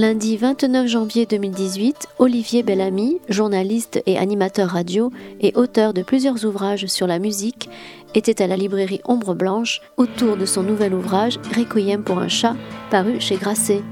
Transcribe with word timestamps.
Lundi 0.00 0.38
29 0.38 0.86
janvier 0.86 1.26
2018, 1.26 2.08
Olivier 2.18 2.62
Bellamy, 2.62 3.18
journaliste 3.28 4.02
et 4.06 4.16
animateur 4.16 4.70
radio 4.70 5.12
et 5.42 5.52
auteur 5.56 5.92
de 5.92 6.00
plusieurs 6.00 6.46
ouvrages 6.46 6.86
sur 6.86 7.06
la 7.06 7.18
musique, 7.18 7.68
était 8.14 8.42
à 8.42 8.46
la 8.46 8.56
librairie 8.56 9.02
Ombre 9.04 9.34
Blanche 9.34 9.82
autour 9.98 10.38
de 10.38 10.46
son 10.46 10.62
nouvel 10.62 10.94
ouvrage 10.94 11.38
Requiem 11.54 12.02
pour 12.02 12.18
un 12.18 12.28
chat, 12.28 12.56
paru 12.90 13.20
chez 13.20 13.36
Grasset. 13.36 13.82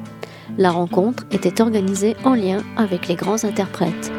La 0.56 0.70
rencontre 0.70 1.26
était 1.30 1.60
organisée 1.60 2.16
en 2.24 2.32
lien 2.32 2.62
avec 2.78 3.06
les 3.06 3.14
grands 3.14 3.44
interprètes. 3.44 4.10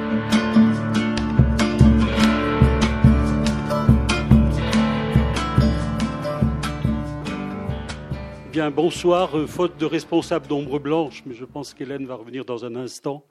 Bien, 8.51 8.71
bonsoir. 8.71 9.37
Euh, 9.37 9.45
faute 9.45 9.77
de 9.77 9.85
responsable 9.85 10.47
d'Ombre 10.47 10.79
Blanche, 10.79 11.21
mais 11.27 11.35
je 11.35 11.45
pense 11.45 11.75
qu'Hélène 11.75 12.07
va 12.07 12.15
revenir 12.15 12.45
dans 12.45 12.65
un 12.65 12.75
instant. 12.75 13.23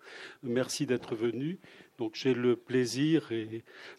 Merci 0.44 0.86
d'être 0.86 1.16
venue. 1.16 1.58
Donc, 1.98 2.12
j'ai 2.14 2.34
le 2.34 2.54
plaisir 2.54 3.28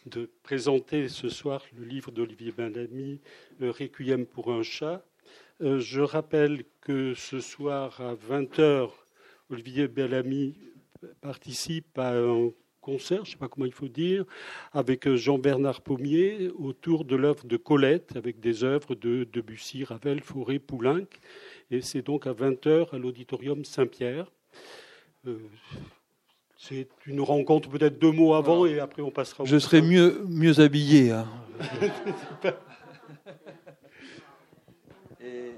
de 0.06 0.30
présenter 0.44 1.10
ce 1.10 1.28
soir 1.28 1.62
le 1.78 1.84
livre 1.84 2.12
d'Olivier 2.12 2.54
Benami, 2.54 3.20
Requiem 3.60 4.26
pour 4.26 4.50
un 4.54 4.64
chat. 4.64 5.04
Euh, 5.62 5.80
je 5.80 6.00
rappelle 6.00 6.64
que 6.80 7.14
ce 7.16 7.42
soir 7.42 8.00
à 8.00 8.16
20h, 8.16 8.90
Olivier 9.50 9.90
Bellamy 9.90 10.56
participe 11.20 12.00
à 12.00 12.14
un 12.14 12.52
concert, 12.80 13.26
je 13.26 13.30
ne 13.30 13.34
sais 13.34 13.38
pas 13.38 13.48
comment 13.48 13.66
il 13.66 13.74
faut 13.74 13.88
dire, 13.88 14.26
avec 14.74 15.08
euh, 15.08 15.16
Jean-Bernard 15.16 15.82
Pommier 15.82 16.50
autour 16.58 17.06
de 17.06 17.16
l'œuvre 17.16 17.46
de 17.46 17.58
Colette, 17.58 18.16
avec 18.16 18.40
des 18.40 18.64
œuvres 18.64 18.96
de 18.96 19.28
Debussy, 19.32 19.84
Ravel, 19.84 20.22
Fauré, 20.22 20.60
Poulenc. 20.60 21.08
Et 21.72 21.82
c'est 21.82 22.02
donc 22.02 22.28
à 22.28 22.34
20h 22.34 22.94
à 22.94 22.98
l'auditorium 22.98 23.64
Saint-Pierre. 23.66 24.32
Euh, 25.28 25.38
c'est 26.58 26.90
une 27.06 27.22
rencontre 27.22 27.70
peut-être 27.70 28.00
deux 28.00 28.12
mots 28.12 28.34
avant 28.34 28.66
et 28.66 28.80
après 28.80 29.02
on 29.02 29.12
passera. 29.12 29.44
Au 29.44 29.46
je 29.46 29.58
serai 29.58 29.82
mieux, 29.82 30.26
mieux 30.28 30.60
habillé. 30.60 31.12
Hein. 31.12 31.28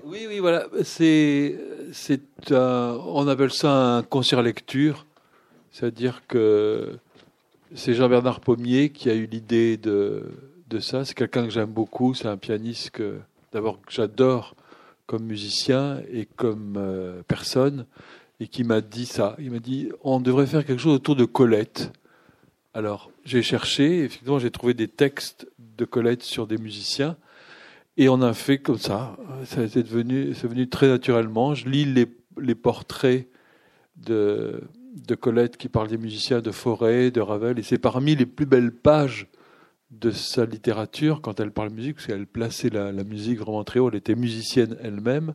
oui, 0.05 0.25
oui, 0.27 0.39
voilà. 0.39 0.67
C'est, 0.83 1.57
c'est 1.91 2.21
on 2.51 3.27
appelle 3.27 3.51
ça 3.51 3.97
un 3.97 4.03
concert 4.03 4.41
lecture. 4.41 5.07
C'est-à-dire 5.71 6.21
que 6.27 6.99
c'est 7.75 7.93
Jean-Bernard 7.93 8.39
Pommier 8.41 8.89
qui 8.89 9.09
a 9.09 9.15
eu 9.15 9.25
l'idée 9.25 9.77
de, 9.77 10.23
de 10.67 10.79
ça. 10.79 11.05
C'est 11.05 11.13
quelqu'un 11.13 11.45
que 11.45 11.51
j'aime 11.51 11.71
beaucoup. 11.71 12.13
C'est 12.13 12.27
un 12.27 12.37
pianiste 12.37 12.91
que, 12.91 13.19
d'abord, 13.51 13.81
que 13.81 13.91
j'adore 13.91 14.55
comme 15.05 15.23
musicien 15.23 16.01
et 16.11 16.25
comme 16.25 16.75
euh, 16.77 17.21
personne, 17.27 17.85
et 18.39 18.47
qui 18.47 18.63
m'a 18.63 18.81
dit 18.81 19.05
ça. 19.05 19.35
Il 19.39 19.51
m'a 19.51 19.59
dit 19.59 19.89
on 20.03 20.19
devrait 20.19 20.47
faire 20.47 20.65
quelque 20.65 20.79
chose 20.79 20.95
autour 20.95 21.15
de 21.15 21.25
Colette. 21.25 21.91
Alors, 22.73 23.11
j'ai 23.25 23.41
cherché, 23.41 24.05
effectivement, 24.05 24.39
j'ai 24.39 24.51
trouvé 24.51 24.73
des 24.73 24.87
textes 24.87 25.47
de 25.59 25.83
Colette 25.83 26.23
sur 26.23 26.47
des 26.47 26.57
musiciens, 26.57 27.17
et 27.97 28.07
on 28.07 28.21
a 28.21 28.33
fait 28.33 28.59
comme 28.59 28.77
ça. 28.77 29.17
Ça 29.43 29.61
a 29.61 29.65
devenu, 29.67 30.33
c'est 30.33 30.47
venu 30.47 30.69
très 30.69 30.87
naturellement. 30.87 31.53
Je 31.53 31.67
lis 31.67 31.83
les, 31.83 32.07
les 32.39 32.55
portraits 32.55 33.27
de 33.97 34.63
de 34.95 35.15
Colette 35.15 35.57
qui 35.57 35.69
parle 35.69 35.87
des 35.87 35.97
musiciens 35.97 36.41
de 36.41 36.51
Forêt, 36.51 37.11
de 37.11 37.21
Ravel, 37.21 37.59
et 37.59 37.63
c'est 37.63 37.77
parmi 37.77 38.15
les 38.15 38.25
plus 38.25 38.45
belles 38.45 38.73
pages 38.73 39.27
de 39.89 40.11
sa 40.11 40.45
littérature 40.45 41.21
quand 41.21 41.39
elle 41.39 41.51
parle 41.51 41.69
musique, 41.69 41.95
parce 41.95 42.07
qu'elle 42.07 42.27
plaçait 42.27 42.69
la, 42.69 42.91
musique 43.03 43.39
vraiment 43.39 43.63
très 43.63 43.79
haut, 43.79 43.89
elle 43.89 43.95
était 43.95 44.15
musicienne 44.15 44.77
elle-même, 44.81 45.33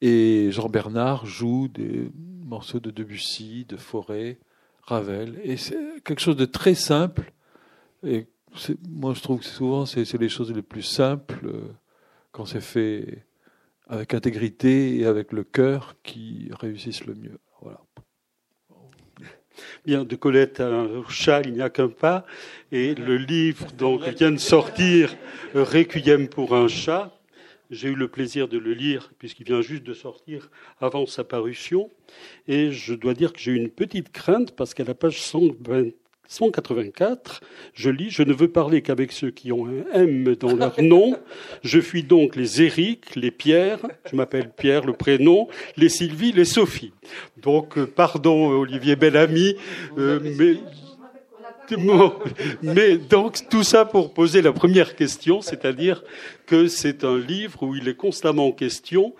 et 0.00 0.48
Jean 0.50 0.68
Bernard 0.68 1.26
joue 1.26 1.68
des 1.68 2.10
morceaux 2.44 2.80
de 2.80 2.90
Debussy, 2.90 3.64
de 3.68 3.76
Forêt, 3.76 4.38
Ravel, 4.82 5.40
et 5.42 5.56
c'est 5.56 5.78
quelque 6.04 6.20
chose 6.20 6.36
de 6.36 6.44
très 6.44 6.74
simple, 6.74 7.32
et 8.04 8.26
moi 8.88 9.14
je 9.14 9.20
trouve 9.22 9.40
que 9.40 9.46
souvent 9.46 9.86
c'est 9.86 10.12
les 10.14 10.28
choses 10.28 10.52
les 10.52 10.62
plus 10.62 10.82
simples, 10.82 11.46
euh, 11.46 11.62
quand 12.32 12.44
c'est 12.44 12.60
fait 12.60 13.24
avec 13.88 14.14
intégrité 14.14 14.98
et 14.98 15.06
avec 15.06 15.32
le 15.32 15.44
cœur, 15.44 15.94
qui 16.02 16.50
réussissent 16.58 17.06
le 17.06 17.14
mieux. 17.14 17.38
Bien, 19.84 20.04
de 20.04 20.16
Colette 20.16 20.60
à 20.60 20.68
un 20.68 21.04
chat, 21.08 21.42
il 21.44 21.52
n'y 21.52 21.62
a 21.62 21.70
qu'un 21.70 21.88
pas. 21.88 22.24
Et 22.72 22.94
le 22.94 23.16
livre 23.16 23.66
donc 23.72 24.02
vient 24.02 24.32
de 24.32 24.38
sortir, 24.38 25.16
Requiem 25.54 26.28
pour 26.28 26.54
un 26.54 26.68
chat. 26.68 27.12
J'ai 27.70 27.88
eu 27.88 27.94
le 27.94 28.08
plaisir 28.08 28.46
de 28.46 28.58
le 28.58 28.72
lire 28.72 29.10
puisqu'il 29.18 29.46
vient 29.46 29.62
juste 29.62 29.84
de 29.84 29.94
sortir 29.94 30.50
avant 30.80 31.06
sa 31.06 31.24
parution. 31.24 31.90
Et 32.46 32.72
je 32.72 32.94
dois 32.94 33.14
dire 33.14 33.32
que 33.32 33.40
j'ai 33.40 33.52
eu 33.52 33.56
une 33.56 33.70
petite 33.70 34.12
crainte 34.12 34.54
parce 34.54 34.74
qu'à 34.74 34.84
la 34.84 34.94
page 34.94 35.20
120, 35.20 35.90
184, 36.28 37.40
je 37.74 37.90
lis 37.90 38.10
Je 38.10 38.22
ne 38.22 38.32
veux 38.32 38.48
parler 38.48 38.82
qu'avec 38.82 39.12
ceux 39.12 39.30
qui 39.30 39.52
ont 39.52 39.66
un 39.66 40.02
M 40.02 40.34
dans 40.36 40.54
leur 40.54 40.74
nom. 40.82 41.16
Je 41.62 41.80
fuis 41.80 42.02
donc 42.02 42.36
les 42.36 42.62
Éric, 42.62 43.14
les 43.16 43.30
Pierre, 43.30 43.80
je 44.10 44.16
m'appelle 44.16 44.50
Pierre, 44.50 44.84
le 44.84 44.92
prénom, 44.92 45.48
les 45.76 45.88
Sylvie, 45.88 46.32
les 46.32 46.44
Sophie. 46.44 46.92
Donc, 47.36 47.78
euh, 47.78 47.86
pardon, 47.86 48.48
Olivier 48.50 48.96
Bellamy, 48.96 49.56
euh, 49.98 50.20
mais. 50.38 50.56
Mais 52.62 52.98
donc 52.98 53.48
tout 53.48 53.62
ça 53.62 53.86
pour 53.86 54.12
poser 54.12 54.42
la 54.42 54.52
première 54.52 54.96
question, 54.96 55.40
c'est-à-dire 55.40 56.04
que 56.46 56.68
c'est 56.68 57.04
un 57.04 57.18
livre 57.18 57.62
où 57.62 57.74
il 57.74 57.88
est 57.88 57.96
constamment 57.96 58.52
question, 58.52 59.14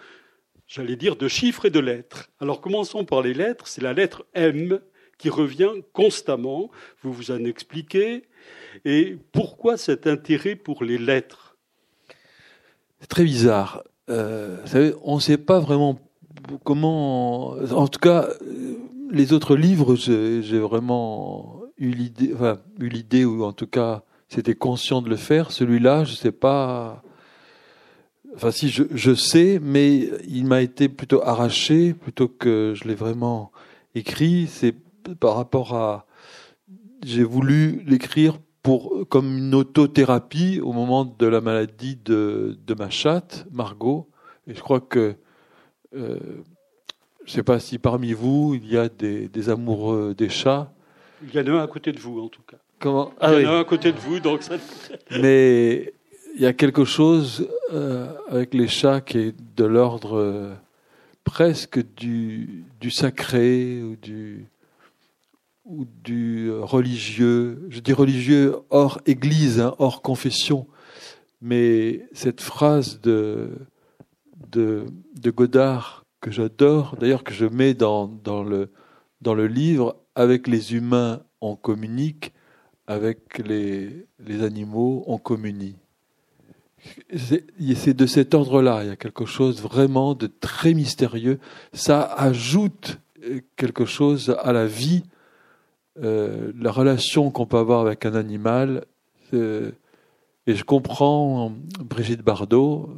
j'allais 0.66 0.96
dire, 0.96 1.16
de 1.16 1.26
chiffres 1.26 1.64
et 1.64 1.70
de 1.70 1.80
lettres. 1.80 2.28
Alors 2.40 2.60
commençons 2.60 3.06
par 3.06 3.22
les 3.22 3.32
lettres. 3.32 3.66
C'est 3.66 3.82
la 3.82 3.94
lettre 3.94 4.26
M 4.34 4.78
qui 5.18 5.30
revient 5.30 5.72
constamment. 5.92 6.70
Vous 7.02 7.12
vous 7.12 7.30
en 7.30 7.44
expliquez. 7.44 8.24
Et 8.84 9.16
pourquoi 9.32 9.76
cet 9.76 10.06
intérêt 10.06 10.56
pour 10.56 10.84
les 10.84 10.98
lettres? 10.98 11.56
C'est 13.00 13.06
très 13.06 13.24
bizarre. 13.24 13.82
Euh, 14.10 14.58
vous 14.62 14.68
savez, 14.68 14.94
on 15.02 15.16
ne 15.16 15.20
sait 15.20 15.38
pas 15.38 15.60
vraiment 15.60 15.98
comment. 16.64 17.50
En 17.50 17.88
tout 17.88 18.00
cas, 18.00 18.28
les 19.10 19.32
autres 19.32 19.56
livres, 19.56 19.94
j'ai 19.96 20.58
vraiment 20.58 21.62
eu 21.78 21.90
l'idée, 21.90 22.32
enfin, 22.34 22.58
ou 23.24 23.44
en 23.44 23.52
tout 23.52 23.66
cas, 23.66 24.02
c'était 24.28 24.54
conscient 24.54 25.02
de 25.02 25.08
le 25.08 25.16
faire. 25.16 25.52
Celui-là, 25.52 26.04
je 26.04 26.12
ne 26.12 26.16
sais 26.16 26.32
pas. 26.32 27.02
Enfin, 28.34 28.50
si 28.50 28.68
je, 28.68 28.82
je 28.92 29.14
sais, 29.14 29.60
mais 29.62 30.10
il 30.26 30.46
m'a 30.46 30.60
été 30.60 30.88
plutôt 30.88 31.22
arraché 31.22 31.94
plutôt 31.94 32.26
que 32.26 32.72
je 32.74 32.88
l'ai 32.88 32.96
vraiment 32.96 33.52
écrit. 33.94 34.48
C'est 34.48 34.74
par 35.20 35.36
rapport 35.36 35.74
à. 35.74 36.06
J'ai 37.04 37.24
voulu 37.24 37.82
l'écrire 37.86 38.38
pour 38.62 39.06
comme 39.08 39.36
une 39.36 39.54
autothérapie 39.54 40.60
au 40.60 40.72
moment 40.72 41.04
de 41.04 41.26
la 41.26 41.40
maladie 41.40 41.96
de, 41.96 42.58
de 42.66 42.74
ma 42.74 42.90
chatte, 42.90 43.46
Margot. 43.52 44.08
Et 44.46 44.54
je 44.54 44.60
crois 44.60 44.80
que. 44.80 45.16
Euh, 45.94 46.18
je 47.24 47.30
ne 47.30 47.34
sais 47.36 47.42
pas 47.42 47.58
si 47.58 47.78
parmi 47.78 48.12
vous, 48.12 48.54
il 48.54 48.70
y 48.70 48.76
a 48.76 48.88
des, 48.88 49.28
des, 49.28 49.48
amoureux 49.48 50.14
des 50.14 50.28
chats. 50.28 50.70
Il 51.22 51.34
y 51.34 51.40
en 51.40 51.46
a 51.54 51.60
un 51.60 51.64
à 51.64 51.66
côté 51.66 51.92
de 51.92 51.98
vous, 51.98 52.20
en 52.20 52.28
tout 52.28 52.42
cas. 52.42 52.58
Comment? 52.78 53.12
Ah, 53.18 53.32
Il 53.34 53.44
y 53.44 53.46
en 53.46 53.52
a 53.52 53.54
un 53.54 53.60
à 53.60 53.64
côté 53.64 53.92
de 53.92 53.98
vous, 53.98 54.20
donc 54.20 54.42
ça... 54.42 54.56
Mais 55.22 55.94
il 56.34 56.42
y 56.42 56.46
a 56.46 56.52
quelque 56.52 56.84
chose 56.84 57.48
euh, 57.72 58.12
avec 58.28 58.52
les 58.54 58.68
chats 58.68 59.00
qui 59.00 59.18
est 59.18 59.34
de 59.56 59.64
l'ordre 59.64 60.18
euh, 60.18 60.52
presque 61.22 61.80
du, 61.94 62.64
du 62.80 62.90
sacré 62.90 63.82
ou 63.82 63.96
du, 63.96 64.46
ou 65.64 65.86
du 66.04 66.50
religieux, 66.52 67.66
je 67.70 67.80
dis 67.80 67.92
religieux 67.92 68.56
hors 68.70 69.00
église, 69.06 69.60
hein, 69.60 69.74
hors 69.78 70.02
confession, 70.02 70.66
mais 71.40 72.06
cette 72.12 72.40
phrase 72.40 73.00
de, 73.00 73.50
de, 74.50 74.86
Godard 75.30 76.04
que 76.20 76.30
j'adore, 76.30 76.96
d'ailleurs 77.00 77.24
que 77.24 77.32
je 77.32 77.46
mets 77.46 77.74
dans, 77.74 78.06
dans, 78.06 78.42
le, 78.42 78.70
dans 79.20 79.34
le 79.34 79.46
livre, 79.46 79.96
avec 80.14 80.46
les 80.46 80.74
humains 80.74 81.22
on 81.40 81.56
communique, 81.56 82.32
avec 82.86 83.38
les, 83.38 84.06
les 84.24 84.42
animaux 84.42 85.02
on 85.06 85.18
communie. 85.18 85.76
C'est 87.16 87.94
de 87.94 88.06
cet 88.06 88.34
ordre-là, 88.34 88.84
il 88.84 88.88
y 88.88 88.92
a 88.92 88.96
quelque 88.96 89.24
chose 89.24 89.62
vraiment 89.62 90.14
de 90.14 90.26
très 90.26 90.74
mystérieux. 90.74 91.38
Ça 91.72 92.02
ajoute 92.02 92.98
quelque 93.56 93.86
chose 93.86 94.36
à 94.42 94.52
la 94.52 94.66
vie 94.66 95.04
euh, 96.02 96.52
la 96.58 96.72
relation 96.72 97.30
qu'on 97.30 97.46
peut 97.46 97.58
avoir 97.58 97.80
avec 97.80 98.04
un 98.04 98.14
animal. 98.14 98.84
Euh, 99.32 99.70
et 100.46 100.54
je 100.54 100.64
comprends 100.64 101.52
Brigitte 101.80 102.22
Bardot 102.22 102.90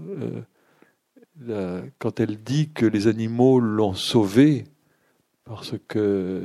euh, 1.49 1.83
quand 1.99 2.21
elle 2.21 2.43
dit 2.43 2.71
que 2.71 2.87
les 2.87 3.07
animaux 3.07 3.61
l'ont 3.61 3.95
sauvé 3.95 4.65
parce 5.45 5.75
que 5.87 6.43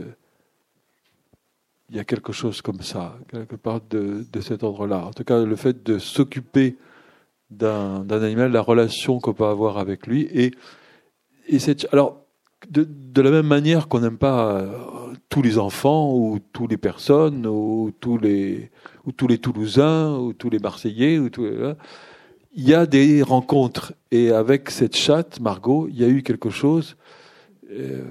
il 1.89 1.97
y 1.97 1.99
a 1.99 2.05
quelque 2.05 2.31
chose 2.31 2.61
comme 2.61 2.81
ça, 2.81 3.17
quelque 3.29 3.57
part 3.57 3.81
de, 3.89 4.25
de 4.31 4.41
cet 4.41 4.63
ordre-là. 4.63 5.05
En 5.05 5.11
tout 5.11 5.25
cas, 5.25 5.43
le 5.43 5.55
fait 5.57 5.83
de 5.83 5.99
s'occuper 5.99 6.77
d'un 7.49 8.09
animal, 8.09 8.51
la 8.51 8.61
relation 8.61 9.19
qu'on 9.19 9.33
peut 9.33 9.45
avoir 9.45 9.77
avec 9.77 10.07
lui. 10.07 10.21
Et, 10.31 10.53
et 11.49 11.57
alors, 11.91 12.20
de, 12.69 12.87
de, 12.87 13.21
la 13.21 13.31
même 13.31 13.47
manière 13.47 13.87
qu'on 13.87 13.99
n'aime 14.01 14.17
pas 14.17 14.51
euh, 14.51 15.13
tous 15.29 15.41
les 15.41 15.57
enfants 15.57 16.13
ou 16.13 16.39
toutes 16.53 16.69
les 16.69 16.77
personnes 16.77 17.47
ou 17.47 17.91
tous 17.99 18.17
les, 18.17 18.71
ou 19.05 19.11
tous 19.11 19.27
les 19.27 19.37
Toulousains 19.37 20.17
ou 20.17 20.33
tous 20.33 20.49
les 20.49 20.59
Marseillais, 20.59 21.19
ou 21.19 21.29
tout, 21.29 21.45
il 22.53 22.67
y 22.67 22.73
a 22.73 22.85
des 22.85 23.23
rencontres. 23.23 23.93
Et 24.11 24.31
avec 24.31 24.69
cette 24.69 24.95
chatte, 24.95 25.39
Margot, 25.39 25.87
il 25.89 25.99
y 25.99 26.03
a 26.03 26.07
eu 26.07 26.23
quelque 26.23 26.49
chose. 26.49 26.97
Euh, 27.71 28.03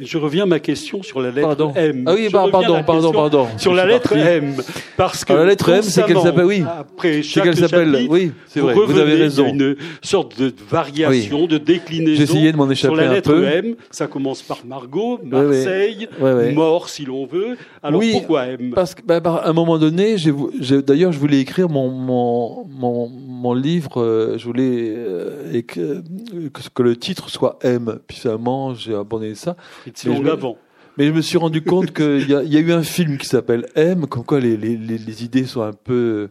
je 0.00 0.18
reviens 0.18 0.44
à 0.44 0.46
ma 0.46 0.60
question 0.60 1.02
sur 1.02 1.20
la 1.20 1.30
lettre 1.30 1.72
M. 1.76 2.04
Ah 2.06 2.14
oui, 2.14 2.28
pardon, 2.30 2.82
pardon, 2.84 3.12
pardon. 3.12 3.46
Sur 3.58 3.74
la 3.74 3.86
lettre 3.86 4.16
M. 4.16 4.56
Parce 4.96 5.24
que 5.24 5.32
la 5.32 5.44
lettre 5.44 5.68
M, 5.68 5.82
c'est 5.82 6.04
qu'elle 6.04 6.18
s'appelle, 6.18 6.44
oui. 6.44 6.64
Après 6.66 7.22
chaque 7.22 7.54
s'appelle, 7.54 8.06
oui, 8.08 8.32
c'est 8.46 8.60
vrai, 8.60 8.74
vous, 8.74 8.98
avez 8.98 9.14
raison. 9.14 9.46
Une 9.46 9.76
sorte 10.02 10.38
de 10.40 10.52
variation, 10.68 11.46
de 11.46 11.58
déclinaison. 11.58 12.20
J'essayais 12.20 12.52
de 12.52 12.56
m'en 12.56 12.70
échapper 12.70 12.94
Sur 12.94 13.02
la 13.02 13.12
lettre 13.12 13.30
un 13.30 13.34
peu. 13.34 13.44
M, 13.44 13.74
ça 13.90 14.06
commence 14.06 14.42
par 14.42 14.58
Margot, 14.64 15.20
Marseille, 15.24 16.08
mort 16.54 16.88
si 16.88 17.04
l'on 17.04 17.26
veut. 17.26 17.56
Alors 17.82 18.02
pourquoi 18.12 18.46
M? 18.46 18.72
Parce 18.74 18.94
que, 18.94 19.02
bah, 19.02 19.42
un 19.44 19.52
moment 19.52 19.78
donné, 19.78 20.16
d'ailleurs, 20.86 21.12
je 21.12 21.18
voulais 21.18 21.40
écrire 21.40 21.68
mon, 21.68 21.90
mon, 21.90 22.66
mon, 22.68 23.08
mon 23.08 23.54
livre, 23.54 24.00
euh, 24.02 24.38
je 24.38 24.44
voulais 24.44 24.94
euh, 24.96 25.62
que, 25.62 26.02
que, 26.74 26.82
le 26.82 26.96
titre 26.96 27.30
soit 27.30 27.58
M. 27.62 27.98
Puis 28.06 28.18
finalement, 28.18 28.74
j'ai 28.74 28.94
abandonné 28.94 29.34
ça. 29.34 29.56
Mais 30.06 30.16
je, 30.16 30.46
mais 30.96 31.06
je 31.06 31.12
me 31.12 31.20
suis 31.20 31.38
rendu 31.38 31.62
compte 31.62 31.92
qu'il 31.92 32.28
y, 32.28 32.32
y, 32.32 32.56
a 32.56 32.60
eu 32.60 32.72
un 32.72 32.82
film 32.82 33.18
qui 33.18 33.26
s'appelle 33.26 33.66
M, 33.74 34.06
comme 34.06 34.24
quoi 34.24 34.40
les, 34.40 34.56
les, 34.56 34.76
les, 34.76 35.24
idées 35.24 35.44
sont 35.44 35.62
un 35.62 35.72
peu. 35.72 36.30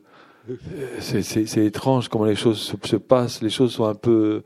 Euh, 0.50 0.56
c'est 1.00 1.66
étrange 1.66 2.08
comment 2.10 2.26
les 2.26 2.36
choses 2.36 2.76
se, 2.84 2.96
passent, 2.96 3.42
les 3.42 3.50
choses 3.50 3.74
sont 3.74 3.86
un 3.86 3.96
peu 3.96 4.44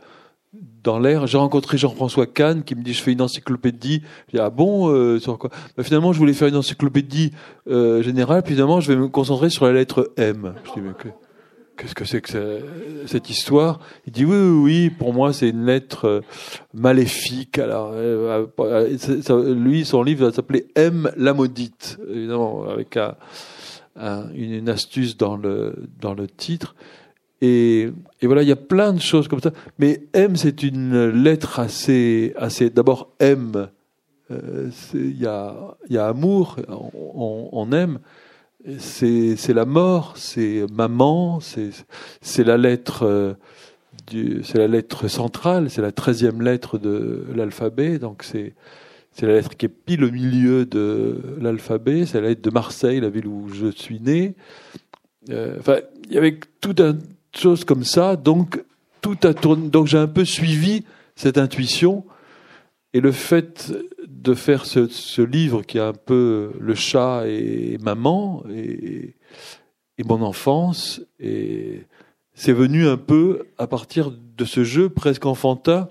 dans 0.83 0.99
l'air. 0.99 1.27
J'ai 1.27 1.37
rencontré 1.37 1.77
Jean-François 1.77 2.25
Kahn 2.25 2.63
qui 2.63 2.75
me 2.75 2.83
dit 2.83 2.93
je 2.93 3.01
fais 3.01 3.13
une 3.13 3.21
encyclopédie. 3.21 4.03
Je 4.27 4.37
dis 4.37 4.43
ah 4.43 4.49
bon 4.49 4.89
euh, 4.89 5.19
sur 5.19 5.37
quoi? 5.37 5.49
Bah, 5.77 5.83
Finalement 5.83 6.13
je 6.13 6.19
voulais 6.19 6.33
faire 6.33 6.47
une 6.47 6.57
encyclopédie 6.57 7.31
euh, 7.67 8.01
générale. 8.01 8.43
Puis 8.43 8.53
finalement 8.53 8.81
je 8.81 8.91
vais 8.91 8.97
me 8.97 9.07
concentrer 9.07 9.49
sur 9.49 9.65
la 9.65 9.73
lettre 9.73 10.11
M. 10.17 10.53
Je 10.65 10.71
dis 10.73 10.81
mais 10.81 10.93
que, 10.93 11.07
qu'est-ce 11.77 11.95
que 11.95 12.05
c'est 12.05 12.21
que 12.21 12.61
cette 13.05 13.29
histoire? 13.29 13.79
Il 14.05 14.13
dit 14.13 14.25
oui, 14.25 14.37
oui, 14.37 14.63
oui, 14.63 14.89
pour 14.89 15.13
moi 15.13 15.33
c'est 15.33 15.49
une 15.49 15.65
lettre 15.65 16.05
euh, 16.05 16.21
maléfique. 16.73 17.57
Alors, 17.59 17.91
euh, 17.93 18.45
euh, 18.59 19.53
lui, 19.53 19.85
son 19.85 20.03
livre 20.03 20.25
va 20.25 20.31
s'appeler 20.31 20.67
M 20.75 21.11
la 21.17 21.33
maudite, 21.33 21.97
évidemment, 22.09 22.65
avec 22.69 22.97
une, 24.35 24.69
astuce 24.69 25.17
dans 25.17 25.37
le 25.37 25.75
dans 25.99 26.13
le 26.13 26.27
titre. 26.27 26.75
Et, 27.41 27.91
voilà, 28.21 28.41
il 28.41 28.47
y 28.47 28.53
a 28.53 28.57
plein 28.57 28.93
de 28.93 29.01
choses 29.01 29.27
comme 29.27 29.41
ça. 29.41 29.51
Mais 29.77 30.03
M, 30.13 30.37
c'est 30.37 30.63
une 30.63 31.09
lettre 31.09 31.59
assez, 31.59 32.33
assez. 32.37 32.69
D'abord, 32.69 33.09
M, 33.19 33.67
il 34.29 35.19
y 35.19 35.27
a, 35.27 35.75
amour, 35.99 36.55
on 36.93 37.71
aime 37.73 37.99
c'est 38.79 39.53
la 39.53 39.65
mort, 39.65 40.13
c'est 40.15 40.65
maman, 40.71 41.39
c'est 41.41 42.43
la 42.43 42.57
lettre 42.57 43.03
euh, 43.03 43.33
c'est 44.09 44.57
la 44.57 44.67
lettre 44.67 45.07
centrale, 45.07 45.69
c'est 45.69 45.81
la 45.81 45.91
treizième 45.91 46.41
lettre 46.41 46.77
de 46.77 47.25
l'alphabet, 47.35 47.99
donc 47.99 48.23
c'est 48.23 48.53
c'est 49.11 49.27
la 49.27 49.33
lettre 49.33 49.55
qui 49.55 49.67
est 49.67 49.69
pile 49.69 50.03
au 50.03 50.11
milieu 50.11 50.65
de 50.65 51.21
l'alphabet, 51.39 52.05
c'est 52.05 52.19
la 52.19 52.29
lettre 52.29 52.41
de 52.41 52.49
Marseille, 52.49 52.99
la 52.99 53.09
ville 53.09 53.27
où 53.27 53.49
je 53.53 53.67
suis 53.67 53.99
né. 53.99 54.33
Euh, 55.29 55.57
enfin, 55.59 55.77
il 56.07 56.13
y 56.13 56.17
avait 56.17 56.39
tout 56.61 56.75
un 56.79 56.97
chose 57.35 57.63
comme 57.63 57.83
ça, 57.83 58.15
donc 58.15 58.63
tout 59.01 59.17
a 59.23 59.33
tourné. 59.33 59.69
Donc 59.69 59.87
j'ai 59.87 59.99
un 59.99 60.07
peu 60.07 60.25
suivi 60.25 60.83
cette 61.15 61.37
intuition 61.37 62.03
et 62.93 63.01
le 63.01 63.11
fait 63.11 63.71
de 64.23 64.33
faire 64.33 64.65
ce, 64.65 64.87
ce, 64.87 65.21
livre 65.21 65.63
qui 65.63 65.77
est 65.77 65.81
un 65.81 65.93
peu 65.93 66.53
le 66.59 66.75
chat 66.75 67.27
et 67.27 67.77
maman 67.81 68.43
et, 68.49 69.15
et 69.97 70.03
mon 70.05 70.21
enfance, 70.21 71.01
et 71.19 71.81
c'est 72.33 72.53
venu 72.53 72.87
un 72.87 72.97
peu 72.97 73.47
à 73.57 73.67
partir 73.67 74.11
de 74.11 74.45
ce 74.45 74.63
jeu 74.63 74.89
presque 74.89 75.25
enfantin 75.25 75.89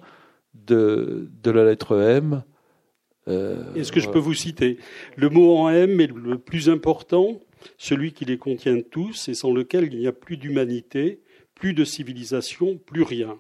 de, 0.55 1.31
de 1.43 1.51
la 1.51 1.65
lettre 1.65 2.01
M. 2.01 2.43
Euh, 3.29 3.75
Est-ce 3.75 3.93
que 3.93 4.01
je 4.01 4.09
peux 4.09 4.19
vous 4.19 4.35
citer 4.35 4.79
Le 5.17 5.29
mot 5.29 5.57
en 5.57 5.69
M 5.69 6.01
est 6.01 6.11
le 6.13 6.39
plus 6.39 6.69
important, 6.71 7.39
celui 7.77 8.13
qui 8.13 8.25
les 8.25 8.39
contient 8.39 8.81
tous 8.81 9.29
et 9.29 9.35
sans 9.35 9.53
lequel 9.53 9.93
il 9.93 9.99
n'y 9.99 10.09
a 10.09 10.13
plus 10.13 10.37
d'humanité, 10.37 11.21
plus 11.55 11.75
de 11.75 11.85
civilisation, 11.85 12.79
plus 12.79 13.03
rien 13.03 13.39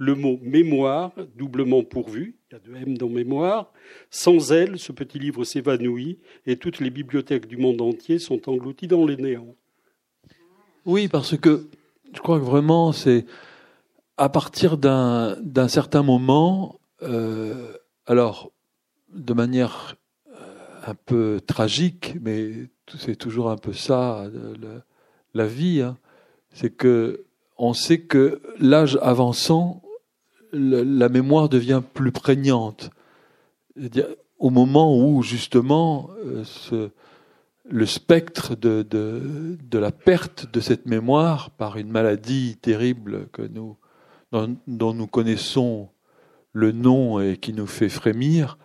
le 0.00 0.14
mot 0.14 0.40
mémoire, 0.42 1.12
doublement 1.36 1.84
pourvu, 1.84 2.38
il 2.50 2.54
y 2.54 2.56
a 2.56 2.58
deux 2.58 2.74
M 2.74 2.96
dans 2.96 3.10
mémoire. 3.10 3.70
Sans 4.08 4.50
elle, 4.50 4.78
ce 4.78 4.92
petit 4.92 5.18
livre 5.18 5.44
s'évanouit 5.44 6.18
et 6.46 6.56
toutes 6.56 6.80
les 6.80 6.88
bibliothèques 6.88 7.46
du 7.46 7.58
monde 7.58 7.82
entier 7.82 8.18
sont 8.18 8.48
englouties 8.48 8.86
dans 8.86 9.04
les 9.04 9.18
néants. 9.18 9.54
Oui, 10.86 11.06
parce 11.06 11.36
que 11.36 11.68
je 12.14 12.18
crois 12.20 12.38
que 12.38 12.44
vraiment, 12.44 12.92
c'est 12.92 13.26
à 14.16 14.30
partir 14.30 14.78
d'un 14.78 15.68
certain 15.68 16.02
moment, 16.02 16.80
euh, 17.02 17.74
alors 18.06 18.52
de 19.12 19.34
manière 19.34 19.96
euh, 20.28 20.32
un 20.86 20.94
peu 20.94 21.42
tragique, 21.46 22.14
mais 22.22 22.52
c'est 22.96 23.16
toujours 23.16 23.50
un 23.50 23.58
peu 23.58 23.74
ça, 23.74 24.24
la, 25.34 25.46
vie, 25.46 25.82
hein, 25.82 25.98
c'est 26.54 26.74
que 26.74 27.26
on 27.58 27.74
sait 27.74 28.00
que 28.00 28.40
l'âge 28.58 28.98
avançant, 29.02 29.82
la 30.52 31.08
mémoire 31.08 31.48
devient 31.48 31.82
plus 31.94 32.12
prégnante. 32.12 32.90
Au 34.38 34.50
moment 34.50 34.98
où 34.98 35.22
justement 35.22 36.10
euh, 36.72 36.88
le 37.68 37.86
spectre 37.86 38.56
de, 38.56 38.82
de, 38.82 39.78
la 39.78 39.92
perte 39.92 40.52
de 40.52 40.60
cette 40.60 40.86
mémoire 40.86 41.50
par 41.50 41.76
une 41.76 41.90
maladie 41.90 42.56
terrible 42.60 43.28
que 43.32 43.42
nous, 43.42 43.76
dont, 44.32 44.94
nous 44.94 45.06
connaissons 45.06 45.88
le 46.52 46.72
nom 46.72 47.20
et 47.20 47.36
qui 47.36 47.52
nous 47.52 47.66
fait 47.66 47.88
frémir, 47.88 48.58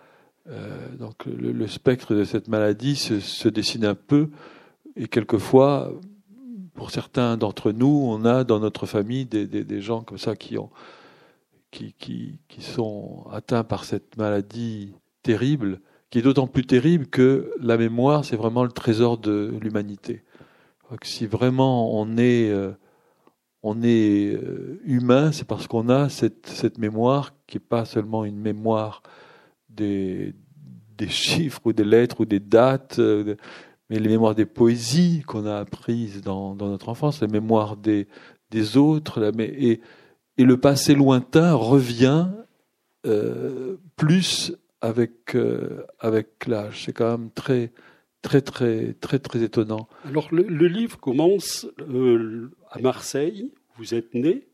euh, 0.48 0.88
donc 0.98 1.24
le, 1.26 1.66
spectre 1.66 2.14
de 2.14 2.24
cette 2.24 2.48
maladie 2.48 2.96
se, 2.96 3.20
se, 3.20 3.48
dessine 3.48 3.84
un 3.84 3.94
peu 3.94 4.30
et 4.96 5.08
quelquefois, 5.08 5.92
pour 6.74 6.90
certains 6.90 7.36
d'entre 7.36 7.72
nous, 7.72 8.06
on 8.08 8.24
a 8.24 8.44
dans 8.44 8.60
notre 8.60 8.86
famille 8.86 9.26
des, 9.26 9.46
des 9.46 9.80
gens 9.80 10.02
comme 10.02 10.18
ça 10.18 10.36
qui 10.36 10.56
ont 10.56 10.70
qui, 11.70 12.40
sont 12.58 13.26
atteints 13.30 13.64
par 13.64 13.84
cette 13.84 14.16
maladie 14.16 14.94
terrible, 15.22 15.80
qui 16.10 16.18
est 16.18 16.22
d'autant 16.22 16.46
plus 16.46 16.64
terrible 16.64 17.06
que 17.06 17.52
la 17.60 17.76
mémoire, 17.76 18.24
c'est 18.24 18.36
vraiment 18.36 18.64
le 18.64 18.70
trésor 18.70 19.18
de 19.18 19.54
l'humanité. 19.60 20.22
Si 21.02 21.26
vraiment 21.26 21.98
on 21.98 22.16
est, 22.16 22.48
euh, 22.50 22.72
on 23.62 23.82
est 23.82 24.32
euh, 24.34 24.80
humain, 24.84 25.32
c'est 25.32 25.46
parce 25.46 25.66
qu'on 25.66 25.88
a 25.88 26.08
cette, 26.08 26.46
cette 26.46 26.78
mémoire 26.78 27.32
qui 27.46 27.56
n'est 27.56 27.64
pas 27.68 27.84
seulement 27.84 28.24
une 28.24 28.38
mémoire 28.38 29.02
des, 29.68 30.34
des 30.96 31.08
chiffres 31.08 31.60
ou 31.64 31.72
des 31.72 31.84
lettres 31.84 32.20
ou 32.20 32.24
des 32.24 32.40
dates, 32.40 32.98
euh, 33.00 33.34
mais 33.90 33.98
les 33.98 34.08
mémoires 34.08 34.34
des 34.34 34.46
poésies 34.46 35.22
qu'on 35.26 35.46
a 35.46 35.58
apprises 35.58 36.22
dans, 36.22 36.54
dans, 36.54 36.68
notre 36.68 36.88
enfance, 36.88 37.20
la 37.20 37.28
mémoire 37.28 37.76
des, 37.76 38.08
des 38.50 38.76
autres. 38.76 39.32
Et, 39.38 39.80
et 40.38 40.44
le 40.44 40.58
passé 40.58 40.94
lointain 40.94 41.54
revient 41.54 42.28
euh, 43.06 43.76
plus 43.96 44.52
avec 44.80 45.34
euh, 45.34 45.84
avec 45.98 46.46
l'âge. 46.46 46.84
C'est 46.84 46.92
quand 46.92 47.18
même 47.18 47.30
très 47.30 47.72
très 48.22 48.40
très 48.40 48.94
très 48.94 49.18
très 49.18 49.42
étonnant. 49.42 49.88
Alors 50.04 50.28
le, 50.32 50.42
le 50.42 50.66
livre 50.66 50.98
commence 50.98 51.66
euh, 51.80 52.50
à 52.70 52.80
Marseille. 52.80 53.52
Vous 53.76 53.94
êtes 53.94 54.14
né 54.14 54.46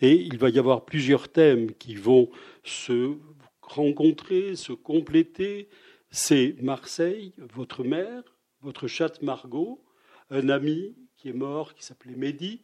et 0.00 0.14
il 0.14 0.38
va 0.38 0.50
y 0.50 0.58
avoir 0.58 0.84
plusieurs 0.84 1.28
thèmes 1.28 1.72
qui 1.72 1.94
vont 1.94 2.28
se 2.64 3.14
rencontrer, 3.62 4.54
se 4.56 4.72
compléter. 4.72 5.68
C'est 6.10 6.56
Marseille, 6.62 7.32
votre 7.54 7.82
mère, 7.82 8.22
votre 8.62 8.86
chatte 8.86 9.22
Margot, 9.22 9.82
un 10.30 10.48
ami 10.48 10.94
qui 11.16 11.28
est 11.28 11.34
mort 11.34 11.74
qui 11.74 11.84
s'appelait 11.84 12.16
Mehdi, 12.16 12.62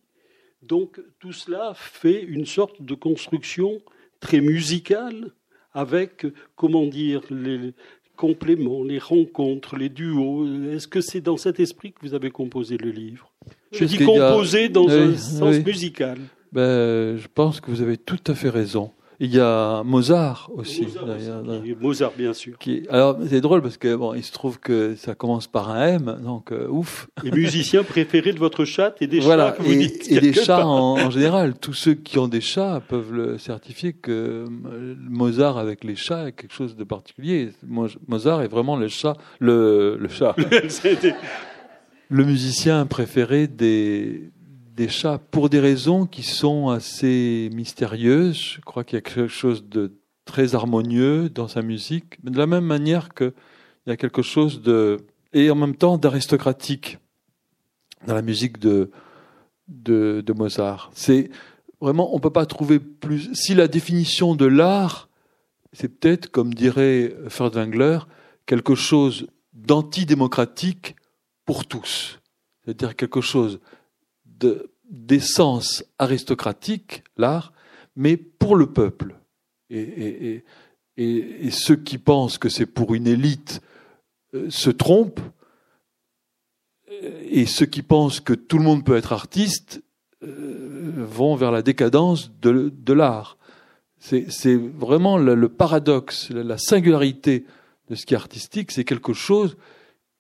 donc 0.63 1.01
tout 1.19 1.33
cela 1.33 1.73
fait 1.75 2.23
une 2.23 2.47
sorte 2.47 2.83
de 2.83 2.95
construction 2.95 3.81
très 4.21 4.41
musicale 4.41 5.33
avec, 5.73 6.27
comment 6.55 6.87
dire, 6.87 7.23
les 7.31 7.73
compléments, 8.17 8.85
les 8.85 8.99
rencontres, 8.99 9.77
les 9.77 9.89
duos. 9.89 10.47
Est-ce 10.71 10.87
que 10.87 11.01
c'est 11.01 11.21
dans 11.21 11.37
cet 11.37 11.61
esprit 11.61 11.93
que 11.93 12.01
vous 12.03 12.15
avez 12.15 12.31
composé 12.31 12.77
le 12.77 12.91
livre? 12.91 13.33
Je 13.73 13.85
dis 13.85 13.99
composé 13.99 14.69
dans 14.69 14.89
un 14.89 15.17
sens 15.17 15.57
musical. 15.65 16.19
Ben, 16.53 17.17
je 17.17 17.27
pense 17.35 17.61
que 17.61 17.71
vous 17.71 17.81
avez 17.81 17.97
tout 17.97 18.21
à 18.27 18.35
fait 18.35 18.51
raison. 18.51 18.93
Il 19.21 19.35
y 19.35 19.41
a 19.41 19.83
Mozart 19.85 20.51
aussi. 20.55 20.87
Mozart, 21.81 22.13
bien 22.17 22.33
sûr. 22.33 22.59
Qui, 22.59 22.85
alors 22.91 23.19
c'est 23.29 23.41
drôle 23.41 23.63
parce 23.63 23.77
que 23.77 23.95
bon, 23.95 24.15
il 24.15 24.25
se 24.25 24.33
trouve 24.33 24.59
que 24.59 24.95
ça 24.97 25.15
commence 25.15 25.47
par 25.47 25.71
un 25.71 25.87
M, 25.87 26.21
donc 26.25 26.53
euh, 26.53 26.67
ouf. 26.69 27.09
Et 27.25 27.31
musicien 27.31 27.85
préféré 27.85 28.33
de 28.33 28.39
votre 28.39 28.65
chat 28.65 28.95
et 29.01 29.07
des 29.07 29.21
chats. 29.21 29.53
Que 29.53 29.63
vous 29.63 29.73
et, 29.73 29.93
et 30.09 30.21
des 30.21 30.33
chats 30.33 30.67
en, 30.67 31.11
général. 31.13 31.55
Tous 31.59 31.75
ceux 31.75 31.95
qui 31.95 32.19
ont 32.19 32.29
des 32.29 32.41
chats 32.41 32.83
peuvent 32.89 33.13
le 33.13 33.39
certifier 33.39 33.93
que 33.93 34.47
euh, 34.47 34.95
Mozart 34.99 35.59
avec 35.59 35.85
les 35.85 35.97
chats 35.97 36.29
est 36.29 36.33
quelque 36.33 36.55
chose 36.55 36.77
de 36.77 36.85
particulier. 36.85 37.51
Mozart 38.09 38.43
est 38.43 38.49
vraiment 38.49 38.77
le 38.77 38.89
chat, 38.89 39.17
le, 39.39 39.97
le 40.01 40.09
chat, 40.09 40.35
le 42.09 42.25
musicien 42.25 42.87
préféré 42.87 43.47
des 43.47 44.31
chats 44.89 45.19
pour 45.19 45.49
des 45.49 45.61
raisons 45.61 46.07
qui 46.07 46.23
sont 46.23 46.69
assez 46.69 47.51
mystérieuses. 47.53 48.57
Je 48.57 48.61
crois 48.61 48.85
qu'il 48.85 48.97
y 48.97 48.99
a 48.99 49.03
quelque 49.03 49.29
chose 49.29 49.69
de 49.69 49.93
très 50.25 50.55
harmonieux 50.55 51.29
dans 51.29 51.49
sa 51.49 51.63
musique, 51.63 52.19
mais 52.23 52.31
de 52.31 52.39
la 52.39 52.47
même 52.47 52.65
manière 52.65 53.13
qu'il 53.15 53.33
y 53.87 53.91
a 53.91 53.97
quelque 53.97 54.23
chose 54.23 54.63
de 54.63 54.99
et 55.33 55.51
en 55.51 55.55
même 55.55 55.77
temps 55.77 55.99
d'aristocratique 55.99 56.99
dans 58.07 58.15
la 58.15 58.23
musique 58.23 58.59
de 58.59 58.91
de, 59.69 60.23
de 60.25 60.33
Mozart. 60.33 60.91
C'est 60.95 61.31
vraiment 61.81 62.15
on 62.15 62.21
peut 62.21 62.31
pas 62.31 62.47
trouver 62.47 62.79
plus. 62.79 63.31
Si 63.35 63.55
la 63.55 63.69
définition 63.69 64.35
de 64.35 64.47
l'art, 64.47 65.09
c'est 65.73 65.89
peut-être 65.89 66.31
comme 66.31 66.55
dirait 66.55 67.15
Ferdinand 67.29 68.07
quelque 68.47 68.75
chose 68.75 69.27
d'antidémocratique 69.53 70.97
pour 71.45 71.67
tous, 71.67 72.21
c'est-à-dire 72.65 72.97
quelque 72.97 73.21
chose 73.21 73.61
d'essence 74.93 75.85
aristocratique, 75.99 77.03
l'art, 77.17 77.53
mais 77.97 78.17
pour 78.17 78.55
le 78.55 78.67
peuple. 78.73 79.17
Et, 79.71 80.45
ceux 81.51 81.77
qui 81.77 81.99
pensent 81.99 82.39
que 82.39 82.51
c'est 82.51 82.67
pour 82.67 82.95
une 82.95 83.07
élite 83.07 83.61
euh, 84.35 84.51
se 84.51 84.71
trompent, 84.71 85.21
et 87.29 87.47
ceux 87.47 87.67
qui 87.67 87.83
pensent 87.83 88.21
que 88.21 88.35
tout 88.35 88.59
le 88.59 88.65
monde 88.65 88.85
peut 88.85 88.97
être 88.97 89.13
artiste 89.13 89.83
euh, 90.23 90.93
vont 90.97 91.35
vers 91.35 91.51
la 91.51 91.63
décadence 91.63 92.31
de, 92.43 92.93
l'art. 92.93 93.39
C'est 93.99 94.57
vraiment 94.57 95.17
le, 95.17 95.49
paradoxe, 95.49 96.31
la 96.31 96.59
singularité 96.59 97.47
de 97.89 97.95
ce 97.95 98.05
qui 98.05 98.13
est 98.15 98.17
artistique, 98.19 98.71
c'est 98.71 98.85
quelque 98.85 99.15
chose 99.15 99.57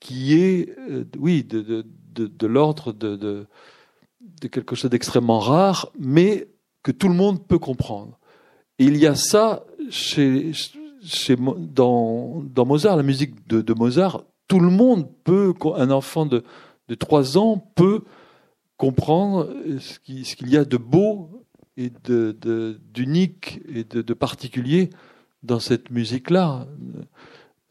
qui 0.01 0.35
est, 0.35 0.75
euh, 0.91 1.05
oui, 1.19 1.45
de 1.45 2.47
l'ordre 2.47 2.93
de, 2.93 3.47
de 4.43 4.49
quelque 4.49 4.75
chose 4.75 4.91
d'extrêmement 4.91 5.39
rare, 5.39 5.91
mais 5.99 6.49
que 6.83 6.91
tout 6.91 7.09
le 7.09 7.15
monde 7.15 7.47
peut 7.47 7.59
comprendre. 7.59 8.19
Et 8.79 8.85
il 8.85 8.97
y 8.97 9.07
a 9.07 9.15
ça 9.15 9.65
chez, 9.89 10.53
chez, 11.05 11.37
dans, 11.37 12.43
dans 12.45 12.67
Mozart, 12.67 12.97
la 12.97 13.03
musique 13.03 13.47
de, 13.47 13.73
Mozart, 13.73 14.25
tout 14.49 14.61
le 14.61 14.71
monde 14.71 15.09
peut, 15.25 15.55
un 15.77 15.91
enfant 15.91 16.27
de, 16.27 16.43
de 16.89 16.95
3 16.95 17.39
ans 17.39 17.57
peut 17.75 18.03
comprendre 18.77 19.49
ce 19.79 19.99
qu'il 20.01 20.27
ce 20.27 20.35
qu'il 20.35 20.49
y 20.51 20.57
a 20.57 20.65
de 20.65 20.77
beau 20.77 21.45
et 21.77 21.91
d'unique 22.93 23.63
de, 23.69 23.79
et 23.79 24.03
de, 24.03 24.15
particulier 24.15 24.91
dans 25.43 25.61
cette 25.61 25.91
musique-là. 25.91 26.67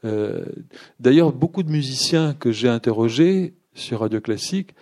Euh, 0.05 0.45
D'ailleurs, 0.99 1.33
beaucoup 1.33 1.63
de 1.63 1.69
musiciens 1.69 2.33
que 2.33 2.51
j'ai 2.51 2.69
interrogés 2.69 3.53
sur 3.73 3.99
Radio 3.99 4.21
Classique 4.21 4.73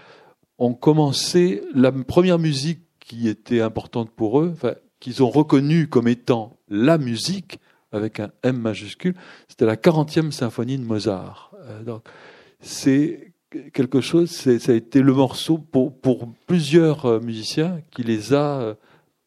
ont 0.60 0.74
commencé 0.74 1.64
la 1.74 1.92
première 1.92 2.38
musique 2.38 2.82
qui 3.00 3.28
était 3.28 3.62
importante 3.62 4.12
pour 4.12 4.42
eux, 4.42 4.52
enfin, 4.54 4.76
qu'ils 5.00 5.24
ont 5.24 5.30
reconnue 5.30 5.88
comme 5.88 6.08
étant 6.08 6.58
la 6.68 6.98
musique, 6.98 7.60
avec 7.92 8.20
un 8.20 8.30
M 8.44 8.58
majuscule, 8.58 9.16
c'était 9.48 9.66
la 9.66 9.78
40e 9.78 10.32
symphonie 10.32 10.78
de 10.78 10.84
Mozart. 10.84 11.52
Euh, 11.64 11.82
donc, 11.82 12.04
c'est 12.60 13.34
quelque 13.74 14.00
chose, 14.00 14.30
ça 14.30 14.72
a 14.72 14.76
été 14.76 15.02
le 15.02 15.14
morceau 15.14 15.58
pour, 15.58 15.98
pour 15.98 16.32
plusieurs 16.46 17.06
euh, 17.06 17.20
musiciens 17.20 17.82
qui 17.90 18.04
les 18.04 18.34
a 18.34 18.62
euh, 18.62 18.74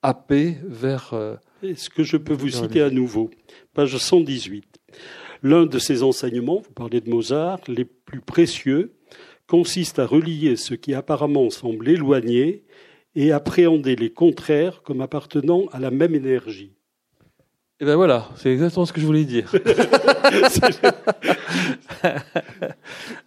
happés 0.02 0.58
vers. 0.64 1.14
Est-ce 1.62 1.90
que 1.90 2.04
je 2.04 2.16
peux 2.16 2.34
vous 2.34 2.50
citer 2.50 2.82
à 2.82 2.90
nouveau? 2.90 3.30
Page 3.74 3.96
118. 3.96 4.64
L'un 5.42 5.66
de 5.66 5.78
ces 5.80 6.04
enseignements, 6.04 6.60
vous 6.60 6.70
parlez 6.72 7.00
de 7.00 7.10
Mozart, 7.10 7.58
les 7.66 7.84
plus 7.84 8.20
précieux, 8.20 8.92
consiste 9.52 9.98
à 9.98 10.06
relier 10.06 10.56
ce 10.56 10.72
qui 10.72 10.94
apparemment 10.94 11.50
semble 11.50 11.86
éloigné 11.90 12.64
et 13.14 13.32
appréhender 13.32 13.96
les 13.96 14.08
contraires 14.10 14.80
comme 14.82 15.02
appartenant 15.02 15.66
à 15.72 15.78
la 15.78 15.90
même 15.90 16.14
énergie. 16.14 16.72
Et 17.78 17.82
eh 17.82 17.84
ben 17.84 17.96
voilà, 17.96 18.30
c'est 18.36 18.50
exactement 18.50 18.86
ce 18.86 18.94
que 18.94 19.02
je 19.02 19.04
voulais 19.04 19.26
dire. 19.26 19.50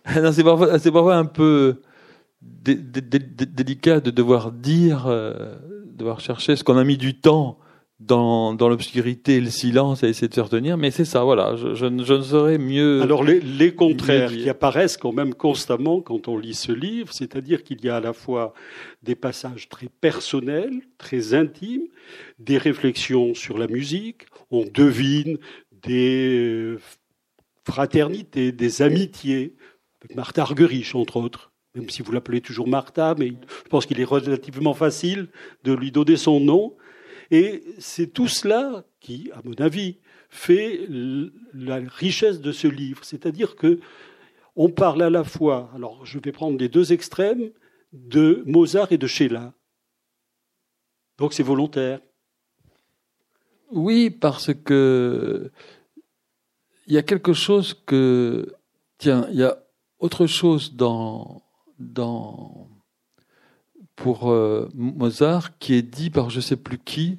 c'est 0.08 0.44
parfois, 0.44 1.16
un 1.16 1.26
peu 1.26 1.76
délicat 2.42 4.00
de 4.00 4.10
devoir 4.10 4.52
dire, 4.52 5.06
euh, 5.06 5.54
devoir 5.94 6.22
chercher 6.22 6.56
ce 6.56 6.64
qu'on 6.64 6.78
a 6.78 6.84
mis 6.84 6.98
du 6.98 7.20
temps 7.20 7.60
dans, 8.00 8.54
dans 8.54 8.68
l'obscurité 8.68 9.36
et 9.36 9.42
le 9.42 9.50
silence 9.50 10.04
à 10.04 10.10
essayer 10.10 10.28
de 10.28 10.34
faire 10.34 10.50
tenir, 10.50 10.78
mais 10.78 10.92
c'est 10.92 11.06
ça, 11.06 11.24
voilà, 11.24 11.56
je, 11.56 11.76
je, 11.76 11.86
je, 12.04 12.14
ne 12.14 12.22
saurais 12.22 12.58
mieux. 12.58 13.02
Alors 13.02 13.24
les, 13.24 13.40
les 13.40 13.74
contraires 13.74 14.32
qui 14.32 14.50
apparaissent 14.50 14.98
quand 14.98 15.14
même 15.14 15.34
constamment 15.34 16.02
quand 16.02 16.28
on 16.28 16.38
lit 16.38 16.56
ce 16.56 16.74
livre, 16.74 17.14
c'est-à-dire 17.14 17.64
qu'il 17.64 17.84
y 17.86 17.90
a 17.90 17.98
à 17.98 18.02
la 18.02 18.12
fois 18.12 18.54
des 19.02 19.16
passages 19.16 19.70
très 19.70 19.88
personnels, 19.88 20.82
très 20.98 21.34
intimes, 21.34 21.88
des 22.38 22.58
réflexions 22.58 23.34
sur 23.34 23.58
la 23.58 23.68
musique, 23.68 24.24
on 24.52 24.66
devine 24.66 25.38
des 25.72 26.76
fraternités, 27.64 28.52
des 28.52 28.82
amitiés, 28.82 29.56
avec 30.02 30.16
Martha 30.16 30.42
Argerich 30.42 30.96
entre 30.96 31.18
autres, 31.18 31.54
même 31.76 31.90
si 31.90 32.02
vous 32.02 32.12
l'appelez 32.12 32.42
toujours 32.42 32.68
Martha, 32.68 33.16
mais 33.18 33.30
je 33.30 33.70
pense 33.70 33.86
qu'il 33.86 34.00
est 34.00 34.06
relativement 34.06 34.74
facile 34.74 35.28
de 35.64 35.74
lui 35.74 35.92
donner 35.92 36.18
son 36.18 36.40
nom. 36.40 36.76
Et 37.32 37.64
c'est 37.80 38.08
tout 38.14 38.28
cela 38.28 38.84
qui, 39.00 39.32
à 39.34 39.42
mon 39.44 39.54
avis, 39.56 39.98
fait 40.30 40.88
la 41.54 41.78
richesse 41.78 42.42
de 42.42 42.52
ce 42.52 42.68
livre. 42.68 43.04
C'est-à-dire 43.04 43.56
que 43.56 43.80
on 44.56 44.70
parle 44.70 45.02
à 45.02 45.10
la 45.10 45.24
fois, 45.24 45.70
alors 45.76 46.06
je 46.06 46.20
vais 46.20 46.32
prendre 46.32 46.58
les 46.58 46.70
deux 46.70 46.94
extrêmes, 46.94 47.52
de 47.92 48.44
Mozart 48.46 48.92
et 48.92 48.98
de 48.98 49.08
Sheila. 49.08 49.54
Donc 51.18 51.34
c'est 51.34 51.44
volontaire. 51.44 52.00
Oui, 53.72 54.10
parce 54.10 54.54
que 54.54 55.52
il 56.88 56.94
y 56.94 56.98
a 56.98 57.04
quelque 57.04 57.34
chose 57.34 57.74
que 57.86 58.54
tiens, 58.98 59.28
il 59.32 59.40
y 59.40 59.44
a 59.44 59.58
autre 60.00 60.28
chose 60.28 60.76
dans 60.76 61.44
dans 61.80 62.70
pour 63.96 64.32
euh, 64.32 64.70
Mozart 64.74 65.58
qui 65.58 65.74
est 65.74 65.82
dit 65.82 66.10
par 66.10 66.30
je 66.30 66.40
sais 66.40 66.56
plus 66.56 66.78
qui. 66.78 67.18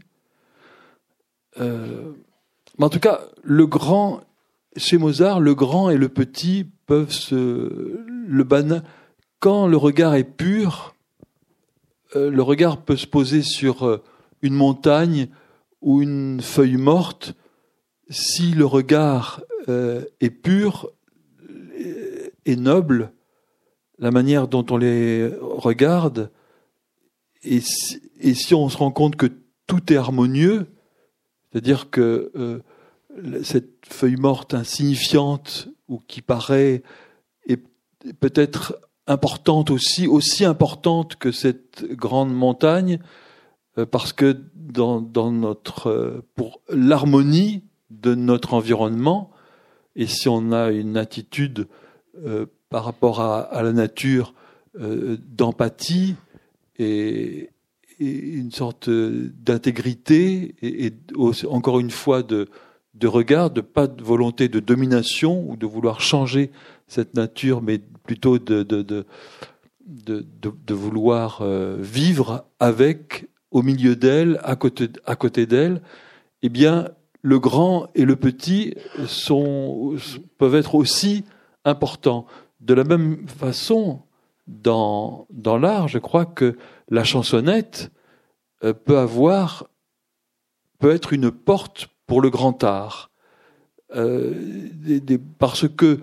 Euh, 1.59 2.13
mais 2.79 2.85
en 2.85 2.91
tout 2.91 3.01
cas, 3.01 3.23
le 3.43 3.67
grand, 3.67 4.21
chez 4.77 4.99
Mozart, 4.99 5.41
le 5.41 5.55
grand 5.55 5.91
et 5.91 5.97
le 5.97 6.09
petit 6.09 6.67
peuvent 6.87 7.13
se. 7.13 8.05
Le 8.29 8.45
banal, 8.45 8.83
quand 9.41 9.67
le 9.67 9.77
regard 9.77 10.15
est 10.15 10.25
pur, 10.25 10.95
euh, 12.15 12.31
le 12.31 12.43
regard 12.43 12.83
peut 12.83 12.97
se 12.97 13.07
poser 13.07 13.43
sur 13.43 14.03
une 14.43 14.55
montagne 14.55 15.29
ou 15.81 16.03
une 16.03 16.41
feuille 16.43 16.77
morte. 16.77 17.35
Si 18.11 18.53
le 18.53 18.67
regard 18.67 19.41
est 19.69 20.31
pur 20.31 20.91
et 22.45 22.55
noble, 22.55 23.11
la 23.99 24.13
manière 24.13 24.47
dont 24.47 24.65
on 24.71 24.77
les 24.77 25.29
regarde 25.41 26.31
et 27.47 28.35
si, 28.35 28.55
on 28.55 28.69
se 28.69 28.77
rend 28.77 28.91
compte 28.91 29.17
que 29.17 29.27
tout 29.67 29.93
est 29.93 29.97
harmonieux, 29.97 30.67
c'est-à-dire 31.51 31.91
que 31.91 32.31
euh, 32.37 32.61
cette 33.43 33.87
feuille 33.89 34.17
morte 34.17 34.55
insignifiante 34.55 35.69
ou 35.89 36.01
qui 36.07 36.23
paraît 36.23 36.83
est 37.47 37.63
peut-être 38.21 38.79
importante 39.07 39.71
aussi, 39.71 40.07
aussi 40.07 40.45
importante 40.45 41.17
que 41.17 41.31
cette 41.31 41.85
grande 41.93 42.35
montagne, 42.35 42.99
euh, 43.79 43.87
parce 43.87 44.13
que 44.13 44.37
dans, 44.55 45.01
notre, 45.31 45.89
euh, 45.89 46.25
pour 46.35 46.61
l'harmonie 46.69 47.63
de 47.91 48.15
notre 48.15 48.55
environnement, 48.55 49.31
et 49.95 50.07
si 50.07 50.29
on 50.29 50.53
a 50.53 50.71
une 50.71 50.97
attitude 50.97 51.69
par 52.69 52.85
rapport 52.85 53.21
à 53.21 53.63
la 53.63 53.73
nature 53.73 54.35
d'empathie, 54.75 56.17
et, 56.79 57.51
une 57.99 58.51
sorte 58.51 58.91
d'intégrité 58.91 60.55
et, 60.61 60.93
encore 61.49 61.81
une 61.81 61.91
fois 61.91 62.23
de, 62.23 62.47
de 62.93 63.07
regard, 63.07 63.51
de 63.51 63.63
pas 63.63 63.87
de 63.87 64.03
volonté 64.03 64.49
de 64.49 64.61
domination 64.61 65.49
ou 65.49 65.57
de 65.57 65.65
vouloir 65.65 66.03
changer 66.03 66.51
cette 66.89 67.15
nature, 67.15 67.63
mais 67.63 67.81
plutôt 68.05 68.39
de, 68.39 68.63
de, 68.63 68.83
de, 68.83 69.07
de 69.87 70.75
vouloir 70.75 71.39
euh, 71.41 71.79
vivre 71.81 72.45
avec, 72.61 73.29
au 73.51 73.63
milieu 73.63 73.97
d'elle, 73.97 74.41
à 74.43 74.57
côté, 74.57 74.89
à 75.07 75.17
côté 75.17 75.47
d'elle, 75.47 75.81
eh 76.43 76.51
bien, 76.51 76.89
le 77.23 77.39
grand 77.39 77.89
et 77.95 78.05
le 78.05 78.17
petit 78.17 78.75
sont, 79.07 79.97
peuvent 80.39 80.55
être 80.55 80.75
aussi 80.75 81.25
importants. 81.65 82.27
De 82.61 82.75
la 82.75 82.85
même 82.85 83.27
façon, 83.27 84.03
dans, 84.47 85.27
dans 85.31 85.59
l'art, 85.59 85.89
je 85.89 85.99
crois 85.99 86.25
que 86.25 86.57
la 86.89 87.05
chansonnette 87.05 87.91
euh, 88.65 88.73
peut 88.73 88.99
avoir, 88.99 89.69
peut 90.79 90.93
être 90.93 91.13
une 91.13 91.31
porte 91.31 91.89
pour 92.07 92.21
le 92.21 92.31
grand 92.31 92.63
art. 92.65 93.11
Euh, 93.95 94.35
parce 95.39 95.69
que, 95.69 96.01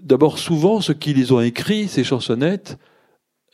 d'abord, 0.00 0.38
souvent, 0.38 0.80
ceux 0.80 0.94
qui 0.94 1.14
les 1.14 1.32
ont 1.32 1.40
écrits, 1.40 1.88
ces 1.88 2.04
chansonnettes, 2.04 2.78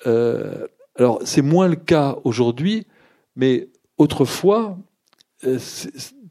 euh, 0.06 0.66
alors 0.96 1.20
c'est 1.24 1.42
moins 1.42 1.68
le 1.68 1.76
cas 1.76 2.16
aujourd'hui, 2.24 2.86
mais 3.36 3.68
autrefois, 3.98 4.76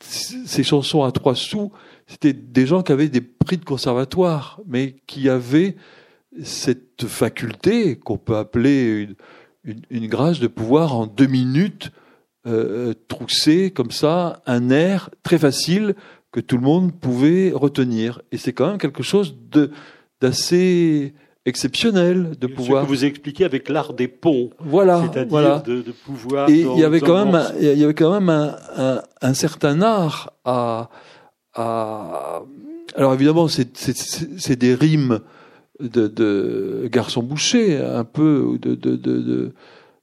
ces 0.01 0.63
chansons 0.63 1.03
à 1.03 1.11
trois 1.11 1.35
sous, 1.35 1.71
c'était 2.05 2.33
des 2.33 2.65
gens 2.65 2.83
qui 2.83 2.91
avaient 2.91 3.09
des 3.09 3.21
prix 3.21 3.57
de 3.57 3.65
conservatoire, 3.65 4.59
mais 4.67 4.95
qui 5.07 5.29
avaient 5.29 5.75
cette 6.43 7.05
faculté 7.07 7.97
qu'on 7.97 8.17
peut 8.17 8.37
appeler 8.37 9.09
une, 9.63 10.07
grâce 10.07 10.39
de 10.39 10.47
pouvoir 10.47 10.95
en 10.95 11.05
deux 11.05 11.27
minutes 11.27 11.91
euh, 12.47 12.93
trousser 13.07 13.71
comme 13.71 13.91
ça 13.91 14.41
un 14.45 14.69
air 14.69 15.09
très 15.23 15.37
facile 15.37 15.95
que 16.31 16.39
tout 16.39 16.57
le 16.57 16.63
monde 16.63 16.93
pouvait 16.93 17.51
retenir. 17.53 18.21
Et 18.31 18.37
c'est 18.37 18.53
quand 18.53 18.67
même 18.67 18.77
quelque 18.77 19.03
chose 19.03 19.35
de 19.51 19.71
d'assez 20.21 21.13
exceptionnel 21.45 22.31
de 22.39 22.47
pouvoir. 22.47 22.83
Ce 22.83 22.87
que 22.87 22.93
vous 22.93 23.05
expliquez 23.05 23.43
avec 23.43 23.69
l'art 23.69 23.93
des 23.93 24.07
ponts. 24.07 24.51
Voilà, 24.59 25.01
c'est-à-dire 25.01 25.29
voilà. 25.29 25.59
De, 25.59 25.81
de, 25.81 25.91
pouvoir. 25.91 26.49
Et 26.49 26.61
il 26.61 26.77
y 26.77 26.83
avait 26.83 27.01
quand 27.01 27.25
même, 27.25 27.35
un, 27.35 27.51
il 27.59 27.77
y 27.77 27.83
avait 27.83 27.95
quand 27.95 28.11
même 28.11 28.29
un, 28.29 28.55
un, 28.77 29.01
un 29.21 29.33
certain 29.33 29.81
art 29.81 30.33
à, 30.45 30.89
à. 31.55 32.43
Alors 32.95 33.13
évidemment, 33.13 33.47
c'est 33.47 34.55
des 34.55 34.75
rimes 34.75 35.21
de, 35.81 36.07
de 36.07 36.87
garçon 36.91 37.23
boucher, 37.23 37.77
un 37.77 38.03
peu 38.03 38.57
de, 38.61 38.75
de, 38.75 38.95
de 38.95 39.53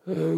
euh, 0.08 0.36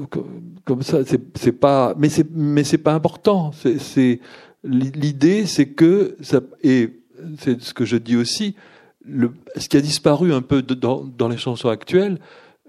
comme 0.64 0.82
ça. 0.82 0.98
C'est 1.34 1.52
pas, 1.52 1.94
mais 1.98 2.08
c'est 2.08 2.26
mais 2.32 2.64
c'est 2.64 2.78
pas 2.78 2.94
important. 2.94 3.52
C'est 3.52 4.20
l'idée, 4.64 5.46
c'est 5.46 5.68
que 5.68 6.16
ça 6.20 6.40
et 6.62 6.90
c'est 7.38 7.60
ce 7.60 7.74
que 7.74 7.84
je 7.84 7.96
dis 7.96 8.16
aussi. 8.16 8.54
Le, 9.04 9.32
ce 9.56 9.68
qui 9.68 9.76
a 9.76 9.80
disparu 9.80 10.32
un 10.32 10.42
peu 10.42 10.62
dans, 10.62 11.04
dans 11.04 11.28
les 11.28 11.38
chansons 11.38 11.68
actuelles, 11.68 12.18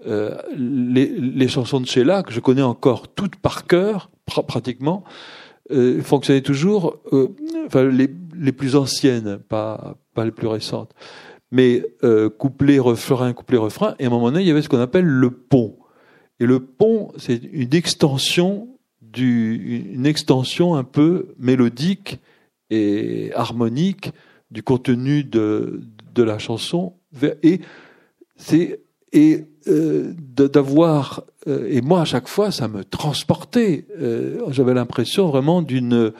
euh, 0.06 0.34
les, 0.56 1.06
les, 1.06 1.48
chansons 1.48 1.78
de 1.78 1.86
Sheila 1.86 2.22
que 2.22 2.32
je 2.32 2.40
connais 2.40 2.62
encore 2.62 3.08
toutes 3.08 3.36
par 3.36 3.66
cœur, 3.66 4.10
pratiquement, 4.26 5.04
euh, 5.70 6.00
fonctionnaient 6.00 6.40
toujours. 6.40 6.98
Euh, 7.12 7.28
enfin, 7.66 7.84
les, 7.84 8.10
les 8.36 8.52
plus 8.52 8.76
anciennes, 8.76 9.38
pas 9.48 9.96
pas 10.14 10.24
les 10.24 10.30
plus 10.30 10.46
récentes 10.46 10.92
mais 11.52 11.84
euh, 12.02 12.28
couplet, 12.28 12.80
refrain, 12.80 13.32
couplet, 13.32 13.58
refrain. 13.58 13.94
Et 14.00 14.04
à 14.04 14.06
un 14.08 14.10
moment 14.10 14.32
donné, 14.32 14.40
il 14.40 14.48
y 14.48 14.50
avait 14.50 14.62
ce 14.62 14.68
qu'on 14.68 14.80
appelle 14.80 15.04
le 15.04 15.30
pont. 15.30 15.76
Et 16.40 16.46
le 16.46 16.58
pont, 16.58 17.12
c'est 17.18 17.40
une 17.52 17.74
extension 17.74 18.68
du, 19.00 19.92
une 19.94 20.06
extension 20.06 20.74
un 20.74 20.82
peu 20.82 21.34
mélodique 21.38 22.18
et 22.70 23.30
harmonique 23.34 24.12
du 24.50 24.62
contenu 24.62 25.22
de, 25.22 25.82
de 26.14 26.22
la 26.22 26.38
chanson. 26.38 26.94
Et 27.42 27.60
c'est 28.36 28.80
et 29.12 29.44
euh, 29.68 30.14
d'avoir 30.34 31.24
euh, 31.46 31.68
et 31.70 31.82
moi 31.82 32.00
à 32.00 32.04
chaque 32.04 32.28
fois 32.28 32.50
ça 32.50 32.66
me 32.66 32.82
transportait. 32.82 33.86
Euh, 34.00 34.40
J'avais 34.50 34.74
l'impression 34.74 35.28
vraiment 35.28 35.60
d'une 35.60 36.12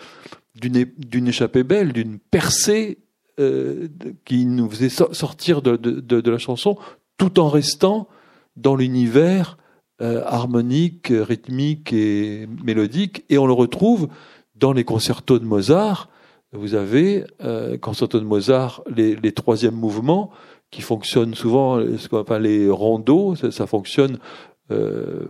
d'une 0.55 0.87
d'une 0.99 1.29
échappée 1.29 1.65
belle, 1.65 1.93
d'une 1.93 2.19
percée 2.19 2.99
euh, 3.39 3.89
qui 4.25 4.47
nous 4.47 4.69
faisait 4.71 4.89
sortir 4.89 5.63
de, 5.63 6.31
la 6.31 6.39
chanson 6.39 6.77
tout 7.17 7.41
en 7.41 7.49
restant 7.49 8.09
dans 8.57 8.77
l'univers 8.77 9.57
euh, 10.01 10.23
harmonique, 10.27 11.09
rythmique 11.11 11.93
et 11.93 12.49
mélodique. 12.65 13.25
Et 13.29 13.39
on 13.39 13.47
le 13.47 13.53
retrouve 13.53 14.09
dans 14.55 14.73
les 14.73 14.85
concertos 14.85 15.39
de 15.39 15.45
Mozart. 15.45 16.09
Vous 16.53 16.75
avez, 16.75 17.25
euh, 17.43 17.79
concertos 17.79 18.21
de 18.21 18.25
Mozart, 18.25 18.83
les, 18.95 19.17
les 19.17 19.33
troisièmes 19.33 19.75
mouvements 19.75 20.31
qui 20.73 20.83
fonctionnent 20.83 21.35
souvent, 21.35 21.79
ce 21.79 22.39
les 22.39 22.69
rondeaux, 22.69 23.37
ça, 23.37 23.67
fonctionne, 23.67 24.19
euh, 24.73 25.27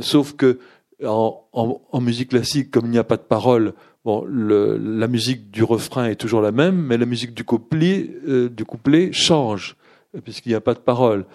sauf 0.00 0.34
que 0.34 0.60
en, 1.04 1.44
en, 1.52 2.00
musique 2.00 2.30
classique, 2.30 2.70
comme 2.70 2.86
il 2.86 2.90
n'y 2.90 2.98
a 2.98 3.04
pas 3.04 3.16
de 3.16 3.22
parole, 3.22 3.74
Bon, 4.04 4.24
le, 4.26 4.78
la 4.78 5.08
musique 5.08 5.50
du 5.50 5.62
refrain 5.62 6.06
est 6.06 6.16
toujours 6.16 6.40
la 6.40 6.52
même, 6.52 6.76
mais 6.76 6.96
la 6.96 7.04
musique 7.04 7.34
du 7.34 7.44
couplet, 7.44 8.10
euh, 8.26 8.48
du 8.48 8.64
couplet 8.64 9.12
change, 9.12 9.76
puisqu'il 10.24 10.48
n'y 10.48 10.54
a 10.54 10.62
pas 10.62 10.72
de 10.72 10.78
parole. 10.78 11.26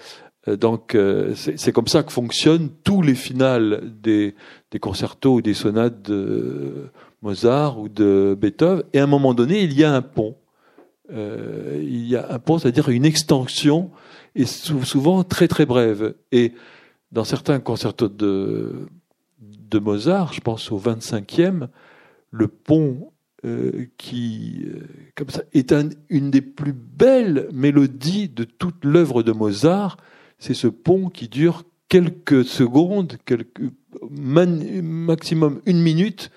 Euh, 0.47 0.55
donc, 0.55 0.95
euh, 0.95 1.35
c'est 1.35 1.71
comme 1.71 1.87
ça 1.87 2.01
que 2.01 2.11
fonctionnent 2.11 2.69
tous 2.83 3.03
les 3.03 3.13
finales 3.13 3.93
des, 4.01 4.33
des 4.71 4.79
concertos 4.79 5.35
ou 5.35 5.41
des 5.43 5.53
sonates 5.53 6.01
de 6.01 6.89
Mozart 7.21 7.79
ou 7.79 7.87
de 7.87 8.35
Beethoven. 8.39 8.83
Et 8.93 8.99
à 8.99 9.03
un 9.03 9.07
moment 9.07 9.35
donné, 9.35 9.61
il 9.61 9.73
y 9.73 9.83
a 9.83 9.93
un 9.93 10.01
pont. 10.01 10.35
il 11.11 12.07
y 12.07 12.15
a 12.15 12.31
un 12.31 12.39
pont, 12.39 12.57
c'est-à-dire 12.57 12.89
une 12.89 13.05
extension, 13.05 13.91
et 14.33 14.45
souvent 14.45 15.23
très 15.23 15.47
très 15.47 15.67
brève. 15.67 16.15
Et 16.31 16.53
dans 17.11 17.25
certains 17.25 17.59
concertos 17.59 18.09
de, 18.09 18.87
de 19.39 19.79
Mozart, 19.79 20.33
je 20.33 20.41
pense 20.41 20.71
au 20.71 20.79
25e, 20.79 21.67
le 22.35 22.47
pont 22.47 23.11
euh, 23.45 23.85
qui, 23.97 24.65
euh, 24.65 24.81
comme 25.15 25.29
ça, 25.29 25.43
est 25.53 25.73
une 26.09 26.31
des 26.31 26.41
plus 26.41 26.73
belles 26.73 27.47
mélodies 27.53 28.27
de 28.27 28.43
toute 28.43 28.83
l'œuvre 28.83 29.23
de 29.23 29.31
Mozart. 29.31 29.97
C'est 30.39 30.53
ce 30.53 30.67
pont 30.67 31.09
qui 31.09 31.27
dure 31.27 31.63
quelques 31.87 32.43
secondes, 32.43 33.17
maximum 34.09 35.61
une 35.65 35.81
minute, 35.81 36.31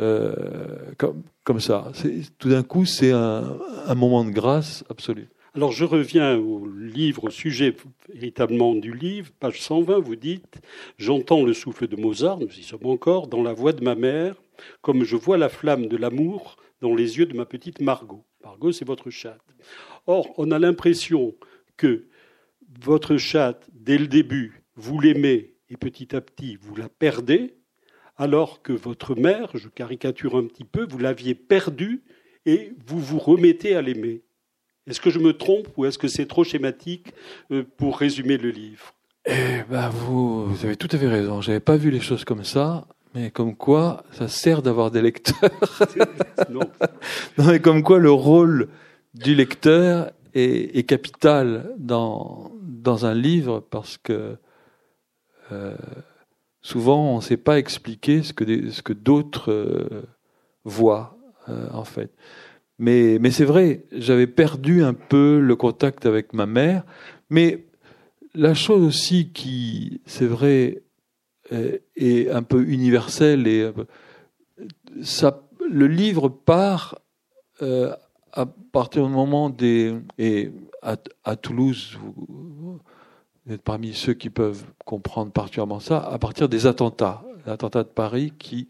euh, 0.00 0.92
comme, 0.96 1.60
ça. 1.60 1.92
Tout 2.38 2.48
d'un 2.48 2.62
coup, 2.62 2.86
c'est 2.86 3.12
un 3.12 3.94
moment 3.94 4.24
de 4.24 4.30
grâce 4.30 4.84
absolu. 4.90 5.28
Alors 5.54 5.70
je 5.70 5.84
reviens 5.84 6.38
au 6.38 6.66
livre, 6.66 7.24
au 7.24 7.30
sujet 7.30 7.76
véritablement 8.08 8.74
du 8.74 8.94
livre, 8.94 9.30
page 9.38 9.60
120, 9.60 9.98
vous 9.98 10.16
dites 10.16 10.62
J'entends 10.96 11.44
le 11.44 11.52
souffle 11.52 11.88
de 11.88 11.96
Mozart, 11.96 12.38
nous 12.38 12.58
y 12.58 12.62
sommes 12.62 12.86
encore, 12.86 13.26
dans 13.26 13.42
la 13.42 13.52
voix 13.52 13.74
de 13.74 13.84
ma 13.84 13.94
mère, 13.94 14.34
comme 14.80 15.04
je 15.04 15.14
vois 15.14 15.36
la 15.36 15.50
flamme 15.50 15.88
de 15.88 15.98
l'amour 15.98 16.56
dans 16.80 16.94
les 16.94 17.18
yeux 17.18 17.26
de 17.26 17.36
ma 17.36 17.44
petite 17.44 17.82
Margot. 17.82 18.24
Margot, 18.42 18.72
c'est 18.72 18.86
votre 18.86 19.10
chatte. 19.10 19.42
Or, 20.06 20.32
on 20.38 20.52
a 20.52 20.58
l'impression 20.58 21.34
que 21.76 22.06
votre 22.80 23.18
chatte, 23.18 23.68
dès 23.74 23.98
le 23.98 24.06
début, 24.06 24.62
vous 24.76 25.00
l'aimez 25.00 25.52
et 25.68 25.76
petit 25.76 26.16
à 26.16 26.22
petit, 26.22 26.56
vous 26.56 26.76
la 26.76 26.88
perdez, 26.88 27.56
alors 28.16 28.62
que 28.62 28.72
votre 28.72 29.16
mère, 29.16 29.50
je 29.52 29.68
caricature 29.68 30.34
un 30.34 30.46
petit 30.46 30.64
peu, 30.64 30.86
vous 30.88 30.98
l'aviez 30.98 31.34
perdue 31.34 32.04
et 32.46 32.72
vous 32.86 33.00
vous 33.00 33.18
remettez 33.18 33.76
à 33.76 33.82
l'aimer. 33.82 34.22
Est-ce 34.86 35.00
que 35.00 35.10
je 35.10 35.18
me 35.18 35.32
trompe 35.32 35.68
ou 35.76 35.84
est-ce 35.84 35.98
que 35.98 36.08
c'est 36.08 36.26
trop 36.26 36.44
schématique 36.44 37.12
euh, 37.50 37.64
pour 37.76 37.98
résumer 37.98 38.36
le 38.36 38.50
livre? 38.50 38.94
Eh 39.26 39.62
ben 39.70 39.88
vous, 39.88 40.46
vous 40.46 40.64
avez 40.64 40.76
tout 40.76 40.88
à 40.90 40.98
fait 40.98 41.08
raison. 41.08 41.40
J'avais 41.40 41.60
pas 41.60 41.76
vu 41.76 41.90
les 41.90 42.00
choses 42.00 42.24
comme 42.24 42.44
ça. 42.44 42.86
Mais 43.14 43.30
comme 43.30 43.54
quoi, 43.54 44.04
ça 44.12 44.26
sert 44.26 44.62
d'avoir 44.62 44.90
des 44.90 45.02
lecteurs. 45.02 45.50
non. 46.50 46.60
non. 47.38 47.44
mais 47.46 47.60
comme 47.60 47.82
quoi 47.82 47.98
le 47.98 48.10
rôle 48.10 48.68
du 49.14 49.34
lecteur 49.34 50.10
est, 50.34 50.76
est 50.76 50.84
capital 50.84 51.74
dans, 51.78 52.52
dans 52.62 53.06
un 53.06 53.14
livre 53.14 53.60
parce 53.60 53.98
que 53.98 54.36
euh, 55.52 55.76
souvent 56.62 57.12
on 57.12 57.16
ne 57.16 57.22
sait 57.22 57.36
pas 57.36 57.58
expliquer 57.58 58.22
ce 58.22 58.32
que, 58.32 58.70
ce 58.70 58.82
que 58.82 58.92
d'autres 58.92 59.52
euh, 59.52 60.02
voient 60.64 61.16
euh, 61.48 61.68
en 61.72 61.84
fait. 61.84 62.10
Mais, 62.82 63.30
c'est 63.30 63.44
vrai, 63.44 63.84
j'avais 63.92 64.26
perdu 64.26 64.82
un 64.82 64.92
peu 64.92 65.38
le 65.38 65.54
contact 65.54 66.04
avec 66.04 66.32
ma 66.32 66.46
mère. 66.46 66.84
Mais 67.30 67.66
la 68.34 68.54
chose 68.54 68.82
aussi 68.82 69.30
qui, 69.30 70.00
c'est 70.04 70.26
vrai, 70.26 70.82
est 71.96 72.30
un 72.30 72.42
peu 72.42 72.66
universel 72.68 73.46
et 73.46 73.70
ça, 75.02 75.42
le 75.70 75.86
livre 75.86 76.28
part 76.28 76.98
euh, 77.62 77.94
à 78.32 78.46
partir 78.46 79.06
du 79.06 79.12
moment 79.12 79.50
des 79.50 79.94
et 80.18 80.50
à, 80.82 81.36
Toulouse 81.36 81.98
vous, 82.00 82.80
êtes 83.48 83.62
parmi 83.62 83.94
ceux 83.94 84.14
qui 84.14 84.30
peuvent 84.30 84.64
comprendre 84.84 85.32
particulièrement 85.32 85.80
ça 85.80 85.98
à 85.98 86.18
partir 86.18 86.48
des 86.48 86.66
attentats 86.66 87.22
l'attentat 87.46 87.82
de 87.84 87.88
Paris 87.88 88.32
qui 88.38 88.68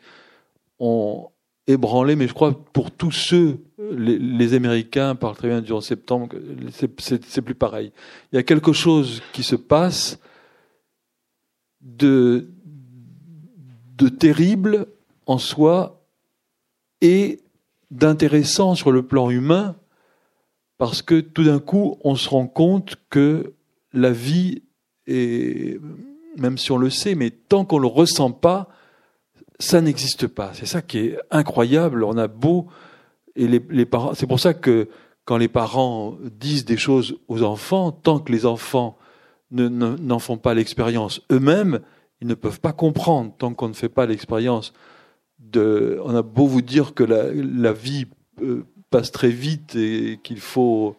ont 0.78 1.28
ébranlé 1.66 2.16
mais 2.16 2.26
je 2.26 2.34
crois 2.34 2.52
pour 2.72 2.90
tous 2.90 3.12
ceux 3.12 3.60
les, 3.96 4.54
Américains 4.54 5.14
parlent 5.14 5.36
très 5.36 5.48
bien 5.48 5.60
du 5.60 5.72
11 5.72 5.84
septembre 5.84 6.28
c'est 6.70 7.42
plus 7.42 7.54
pareil 7.54 7.92
il 8.32 8.36
y 8.36 8.38
a 8.38 8.42
quelque 8.42 8.72
chose 8.72 9.22
qui 9.32 9.42
se 9.42 9.56
passe 9.56 10.18
de 11.80 12.48
de 13.96 14.08
terrible 14.08 14.86
en 15.26 15.38
soi 15.38 16.02
et 17.00 17.40
d'intéressant 17.90 18.74
sur 18.74 18.90
le 18.90 19.02
plan 19.02 19.30
humain, 19.30 19.76
parce 20.78 21.02
que 21.02 21.20
tout 21.20 21.44
d'un 21.44 21.60
coup, 21.60 21.98
on 22.02 22.16
se 22.16 22.28
rend 22.28 22.46
compte 22.46 22.96
que 23.10 23.52
la 23.92 24.10
vie 24.10 24.62
est, 25.06 25.78
même 26.38 26.58
si 26.58 26.72
on 26.72 26.78
le 26.78 26.90
sait, 26.90 27.14
mais 27.14 27.30
tant 27.30 27.64
qu'on 27.64 27.76
ne 27.76 27.82
le 27.82 27.88
ressent 27.88 28.32
pas, 28.32 28.68
ça 29.58 29.80
n'existe 29.80 30.26
pas. 30.26 30.52
C'est 30.54 30.66
ça 30.66 30.82
qui 30.82 30.98
est 30.98 31.18
incroyable. 31.30 32.02
On 32.02 32.16
a 32.16 32.26
beau 32.26 32.66
et 33.36 33.46
les, 33.46 33.62
les 33.70 33.86
parents. 33.86 34.14
C'est 34.14 34.26
pour 34.26 34.40
ça 34.40 34.54
que 34.54 34.88
quand 35.24 35.36
les 35.36 35.48
parents 35.48 36.16
disent 36.38 36.64
des 36.64 36.76
choses 36.76 37.16
aux 37.28 37.42
enfants, 37.42 37.92
tant 37.92 38.18
que 38.18 38.32
les 38.32 38.46
enfants 38.46 38.96
n'en 39.50 40.18
font 40.18 40.38
pas 40.38 40.54
l'expérience 40.54 41.20
eux-mêmes, 41.30 41.80
ils 42.20 42.26
ne 42.26 42.34
peuvent 42.34 42.60
pas 42.60 42.72
comprendre 42.72 43.32
tant 43.36 43.52
qu'on 43.52 43.68
ne 43.68 43.74
fait 43.74 43.88
pas 43.88 44.06
l'expérience. 44.06 44.72
On 45.54 46.14
a 46.14 46.22
beau 46.22 46.46
vous 46.46 46.62
dire 46.62 46.94
que 46.94 47.04
la, 47.04 47.72
vie 47.72 48.06
euh, 48.42 48.64
passe 48.90 49.12
très 49.12 49.28
vite 49.28 49.76
et 49.76 50.18
qu'il 50.22 50.40
faut 50.40 50.96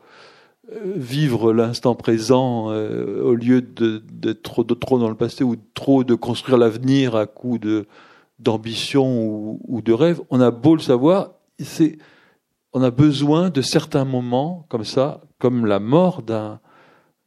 euh, 0.71 0.93
vivre 0.95 1.53
l'instant 1.53 1.95
présent 1.95 2.69
euh, 2.71 3.23
au 3.23 3.35
lieu 3.35 3.61
d'être 3.61 4.63
trop, 4.63 4.99
dans 4.99 5.09
le 5.09 5.15
passé 5.15 5.43
ou 5.43 5.55
trop 5.73 6.03
de 6.03 6.13
construire 6.13 6.57
l'avenir 6.57 7.15
à 7.15 7.25
coup 7.25 7.57
d'ambition 8.39 9.25
ou, 9.25 9.61
ou, 9.65 9.81
de 9.81 9.93
rêve. 9.93 10.21
On 10.29 10.41
a 10.41 10.51
beau 10.51 10.75
le 10.75 10.81
savoir, 10.81 11.31
c'est 11.59 11.97
on 12.73 12.81
a 12.81 12.91
besoin 12.91 13.49
de 13.49 13.61
certains 13.61 14.05
moments 14.05 14.65
comme 14.69 14.83
ça, 14.83 15.21
comme 15.39 15.65
la 15.65 15.79
mort 15.79 16.21
d'un 16.21 16.59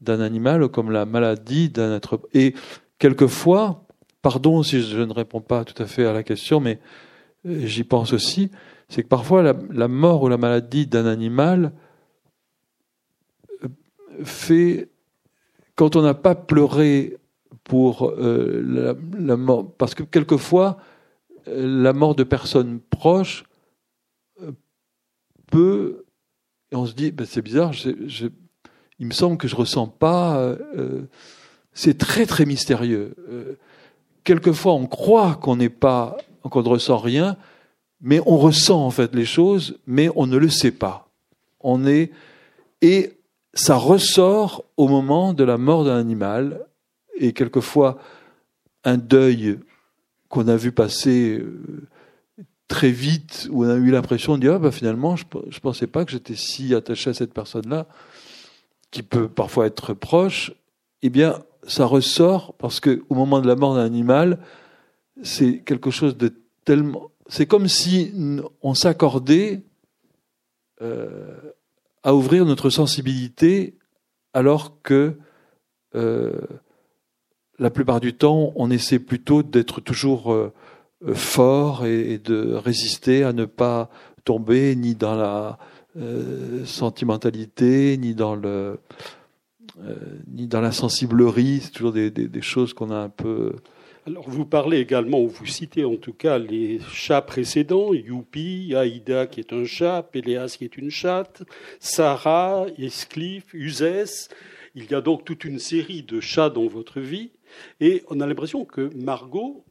d'un 0.01 0.21
animal 0.21 0.63
ou 0.63 0.69
comme 0.69 0.91
la 0.91 1.07
maladie 1.07 1.71
d'un 1.71 1.97
être. 1.97 2.21
Et 2.35 2.55
quelquefois, 2.99 3.85
pardon 4.23 4.63
si 4.63 4.83
je 4.83 5.01
ne 5.01 5.13
réponds 5.13 5.41
pas 5.41 5.65
tout 5.65 5.81
à 5.83 5.87
fait 5.87 6.05
à 6.05 6.13
la 6.13 6.23
question, 6.23 6.61
mais 6.61 6.81
euh, 7.47 7.67
j'y 7.67 7.85
pense 7.85 8.13
aussi, 8.13 8.51
c'est 8.89 9.03
que 9.03 9.09
parfois 9.09 9.43
la, 9.43 9.89
mort 9.89 10.23
ou 10.23 10.29
la 10.29 10.37
maladie 10.37 10.87
d'un 10.87 11.07
animal 11.07 11.73
euh, 13.65 13.69
fait, 14.25 14.91
quand 15.75 15.97
on 15.97 16.03
n'a 16.03 16.15
pas 16.15 16.35
pleuré 16.35 17.17
pour 17.65 18.11
euh, 18.11 18.95
la, 19.19 19.37
mort, 19.37 19.73
parce 19.77 19.95
que 19.95 20.03
quelquefois, 20.03 20.77
la 21.47 21.93
mort 21.93 22.15
de 22.15 22.25
personnes 22.25 22.81
proches 22.81 23.45
peut, 25.51 26.05
et 26.71 26.77
on 26.77 26.87
se 26.87 26.95
dit, 26.95 27.13
ben 27.13 27.27
c'est 27.27 27.43
bizarre, 27.43 27.73
il 28.99 29.07
me 29.07 29.13
semble 29.13 29.37
que 29.37 29.49
je 29.49 29.57
ressens 29.57 29.89
pas. 29.89 30.39
Euh, 30.39 30.57
euh, 30.77 31.03
c'est 31.73 31.99
très 31.99 32.27
très 32.27 32.47
mystérieux. 32.47 33.15
Euh, 33.29 33.57
quelquefois, 34.25 34.75
on 34.75 34.87
croit 34.87 35.35
qu'on 35.35 35.57
n'est 35.57 35.69
pas, 35.69 36.17
qu'on 36.43 36.63
ne 36.63 36.69
ressent 36.69 36.99
rien, 36.99 37.37
mais 38.01 38.21
on 38.27 38.37
ressent 38.39 38.85
en 38.85 38.91
fait 38.91 39.15
les 39.15 39.25
choses, 39.25 39.79
mais 39.87 40.11
on 40.17 40.27
ne 40.27 40.37
le 40.37 40.49
sait 40.49 40.71
pas. 40.71 41.09
On 41.61 41.87
est 41.87 42.11
et 42.83 43.13
ça 43.55 43.77
ressort 43.77 44.65
au 44.77 44.89
moment 44.89 45.33
de 45.33 45.45
la 45.45 45.57
mort 45.57 45.85
d'un 45.85 45.99
animal 45.99 46.67
et 47.19 47.33
quelquefois 47.33 47.99
un 48.85 48.99
deuil 48.99 49.59
qu'on 50.29 50.49
a 50.49 50.57
vu 50.57 50.73
passer 50.73 51.43
très 52.68 52.90
vite 52.90 53.48
où 53.50 53.64
on 53.64 53.68
a 53.68 53.74
eu 53.74 53.90
l'impression 53.90 54.37
de 54.37 54.40
dire 54.40 54.55
ah, 54.55 54.59
bah, 54.59 54.70
finalement 54.70 55.16
je 55.16 55.24
ne 55.24 55.59
pensais 55.61 55.87
pas 55.87 56.05
que 56.05 56.11
j'étais 56.11 56.35
si 56.35 56.74
attaché 56.74 57.11
à 57.11 57.14
cette 57.14 57.33
personne-là 57.33 57.87
qui 58.90 59.02
peut 59.02 59.29
parfois 59.29 59.66
être 59.66 59.94
proche. 59.94 60.52
Eh 61.02 61.11
bien 61.11 61.42
ça 61.66 61.85
ressort 61.85 62.55
parce 62.55 62.81
que 62.81 63.05
au 63.09 63.14
moment 63.14 63.40
de 63.40 63.46
la 63.46 63.57
mort 63.57 63.74
d'un 63.74 63.85
animal 63.85 64.38
c'est 65.22 65.59
quelque 65.61 65.90
chose 65.90 66.16
de 66.16 66.33
tellement 66.64 67.11
c'est 67.29 67.46
comme 67.46 67.68
si 67.68 68.12
on 68.62 68.74
s'accordait 68.74 69.62
euh, 70.81 71.35
à 72.02 72.14
ouvrir 72.14 72.44
notre 72.44 72.70
sensibilité 72.70 73.76
alors 74.33 74.83
que 74.83 75.16
euh, 75.94 76.40
la 77.59 77.70
plupart 77.70 78.00
du 78.00 78.14
temps 78.14 78.52
on 78.57 78.70
essaie 78.70 78.98
plutôt 78.98 79.42
d'être 79.42 79.81
toujours 79.81 80.33
euh, 80.33 80.52
fort 81.13 81.87
et, 81.87 82.19
de 82.19 82.55
résister 82.55 83.23
à 83.25 83.33
ne 83.33 83.45
pas 83.45 83.91
tomber 84.25 84.75
ni 84.77 84.95
dans 84.95 85.15
la 85.15 85.59
euh, 85.97 86.65
sentimentalité, 86.65 87.97
ni 87.97 88.15
dans 88.15 88.35
le 88.35 88.79
euh, 89.83 89.95
ni 90.29 90.47
dans 90.47 90.61
la 90.61 90.73
sensiblerie. 90.73 91.61
C'est 91.63 91.71
toujours 91.71 91.93
des, 91.93 92.11
des, 92.11 92.29
des 92.29 92.43
choses 92.43 92.73
qu'on 92.73 92.91
a 92.91 92.97
un 92.97 93.09
peu. 93.09 93.53
Alors 94.07 94.29
vous 94.31 94.47
parlez 94.47 94.79
également, 94.79 95.21
ou 95.21 95.29
vous 95.29 95.47
citez 95.47 95.85
en 95.85 95.97
tout 95.97 96.13
cas 96.13 96.39
les 96.39 96.79
chats 96.93 97.23
précédents, 97.23 97.93
Youpi, 97.93 98.73
Aïda 98.77 99.27
qui 99.27 99.41
est 99.41 99.53
un 99.53 99.65
chat, 99.65 100.05
Péléas 100.05 100.55
qui 100.57 100.65
est 100.65 100.77
une 100.77 100.91
chatte, 100.91 101.43
Sarah, 101.81 102.67
Escliffe, 102.79 103.53
Uzès. 103.53 104.29
Il 104.77 104.91
y 104.91 104.95
a 104.95 105.01
donc 105.01 105.25
toute 105.25 105.45
une 105.45 105.59
série 105.59 106.03
de 106.03 106.21
chats 106.21 106.51
dans 106.51 106.69
votre 106.69 107.01
vie, 107.01 107.33
et 107.81 108.05
on 108.09 108.21
a 108.21 108.27
l'impression 108.27 108.65
que 108.65 108.91
Margot, 108.95 109.65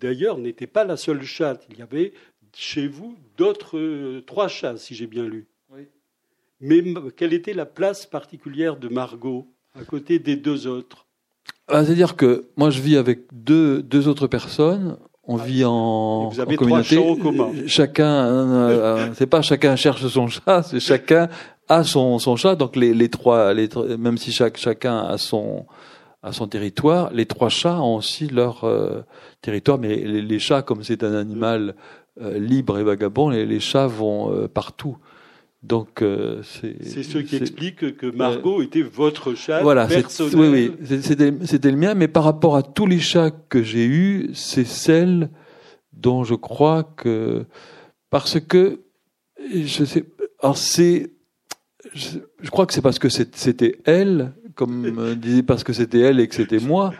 d'ailleurs, 0.00 0.38
n'était 0.38 0.66
pas 0.66 0.84
la 0.84 0.96
seule 0.96 1.22
chatte. 1.22 1.66
Il 1.70 1.78
y 1.78 1.82
avait 1.82 2.12
chez 2.54 2.88
vous 2.88 3.16
d'autres 3.36 3.78
euh, 3.78 4.22
trois 4.26 4.48
chats, 4.48 4.76
si 4.76 4.94
j'ai 4.94 5.06
bien 5.06 5.24
lu. 5.24 5.46
Oui. 5.72 5.82
Mais 6.60 6.82
quelle 7.16 7.32
était 7.32 7.54
la 7.54 7.66
place 7.66 8.06
particulière 8.06 8.76
de 8.76 8.88
Margot 8.88 9.46
à 9.78 9.84
côté 9.84 10.18
des 10.18 10.36
deux 10.36 10.66
autres? 10.66 11.06
Ah, 11.68 11.84
C'est-à-dire 11.84 12.16
que 12.16 12.48
moi, 12.56 12.70
je 12.70 12.80
vis 12.80 12.96
avec 12.96 13.20
deux, 13.32 13.82
deux 13.82 14.08
autres 14.08 14.26
personnes. 14.26 14.98
On 15.24 15.38
ah, 15.38 15.44
vit 15.44 15.64
en, 15.64 16.28
vous 16.28 16.40
avez 16.40 16.56
communauté. 16.56 16.96
Trois 16.96 17.06
chats 17.06 17.12
en 17.12 17.16
commun. 17.16 17.52
Chacun, 17.66 18.26
euh, 18.26 19.10
c'est 19.14 19.26
pas 19.26 19.42
chacun 19.42 19.76
cherche 19.76 20.06
son 20.06 20.26
chat, 20.26 20.64
c'est 20.64 20.80
chacun 20.80 21.28
a 21.68 21.84
son, 21.84 22.18
son 22.18 22.36
chat. 22.36 22.56
Donc 22.56 22.74
les, 22.74 22.92
les 22.92 23.08
trois, 23.08 23.54
les, 23.54 23.68
même 23.98 24.18
si 24.18 24.32
chaque, 24.32 24.56
chacun 24.56 24.98
a 24.98 25.18
son 25.18 25.66
à 26.22 26.32
son 26.32 26.46
territoire. 26.46 27.12
Les 27.12 27.26
trois 27.26 27.48
chats 27.48 27.80
ont 27.80 27.96
aussi 27.96 28.28
leur 28.28 28.64
euh, 28.64 29.02
territoire, 29.40 29.78
mais 29.78 29.96
les, 29.96 30.38
chats, 30.38 30.62
comme 30.62 30.82
c'est 30.82 31.02
un 31.02 31.14
animal 31.14 31.74
euh, 32.20 32.38
libre 32.38 32.78
et 32.78 32.84
vagabond, 32.84 33.30
les, 33.30 33.60
chats 33.60 33.86
vont 33.86 34.32
euh, 34.32 34.48
partout. 34.48 34.98
Donc 35.62 36.02
c'est. 36.42 36.82
C'est 36.82 37.02
ce 37.02 37.18
qui 37.18 37.36
explique 37.36 37.98
que 37.98 38.06
Margot 38.06 38.62
était 38.62 38.80
votre 38.80 39.34
chat 39.34 39.60
voilà, 39.62 39.86
personnel. 39.86 40.34
Oui, 40.38 40.72
oui, 40.80 41.00
c'était 41.02 41.70
le 41.70 41.76
mien, 41.76 41.92
mais 41.92 42.08
par 42.08 42.24
rapport 42.24 42.56
à 42.56 42.62
tous 42.62 42.86
les 42.86 42.98
chats 42.98 43.30
que 43.30 43.62
j'ai 43.62 43.84
eus, 43.84 44.30
c'est 44.32 44.64
celle 44.64 45.28
dont 45.92 46.24
je 46.24 46.34
crois 46.34 46.82
que 46.82 47.44
parce 48.08 48.40
que 48.40 48.80
je 49.54 49.84
sais, 49.84 50.06
alors 50.40 50.56
c'est, 50.56 51.12
je, 51.92 52.20
je 52.40 52.50
crois 52.50 52.64
que 52.64 52.72
c'est 52.72 52.80
parce 52.80 52.98
que 52.98 53.10
c'était 53.10 53.76
elle 53.84 54.32
comme 54.60 55.14
disait 55.14 55.42
parce 55.42 55.64
que 55.64 55.72
c'était 55.72 56.00
elle 56.00 56.20
et 56.20 56.28
que 56.28 56.34
c'était 56.34 56.58
moi, 56.58 56.92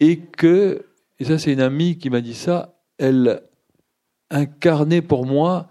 et 0.00 0.18
que, 0.18 0.86
et 1.18 1.24
ça 1.26 1.38
c'est 1.38 1.52
une 1.52 1.60
amie 1.60 1.98
qui 1.98 2.08
m'a 2.08 2.22
dit 2.22 2.32
ça, 2.32 2.80
elle 2.96 3.42
incarnait 4.30 5.02
pour 5.02 5.26
moi 5.26 5.68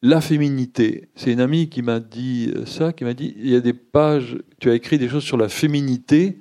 la 0.00 0.20
féminité. 0.20 1.10
C'est 1.16 1.32
une 1.32 1.40
amie 1.40 1.68
qui 1.68 1.82
m'a 1.82 1.98
dit 1.98 2.54
ça, 2.66 2.92
qui 2.92 3.02
m'a 3.02 3.14
dit, 3.14 3.34
il 3.36 3.48
y 3.48 3.56
a 3.56 3.60
des 3.60 3.72
pages, 3.72 4.38
tu 4.60 4.70
as 4.70 4.74
écrit 4.74 4.96
des 4.96 5.08
choses 5.08 5.24
sur 5.24 5.36
la 5.36 5.48
féminité 5.48 6.38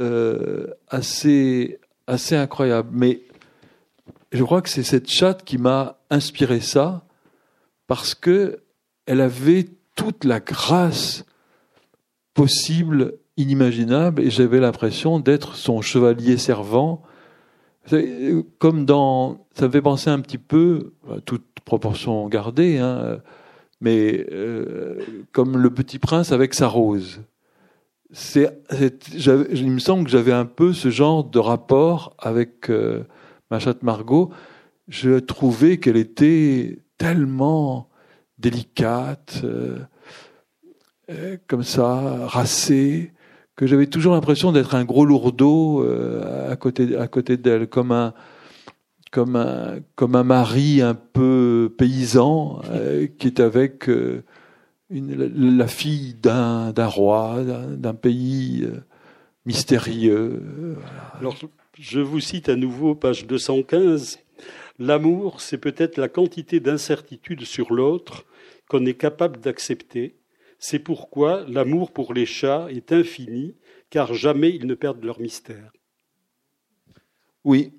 euh, 0.00 0.66
assez, 0.88 1.78
assez 2.08 2.34
incroyables. 2.34 2.90
Mais 2.92 3.22
je 4.32 4.42
crois 4.42 4.60
que 4.60 4.68
c'est 4.68 4.82
cette 4.82 5.08
chatte 5.08 5.44
qui 5.44 5.56
m'a 5.56 6.00
inspiré 6.10 6.58
ça, 6.58 7.06
parce 7.86 8.16
que 8.16 8.64
elle 9.06 9.20
avait 9.20 9.66
toute 9.94 10.24
la 10.24 10.40
grâce 10.40 11.24
possible, 12.34 13.14
inimaginable, 13.36 14.22
et 14.22 14.30
j'avais 14.30 14.60
l'impression 14.60 15.20
d'être 15.20 15.54
son 15.56 15.80
chevalier 15.80 16.36
servant. 16.36 17.02
Comme 18.58 18.84
dans, 18.84 19.46
ça 19.54 19.66
me 19.66 19.72
fait 19.72 19.82
penser 19.82 20.08
un 20.10 20.20
petit 20.20 20.38
peu, 20.38 20.92
toute 21.24 21.44
proportion 21.64 22.28
gardée, 22.28 22.78
hein, 22.78 23.18
mais 23.80 24.24
euh, 24.30 25.00
comme 25.32 25.58
le 25.58 25.70
Petit 25.70 25.98
Prince 25.98 26.30
avec 26.30 26.54
sa 26.54 26.68
rose. 26.68 27.20
Il 28.34 29.70
me 29.70 29.78
semble 29.78 30.04
que 30.04 30.10
j'avais 30.10 30.32
un 30.32 30.44
peu 30.44 30.72
ce 30.72 30.90
genre 30.90 31.24
de 31.24 31.38
rapport 31.38 32.14
avec 32.18 32.70
euh, 32.70 33.02
ma 33.50 33.58
chatte 33.58 33.82
Margot. 33.82 34.30
Je 34.88 35.18
trouvais 35.18 35.78
qu'elle 35.78 35.96
était 35.96 36.78
tellement 36.98 37.88
délicate. 38.38 39.40
Euh, 39.44 39.78
comme 41.46 41.62
ça, 41.62 42.26
racé, 42.26 43.12
que 43.56 43.66
j'avais 43.66 43.86
toujours 43.86 44.14
l'impression 44.14 44.52
d'être 44.52 44.74
un 44.74 44.84
gros 44.84 45.04
lourdeau 45.04 45.84
euh, 45.84 46.50
à 46.50 46.56
côté, 46.56 46.96
à 46.96 47.06
côté 47.08 47.36
d'elle, 47.36 47.68
comme 47.68 47.92
un, 47.92 48.14
comme 49.10 49.36
un, 49.36 49.80
comme 49.94 50.16
un 50.16 50.24
mari 50.24 50.80
un 50.80 50.94
peu 50.94 51.74
paysan 51.76 52.62
euh, 52.70 53.06
qui 53.18 53.26
est 53.26 53.40
avec 53.40 53.90
la, 54.90 55.66
fille 55.66 56.14
d'un, 56.14 56.72
d'un 56.72 56.86
roi, 56.86 57.42
d'un, 57.44 57.94
pays 57.94 58.68
mystérieux. 59.44 60.42
Alors, 61.18 61.36
je 61.78 62.00
vous 62.00 62.20
cite 62.20 62.48
à 62.48 62.56
nouveau, 62.56 62.94
page 62.94 63.26
215. 63.26 64.18
L'amour, 64.78 65.40
c'est 65.40 65.58
peut-être 65.58 65.96
la 65.96 66.08
quantité 66.08 66.60
d'incertitude 66.60 67.44
sur 67.44 67.72
l'autre 67.72 68.24
qu'on 68.68 68.84
est 68.86 68.94
capable 68.94 69.40
d'accepter. 69.40 70.16
C'est 70.64 70.78
pourquoi 70.78 71.44
l'amour 71.48 71.90
pour 71.90 72.14
les 72.14 72.24
chats 72.24 72.68
est 72.70 72.92
infini, 72.92 73.56
car 73.90 74.14
jamais 74.14 74.50
ils 74.50 74.64
ne 74.64 74.74
perdent 74.74 75.02
leur 75.02 75.20
mystère. 75.20 75.72
Oui, 77.42 77.72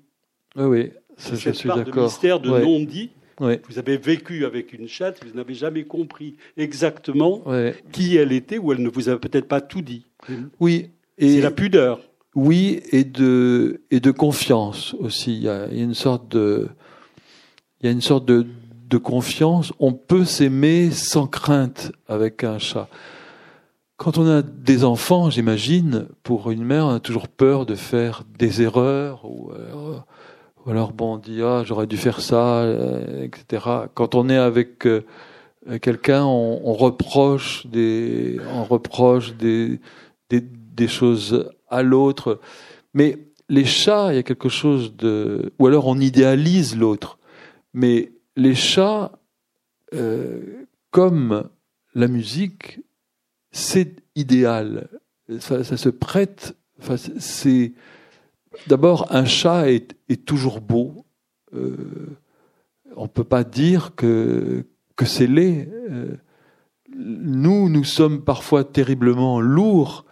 oui, 0.54 0.64
oui. 0.64 0.90
Ça, 1.16 1.34
je 1.34 1.50
suis 1.50 1.66
d'accord. 1.70 1.94
de 1.94 2.00
mystère, 2.02 2.40
de 2.40 2.50
non-dit. 2.50 3.12
Vous 3.40 3.78
avez 3.78 3.96
vécu 3.96 4.44
avec 4.44 4.74
une 4.74 4.86
chatte, 4.86 5.24
vous 5.24 5.34
n'avez 5.34 5.54
jamais 5.54 5.84
compris 5.84 6.36
exactement 6.58 7.42
qui 7.90 8.18
elle 8.18 8.32
était, 8.32 8.58
ou 8.58 8.70
elle 8.70 8.82
ne 8.82 8.90
vous 8.90 9.08
a 9.08 9.18
peut-être 9.18 9.48
pas 9.48 9.62
tout 9.62 9.80
dit. 9.80 10.04
Oui. 10.60 10.90
Et 11.16 11.36
c'est 11.36 11.40
la 11.40 11.50
pudeur. 11.50 12.02
Oui, 12.34 12.82
et 12.92 13.04
de, 13.04 13.80
et 13.90 14.00
de 14.00 14.10
confiance 14.10 14.92
aussi. 14.98 15.32
Il 15.32 15.42
y 15.44 15.48
a, 15.48 15.68
une 15.72 15.94
sorte 15.94 16.30
de, 16.30 16.68
il 17.80 17.86
y 17.86 17.88
a 17.88 17.92
une 17.92 18.02
sorte 18.02 18.26
de, 18.26 18.46
de 18.94 18.98
confiance. 18.98 19.72
On 19.80 19.92
peut 19.92 20.24
s'aimer 20.24 20.92
sans 20.92 21.26
crainte 21.26 21.90
avec 22.06 22.44
un 22.44 22.58
chat. 22.58 22.88
Quand 23.96 24.18
on 24.18 24.26
a 24.28 24.42
des 24.42 24.84
enfants, 24.84 25.30
j'imagine, 25.30 26.06
pour 26.22 26.52
une 26.52 26.64
mère, 26.64 26.86
on 26.86 26.94
a 26.94 27.00
toujours 27.00 27.26
peur 27.26 27.66
de 27.66 27.74
faire 27.74 28.22
des 28.38 28.62
erreurs 28.62 29.24
ou, 29.24 29.50
euh, 29.50 29.98
alors 30.70 30.92
bon, 30.92 31.14
on 31.14 31.18
dit 31.18 31.42
ah 31.42 31.62
j'aurais 31.64 31.88
dû 31.88 31.96
faire 31.96 32.20
ça, 32.20 32.60
euh, 32.62 33.24
etc. 33.24 33.66
Quand 33.94 34.14
on 34.14 34.28
est 34.28 34.36
avec 34.36 34.86
euh, 34.86 35.02
quelqu'un, 35.82 36.24
on, 36.24 36.60
on, 36.64 36.72
reproche 36.72 37.66
des, 37.66 38.38
on 38.54 38.62
reproche 38.62 39.34
des, 39.34 39.80
des, 40.30 40.40
des 40.40 40.88
choses 40.88 41.50
à 41.68 41.82
l'autre. 41.82 42.40
Mais 42.94 43.18
les 43.48 43.64
chats, 43.64 44.12
il 44.12 44.16
y 44.16 44.18
a 44.18 44.22
quelque 44.22 44.48
chose 44.48 44.96
de... 44.96 45.52
Ou 45.58 45.66
alors 45.66 45.88
on 45.88 45.98
idéalise 45.98 46.76
l'autre. 46.76 47.18
Mais 47.72 48.13
les 48.36 48.54
chats, 48.54 49.12
euh, 49.94 50.66
comme 50.90 51.48
la 51.94 52.08
musique, 52.08 52.80
c'est 53.52 54.02
idéal. 54.14 54.88
Ça, 55.38 55.62
se 55.64 55.88
prête. 55.88 56.56
Enfin, 56.80 56.96
d'abord 58.66 59.06
un 59.10 59.24
chat 59.24 59.70
est, 59.70 59.96
est 60.08 60.24
toujours 60.24 60.60
beau. 60.60 61.06
Euh, 61.54 62.16
on 62.96 63.08
peut 63.08 63.24
pas 63.24 63.44
dire 63.44 63.94
que 63.94 64.66
que 64.96 65.06
c'est 65.06 65.26
laid. 65.26 65.68
Euh, 65.90 66.16
nous, 66.96 67.68
nous 67.68 67.84
sommes 67.84 68.22
parfois 68.22 68.62
terriblement 68.62 69.40
lourds 69.40 70.04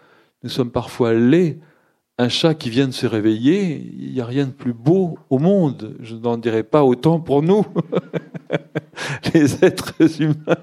nous 0.43 0.49
sommes 0.49 0.71
parfois 0.71 1.13
laids. 1.13 1.57
Un 2.19 2.29
chat 2.29 2.53
qui 2.53 2.69
vient 2.69 2.87
de 2.87 2.93
se 2.93 3.07
réveiller, 3.07 3.91
il 3.97 4.13
n'y 4.13 4.21
a 4.21 4.25
rien 4.25 4.45
de 4.45 4.51
plus 4.51 4.73
beau 4.73 5.17
au 5.31 5.39
monde. 5.39 5.95
Je 5.99 6.15
n'en 6.15 6.37
dirais 6.37 6.63
pas 6.63 6.83
autant 6.83 7.19
pour 7.19 7.41
nous, 7.41 7.65
les 9.33 9.65
êtres 9.65 10.21
humains. 10.21 10.57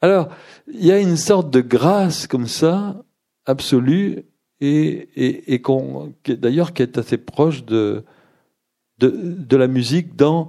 Alors, 0.00 0.28
il 0.72 0.84
y 0.84 0.90
a 0.90 0.98
une 0.98 1.18
sorte 1.18 1.50
de 1.50 1.60
grâce 1.60 2.26
comme 2.26 2.46
ça, 2.46 3.02
absolue, 3.44 4.24
et, 4.60 5.08
et, 5.16 5.54
et 5.54 5.60
qu'on, 5.60 6.14
d'ailleurs 6.26 6.72
qui 6.72 6.82
est 6.82 6.96
assez 6.96 7.18
proche 7.18 7.64
de, 7.64 8.04
de, 8.98 9.08
de 9.10 9.56
la 9.56 9.66
musique 9.66 10.16
dans 10.16 10.48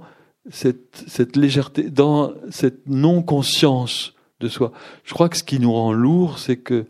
cette, 0.50 1.04
cette 1.06 1.36
légèreté, 1.36 1.90
dans 1.90 2.32
cette 2.50 2.88
non-conscience 2.88 4.14
de 4.40 4.48
soi. 4.48 4.72
Je 5.04 5.14
crois 5.14 5.28
que 5.28 5.36
ce 5.36 5.44
qui 5.44 5.60
nous 5.60 5.72
rend 5.72 5.92
lourd, 5.92 6.38
c'est 6.38 6.56
que 6.56 6.86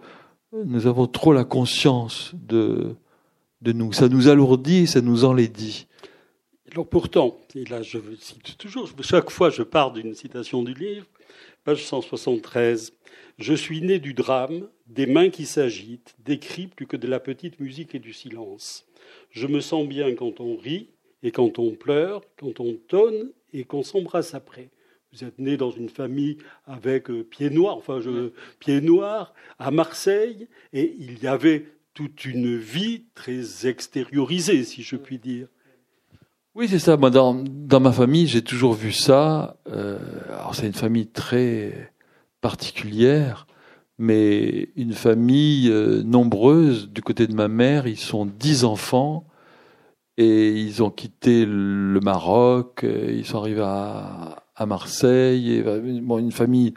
nous 0.65 0.87
avons 0.87 1.07
trop 1.07 1.33
la 1.33 1.45
conscience 1.45 2.33
de, 2.35 2.97
de 3.63 3.73
nous. 3.73 3.93
Ça 3.93 4.09
nous 4.09 4.29
alourdit, 4.29 4.87
ça 4.87 5.01
nous 5.01 5.25
enlaidit. 5.25 5.87
Alors 6.73 6.89
pourtant, 6.89 7.39
et 7.55 7.65
là 7.67 7.83
je 7.83 7.99
cite 8.19 8.57
toujours, 8.57 8.91
chaque 9.03 9.31
fois 9.31 9.51
je 9.51 9.63
pars 9.63 9.93
d'une 9.93 10.15
citation 10.15 10.63
du 10.63 10.73
livre, 10.73 11.07
page 11.65 11.85
173, 11.85 12.95
je 13.39 13.55
suis 13.55 13.83
né 13.83 13.99
du 13.99 14.15
drame, 14.15 14.69
des 14.87 15.07
mains 15.07 15.29
qui 15.29 15.45
s'agitent, 15.45 16.15
des 16.25 16.39
cris 16.39 16.69
plus 16.69 16.87
que 16.87 16.97
de 16.97 17.07
la 17.07 17.21
petite 17.21 17.61
musique 17.61 17.95
et 17.95 17.99
du 17.99 18.15
silence. 18.15 18.87
Je 19.31 19.47
me 19.47 19.61
sens 19.61 19.87
bien 19.87 20.15
quand 20.15 20.41
on 20.41 20.57
rit 20.57 20.89
et 21.23 21.31
quand 21.31 21.59
on 21.59 21.75
pleure, 21.75 22.23
quand 22.39 22.59
on 22.59 22.75
tonne 22.89 23.33
et 23.53 23.65
qu'on 23.65 23.83
s'embrasse 23.83 24.35
après. 24.35 24.71
Vous 25.13 25.25
êtes 25.25 25.39
né 25.39 25.59
dans 25.59 25.71
une 25.71 25.91
famille 25.91 26.39
avec 26.67 27.11
euh, 27.11 27.23
pied 27.23 27.51
noir, 27.51 27.77
enfin 27.77 28.01
je, 28.01 28.31
pied 28.61 28.81
noir, 28.81 29.35
à 29.59 29.71
Marseille, 29.71 30.49
et 30.73 30.97
il 30.99 31.23
y 31.23 31.27
avait 31.27 31.67
toute 31.95 32.25
une 32.25 32.57
vie 32.57 33.05
très 33.15 33.67
extériorisée, 33.67 34.65
si 34.65 34.83
je 34.83 34.97
puis 34.97 35.19
dire. 35.19 35.49
Oui, 36.55 36.69
c'est 36.69 36.79
ça. 36.79 36.97
Moi, 36.97 37.11
dans, 37.11 37.45
ma 37.81 37.93
famille, 37.93 38.27
j'ai 38.27 38.43
toujours 38.43 38.75
vu 38.75 38.93
ça. 38.93 39.57
Euh, 39.69 39.99
c'est 40.53 40.67
une 40.67 40.75
famille 40.75 41.07
très 41.07 41.93
particulière, 42.43 43.47
mais 43.99 44.69
une 44.77 44.93
famille 44.93 45.71
euh, 45.71 46.03
nombreuse. 46.03 46.91
Du 46.91 47.01
côté 47.01 47.27
de 47.27 47.35
ma 47.35 47.49
mère, 47.49 47.87
ils 47.87 47.99
sont 47.99 48.27
dix 48.27 48.65
enfants 48.65 49.27
et 50.19 50.51
ils 50.51 50.83
ont 50.83 50.91
quitté 50.91 51.47
le 51.47 52.01
Maroc. 52.01 52.85
Ils 52.85 53.25
sont 53.25 53.39
arrivés 53.39 53.65
à, 53.65 54.39
Marseille, 54.65 55.55
et, 55.55 55.63
bon, 55.63 56.19
une 56.19 56.31
famille 56.31 56.75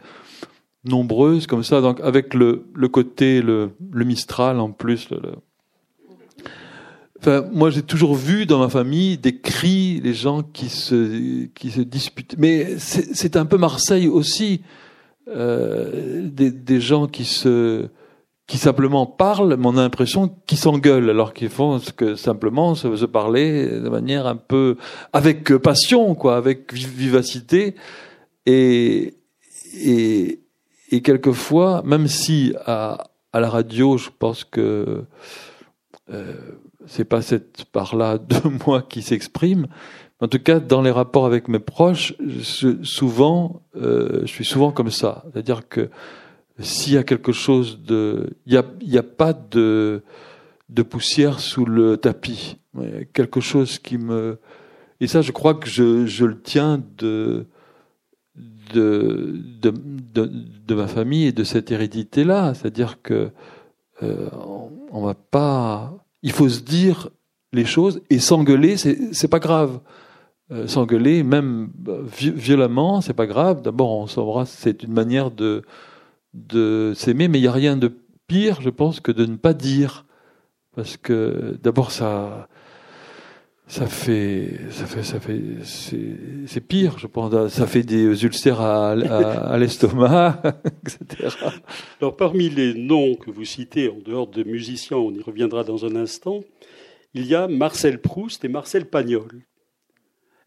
nombreuse 0.86 1.46
comme 1.46 1.62
ça, 1.62 1.80
donc 1.80 2.00
avec 2.00 2.34
le, 2.34 2.66
le 2.74 2.88
côté, 2.88 3.42
le, 3.42 3.70
Mistral 3.92 4.60
en 4.60 4.70
plus. 4.70 5.08
Enfin, 7.18 7.44
moi, 7.52 7.70
j'ai 7.70 7.82
toujours 7.82 8.14
vu 8.14 8.46
dans 8.46 8.58
ma 8.58 8.68
famille 8.68 9.18
des 9.18 9.38
cris, 9.38 10.00
les 10.02 10.14
gens 10.14 10.42
qui 10.42 10.68
se, 10.68 11.46
qui 11.46 11.70
se 11.70 11.80
disputent. 11.80 12.36
Mais 12.38 12.78
c'est 12.78 13.36
un 13.36 13.46
peu 13.46 13.56
Marseille 13.56 14.06
aussi, 14.06 14.60
euh, 15.28 16.28
des, 16.30 16.50
des 16.50 16.80
gens 16.80 17.06
qui 17.06 17.24
se, 17.24 17.88
qui 18.46 18.58
simplement 18.58 19.06
parlent, 19.06 19.56
mais 19.58 19.66
on 19.66 19.76
a 19.76 19.82
l'impression 19.82 20.30
qu'ils 20.46 20.58
s'engueulent, 20.58 21.10
alors 21.10 21.32
qu'ils 21.32 21.48
font 21.48 21.78
ce 21.78 21.90
que 21.92 22.14
simplement 22.14 22.74
se, 22.74 22.94
se, 22.94 23.04
parler 23.06 23.66
de 23.66 23.88
manière 23.88 24.26
un 24.26 24.36
peu 24.36 24.76
avec 25.12 25.56
passion, 25.56 26.14
quoi, 26.14 26.36
avec 26.36 26.72
vivacité, 26.72 27.74
et, 28.46 29.14
et 30.90 31.02
quelquefois, 31.02 31.82
même 31.84 32.06
si 32.06 32.54
à, 32.64 33.08
à 33.32 33.40
la 33.40 33.48
radio, 33.48 33.96
je 33.96 34.10
pense 34.16 34.44
que 34.44 35.04
euh, 36.10 36.34
c'est 36.86 37.04
pas 37.04 37.22
cette 37.22 37.64
part-là 37.66 38.18
de 38.28 38.48
moi 38.64 38.82
qui 38.82 39.02
s'exprime, 39.02 39.66
en 40.20 40.28
tout 40.28 40.38
cas, 40.38 40.60
dans 40.60 40.80
les 40.80 40.90
rapports 40.90 41.26
avec 41.26 41.46
mes 41.48 41.58
proches, 41.58 42.14
souvent, 42.82 43.60
euh, 43.76 44.20
je 44.22 44.26
suis 44.26 44.46
souvent 44.46 44.72
comme 44.72 44.90
ça, 44.90 45.24
c'est-à-dire 45.30 45.68
que 45.68 45.90
s'il 46.58 46.94
y 46.94 46.96
a 46.96 47.04
quelque 47.04 47.32
chose 47.32 47.82
de, 47.82 48.30
il 48.46 48.54
y 48.54 48.56
a, 48.56 48.64
y 48.80 48.96
a 48.96 49.02
pas 49.02 49.34
de, 49.34 50.02
de 50.70 50.82
poussière 50.82 51.38
sous 51.38 51.66
le 51.66 51.98
tapis. 51.98 52.56
Quelque 53.12 53.40
chose 53.40 53.78
qui 53.78 53.98
me, 53.98 54.38
et 55.00 55.06
ça, 55.06 55.20
je 55.20 55.32
crois 55.32 55.54
que 55.54 55.68
je, 55.68 56.06
je 56.06 56.24
le 56.24 56.40
tiens 56.40 56.82
de, 56.96 57.46
de, 58.72 59.40
de, 59.62 59.72
de, 60.66 60.74
ma 60.74 60.86
famille 60.86 61.26
et 61.26 61.32
de 61.32 61.44
cette 61.44 61.70
hérédité-là. 61.70 62.54
C'est-à-dire 62.54 63.02
que 63.02 63.30
euh, 64.02 64.28
on, 64.92 65.02
va 65.02 65.14
pas, 65.14 65.94
il 66.22 66.32
faut 66.32 66.48
se 66.48 66.60
dire 66.60 67.08
les 67.52 67.64
choses 67.64 68.00
et 68.10 68.18
s'engueuler, 68.18 68.76
c'est, 68.76 69.28
pas 69.28 69.38
grave. 69.38 69.80
Euh, 70.52 70.66
s'engueuler, 70.66 71.22
même 71.22 71.70
violemment, 72.10 73.00
c'est 73.00 73.14
pas 73.14 73.26
grave. 73.26 73.62
D'abord, 73.62 73.92
on 73.92 74.06
s'embrasse, 74.06 74.50
c'est 74.50 74.82
une 74.82 74.92
manière 74.92 75.30
de 75.30 75.62
de 76.36 76.92
s'aimer, 76.94 77.28
mais 77.28 77.38
il 77.38 77.42
n'y 77.42 77.48
a 77.48 77.52
rien 77.52 77.76
de 77.76 77.90
pire, 78.26 78.60
je 78.60 78.70
pense, 78.70 79.00
que 79.00 79.12
de 79.12 79.24
ne 79.26 79.36
pas 79.36 79.54
dire. 79.54 80.04
Parce 80.74 80.96
que 80.96 81.58
d'abord, 81.62 81.90
ça, 81.90 82.48
ça 83.68 83.86
fait, 83.86 84.60
ça 84.70 84.86
fait, 84.86 85.02
ça 85.02 85.18
fait, 85.18 85.40
c'est 86.46 86.60
pire, 86.60 86.98
je 86.98 87.08
pense. 87.08 87.48
Ça 87.48 87.66
fait 87.66 87.82
des 87.82 88.24
ulcères 88.24 88.60
à, 88.60 88.94
l'estomac, 89.58 90.40
etc. 90.84 91.34
Alors, 92.00 92.16
parmi 92.16 92.48
les 92.48 92.74
noms 92.74 93.16
que 93.16 93.30
vous 93.30 93.44
citez, 93.44 93.88
en 93.88 93.98
dehors 93.98 94.28
de 94.28 94.44
musiciens, 94.44 94.98
on 94.98 95.12
y 95.12 95.20
reviendra 95.20 95.64
dans 95.64 95.84
un 95.84 95.96
instant, 95.96 96.42
il 97.12 97.26
y 97.26 97.34
a 97.34 97.48
Marcel 97.48 98.00
Proust 98.00 98.44
et 98.44 98.48
Marcel 98.48 98.86
Pagnol. 98.86 99.42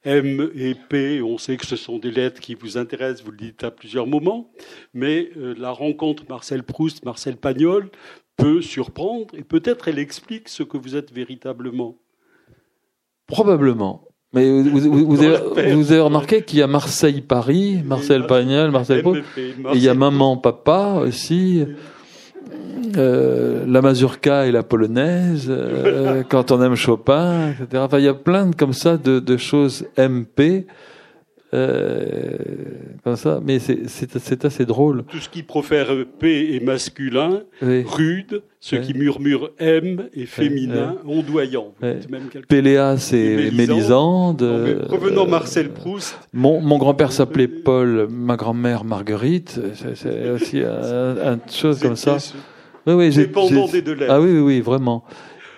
M 0.05 0.49
et 0.55 0.75
P, 0.75 1.21
on 1.21 1.37
sait 1.37 1.57
que 1.57 1.65
ce 1.65 1.75
sont 1.75 1.99
des 1.99 2.11
lettres 2.11 2.39
qui 2.39 2.55
vous 2.55 2.77
intéressent, 2.77 3.25
vous 3.25 3.31
le 3.31 3.37
dites 3.37 3.65
à 3.65 3.71
plusieurs 3.71 4.07
moments, 4.07 4.49
mais 4.93 5.29
euh, 5.35 5.53
la 5.57 5.71
rencontre 5.71 6.23
Marcel 6.29 6.63
Proust, 6.63 7.03
Marcel 7.03 7.35
Pagnol 7.35 7.91
peut 8.37 8.61
surprendre 8.61 9.35
et 9.35 9.43
peut-être 9.43 9.89
elle 9.89 9.99
explique 9.99 10.47
ce 10.47 10.63
que 10.63 10.77
vous 10.77 10.95
êtes 10.95 11.11
véritablement. 11.11 11.97
Probablement. 13.29 14.03
Mais 14.33 14.61
vous, 14.61 15.23
avez, 15.23 15.99
remarqué 15.99 16.43
qu'il 16.43 16.59
y 16.59 16.61
a 16.61 16.67
Marseille-Paris, 16.67 17.81
Marcel 17.83 18.27
Pagnol, 18.27 18.69
Marcel 18.69 19.01
Proust, 19.01 19.23
et 19.37 19.53
il 19.73 19.81
y 19.81 19.89
a 19.89 19.95
Maman-Papa 19.95 21.01
aussi. 21.01 21.65
euh, 22.95 23.65
la 23.67 23.81
mazurka 23.81 24.47
et 24.47 24.51
la 24.51 24.63
polonaise, 24.63 25.47
euh, 25.49 26.23
quand 26.29 26.51
on 26.51 26.61
aime 26.61 26.75
Chopin, 26.75 27.49
etc. 27.49 27.83
Enfin, 27.83 27.99
il 27.99 28.05
y 28.05 28.07
a 28.07 28.13
plein 28.13 28.47
de, 28.47 28.55
comme 28.55 28.73
ça 28.73 28.97
de, 28.97 29.19
de 29.19 29.37
choses 29.37 29.87
MP. 29.97 30.65
Euh, 31.51 32.37
comme 33.03 33.15
ça, 33.15 33.41
mais 33.43 33.57
c'est 33.59 34.45
assez 34.45 34.65
drôle. 34.65 35.03
Tout 35.05 35.17
ce 35.17 35.29
qui 35.29 35.41
profère 35.41 35.87
P 36.19 36.55
est 36.55 36.63
masculin, 36.63 37.41
rude, 37.61 38.43
ce 38.59 38.75
qui 38.75 38.93
murmure 38.93 39.49
M 39.57 40.09
est 40.13 40.25
féminin, 40.25 40.97
ondoyant. 41.07 41.73
Péléa, 42.47 42.97
c'est 42.97 43.51
Mélisande. 43.51 44.41
Revenons 44.41 45.25
Marcel 45.25 45.69
Proust. 45.69 46.19
Mon, 46.33 46.61
mon 46.61 46.77
grand-père 46.77 47.11
s'appelait 47.11 47.47
Paul, 47.47 48.07
ma 48.09 48.35
grand-mère 48.35 48.83
Marguerite. 48.83 49.59
C'est 49.95 50.29
aussi 50.29 50.61
un, 50.61 51.39
chose 51.49 51.79
comme 51.79 51.95
ça. 51.95 52.17
Oui, 52.85 52.93
oui, 52.93 53.09
Dépendant 53.09 53.67
des 53.67 53.81
deux 53.81 53.93
lettres. 53.93 54.13
Ah 54.13 54.21
oui, 54.21 54.31
oui, 54.31 54.39
oui, 54.39 54.61
vraiment. 54.61 55.03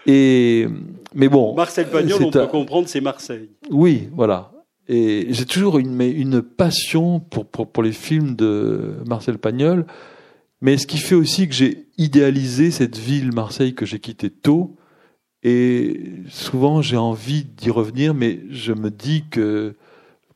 Et 0.07 0.67
mais 1.13 1.27
bon. 1.27 1.53
Marcel 1.53 1.87
Pagnol, 1.87 2.23
on 2.23 2.31
peut 2.31 2.47
comprendre, 2.47 2.87
c'est 2.87 3.01
Marseille. 3.01 3.49
Oui, 3.69 4.09
voilà. 4.13 4.51
Et 4.93 5.27
j'ai 5.29 5.45
toujours 5.45 5.79
une, 5.79 6.41
passion 6.41 7.21
pour, 7.21 7.81
les 7.81 7.93
films 7.93 8.35
de 8.35 8.97
Marcel 9.07 9.37
Pagnol. 9.37 9.85
Mais 10.59 10.77
ce 10.77 10.85
qui 10.85 10.97
fait 10.97 11.15
aussi 11.15 11.47
que 11.47 11.53
j'ai 11.53 11.87
idéalisé 11.97 12.71
cette 12.71 12.97
ville, 12.97 13.31
Marseille, 13.31 13.73
que 13.73 13.85
j'ai 13.85 13.99
quittée 13.99 14.29
tôt. 14.29 14.75
Et 15.43 16.11
souvent, 16.27 16.81
j'ai 16.81 16.97
envie 16.97 17.45
d'y 17.45 17.69
revenir, 17.69 18.13
mais 18.13 18.41
je 18.49 18.73
me 18.73 18.91
dis 18.91 19.23
que 19.31 19.75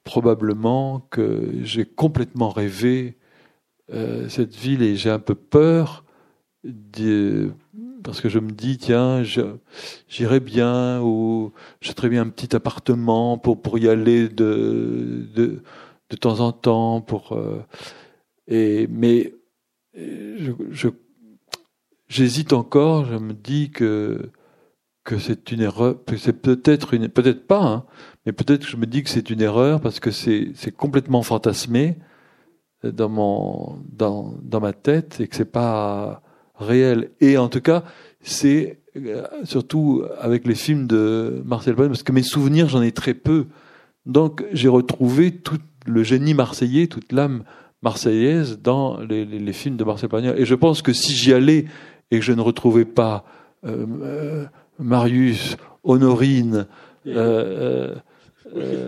probablement 0.05 1.05
que 1.11 1.51
j'ai 1.63 1.83
complètement 1.83 2.49
rêvé 2.49 3.17
euh, 3.91 4.29
cette 4.29 4.55
ville 4.55 4.83
et 4.83 4.95
j'ai 4.95 5.09
un 5.09 5.19
peu 5.19 5.35
peur 5.35 6.05
de, 6.63 7.51
parce 8.05 8.21
que 8.21 8.29
je 8.29 8.39
me 8.39 8.51
dis 8.51 8.77
tiens 8.77 9.23
j'irai 10.07 10.39
bien 10.39 11.01
ou 11.01 11.51
je 11.81 11.91
très 11.91 12.07
bien 12.07 12.21
un 12.21 12.29
petit 12.29 12.55
appartement 12.55 13.37
pour 13.37 13.61
pour 13.61 13.77
y 13.79 13.89
aller 13.89 14.29
de 14.29 15.27
de, 15.35 15.63
de 16.09 16.15
temps 16.15 16.39
en 16.39 16.51
temps 16.51 17.01
pour 17.01 17.33
euh, 17.33 17.61
et 18.47 18.87
mais 18.89 19.33
je, 19.95 20.89
j'hésite 22.07 22.53
encore 22.53 23.05
je 23.05 23.15
me 23.15 23.33
dis 23.33 23.71
que 23.71 24.29
que 25.03 25.17
c'est 25.17 25.51
une 25.51 25.61
erreur 25.61 25.95
c'est 26.17 26.41
peut-être 26.41 26.93
une 26.93 27.09
peut-être 27.09 27.47
pas 27.47 27.63
hein, 27.63 27.85
mais 28.25 28.33
peut-être 28.33 28.61
que 28.61 28.69
je 28.69 28.77
me 28.77 28.85
dis 28.85 29.03
que 29.03 29.09
c'est 29.09 29.31
une 29.31 29.41
erreur 29.41 29.81
parce 29.81 29.99
que 29.99 30.11
c'est 30.11 30.51
c'est 30.53 30.71
complètement 30.71 31.23
fantasmé 31.23 31.97
dans 32.83 33.09
mon 33.09 33.79
dans 33.91 34.35
dans 34.43 34.59
ma 34.59 34.73
tête 34.73 35.19
et 35.21 35.27
que 35.27 35.35
c'est 35.35 35.51
pas 35.51 36.21
réel. 36.57 37.11
Et 37.21 37.37
en 37.37 37.49
tout 37.49 37.61
cas, 37.61 37.83
c'est 38.21 38.79
euh, 38.97 39.23
surtout 39.43 40.03
avec 40.19 40.47
les 40.47 40.55
films 40.55 40.87
de 40.87 41.41
Marcel 41.45 41.75
Pagnol, 41.75 41.91
parce 41.91 42.03
que 42.03 42.11
mes 42.11 42.23
souvenirs, 42.23 42.69
j'en 42.69 42.81
ai 42.81 42.91
très 42.91 43.13
peu. 43.13 43.45
Donc 44.05 44.43
j'ai 44.51 44.67
retrouvé 44.67 45.31
tout 45.31 45.57
le 45.85 46.03
génie 46.03 46.33
marseillais, 46.33 46.87
toute 46.87 47.11
l'âme 47.11 47.43
marseillaise 47.81 48.59
dans 48.61 48.99
les, 48.99 49.25
les, 49.25 49.53
films 49.53 49.77
de 49.77 49.83
Marcel 49.83 50.09
Pagnol. 50.09 50.39
Et 50.39 50.45
je 50.45 50.55
pense 50.55 50.81
que 50.81 50.93
si 50.93 51.13
j'y 51.13 51.33
allais 51.33 51.65
et 52.09 52.19
que 52.19 52.25
je 52.25 52.33
ne 52.33 52.41
retrouvais 52.41 52.85
pas 52.85 53.25
euh, 53.65 53.85
euh 54.01 54.45
Marius, 54.77 55.55
Honorine, 55.85 56.67
euh, 57.07 57.95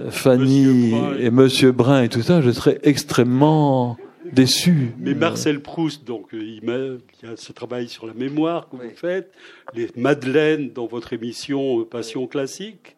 Fanny 0.10 0.94
et 1.20 1.32
Monsieur 1.32 1.72
Brun 1.72 2.04
et 2.04 2.10
tout 2.10 2.22
ça, 2.22 2.42
je 2.42 2.52
serais 2.52 2.80
extrêmement 2.84 3.98
déçu. 4.32 4.92
Mais 4.98 5.14
Marcel 5.14 5.62
Proust, 5.62 6.06
donc, 6.06 6.34
euh, 6.34 6.42
il, 6.42 6.64
y 6.64 7.26
a 7.26 7.36
ce 7.36 7.52
travail 7.52 7.88
sur 7.88 8.06
la 8.06 8.14
mémoire 8.14 8.70
que 8.70 8.76
vous 8.76 8.96
faites, 8.96 9.34
les 9.74 9.90
Madeleines 9.96 10.72
dans 10.72 10.88
votre 10.88 11.14
émission 11.14 11.82
euh, 11.82 11.86
Passion 11.86 12.28
classique. 12.28 12.96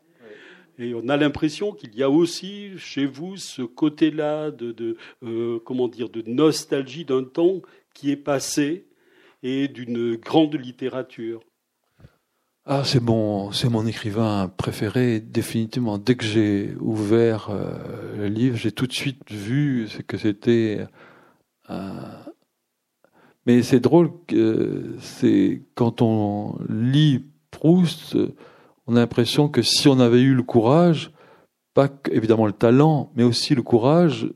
Et 0.77 0.93
on 0.93 1.09
a 1.09 1.17
l'impression 1.17 1.73
qu'il 1.73 1.93
y 1.95 2.03
a 2.03 2.09
aussi 2.09 2.77
chez 2.77 3.05
vous 3.05 3.35
ce 3.35 3.61
côté-là 3.61 4.49
de, 4.49 4.95
euh, 5.23 5.59
comment 5.65 5.89
dire, 5.89 6.09
de 6.09 6.23
nostalgie 6.25 7.03
d'un 7.03 7.25
temps 7.25 7.61
qui 7.93 8.11
est 8.11 8.15
passé 8.15 8.85
et 9.43 9.67
d'une 9.67 10.15
grande 10.15 10.55
littérature. 10.55 11.41
Ah, 12.65 12.83
c'est 12.85 13.01
mon, 13.01 13.51
c'est 13.51 13.67
mon 13.67 13.85
écrivain 13.87 14.49
préféré, 14.55 15.19
définitivement. 15.19 15.97
Dès 15.97 16.15
que 16.15 16.23
j'ai 16.23 16.75
ouvert 16.79 17.49
le 18.15 18.27
livre, 18.27 18.55
j'ai 18.57 18.71
tout 18.71 18.85
de 18.85 18.93
suite 18.93 19.31
vu 19.31 19.87
que 20.07 20.17
c'était 20.17 20.77
euh, 20.79 20.85
mais 23.45 23.63
c'est 23.63 23.79
drôle 23.79 24.11
que 24.27 24.95
c'est 24.99 25.63
quand 25.75 26.01
on 26.01 26.57
lit 26.67 27.25
Proust, 27.51 28.15
on 28.87 28.95
a 28.95 28.99
l'impression 28.99 29.49
que 29.49 29.61
si 29.61 29.87
on 29.87 29.99
avait 29.99 30.21
eu 30.21 30.33
le 30.33 30.43
courage, 30.43 31.11
pas 31.73 31.89
évidemment 32.11 32.45
le 32.45 32.53
talent, 32.53 33.11
mais 33.15 33.23
aussi 33.23 33.55
le 33.55 33.63
courage 33.63 34.29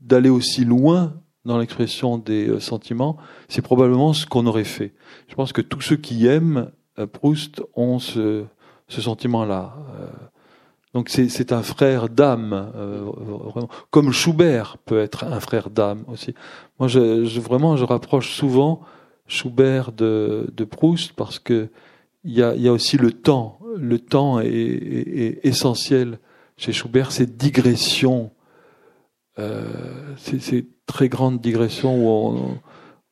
d'aller 0.00 0.28
aussi 0.28 0.64
loin 0.64 1.14
dans 1.44 1.58
l'expression 1.58 2.18
des 2.18 2.48
euh, 2.48 2.60
sentiments, 2.60 3.16
c'est 3.48 3.62
probablement 3.62 4.12
ce 4.12 4.26
qu'on 4.26 4.46
aurait 4.46 4.64
fait. 4.64 4.94
Je 5.28 5.34
pense 5.34 5.52
que 5.52 5.60
tous 5.60 5.80
ceux 5.80 5.96
qui 5.96 6.26
aiment 6.26 6.70
euh, 6.98 7.06
Proust 7.06 7.62
ont 7.74 7.98
ce, 7.98 8.44
ce 8.88 9.00
sentiment-là. 9.00 9.76
Donc 10.94 11.08
c'est 11.08 11.52
un 11.52 11.64
frère 11.64 12.08
d'âme, 12.08 12.72
euh, 12.76 13.10
comme 13.90 14.12
Schubert 14.12 14.78
peut 14.78 15.00
être 15.00 15.24
un 15.24 15.40
frère 15.40 15.68
d'âme 15.68 16.04
aussi. 16.06 16.34
Moi, 16.78 16.86
je, 16.86 17.40
vraiment, 17.40 17.76
je 17.76 17.84
rapproche 17.84 18.30
souvent 18.30 18.80
Schubert 19.26 19.90
de, 19.90 20.46
Proust 20.70 21.12
parce 21.14 21.40
que 21.40 21.68
il 22.22 22.32
y 22.32 22.42
a, 22.42 22.72
aussi 22.72 22.96
le 22.96 23.10
temps. 23.10 23.58
Le 23.76 23.98
temps 23.98 24.38
est, 24.38 25.40
essentiel 25.42 26.20
chez 26.56 26.72
Schubert. 26.72 27.10
Ces 27.10 27.26
digressions, 27.26 28.30
euh, 29.40 30.14
ces, 30.16 30.68
très 30.86 31.08
grandes 31.08 31.40
digressions 31.40 32.06
où 32.06 32.38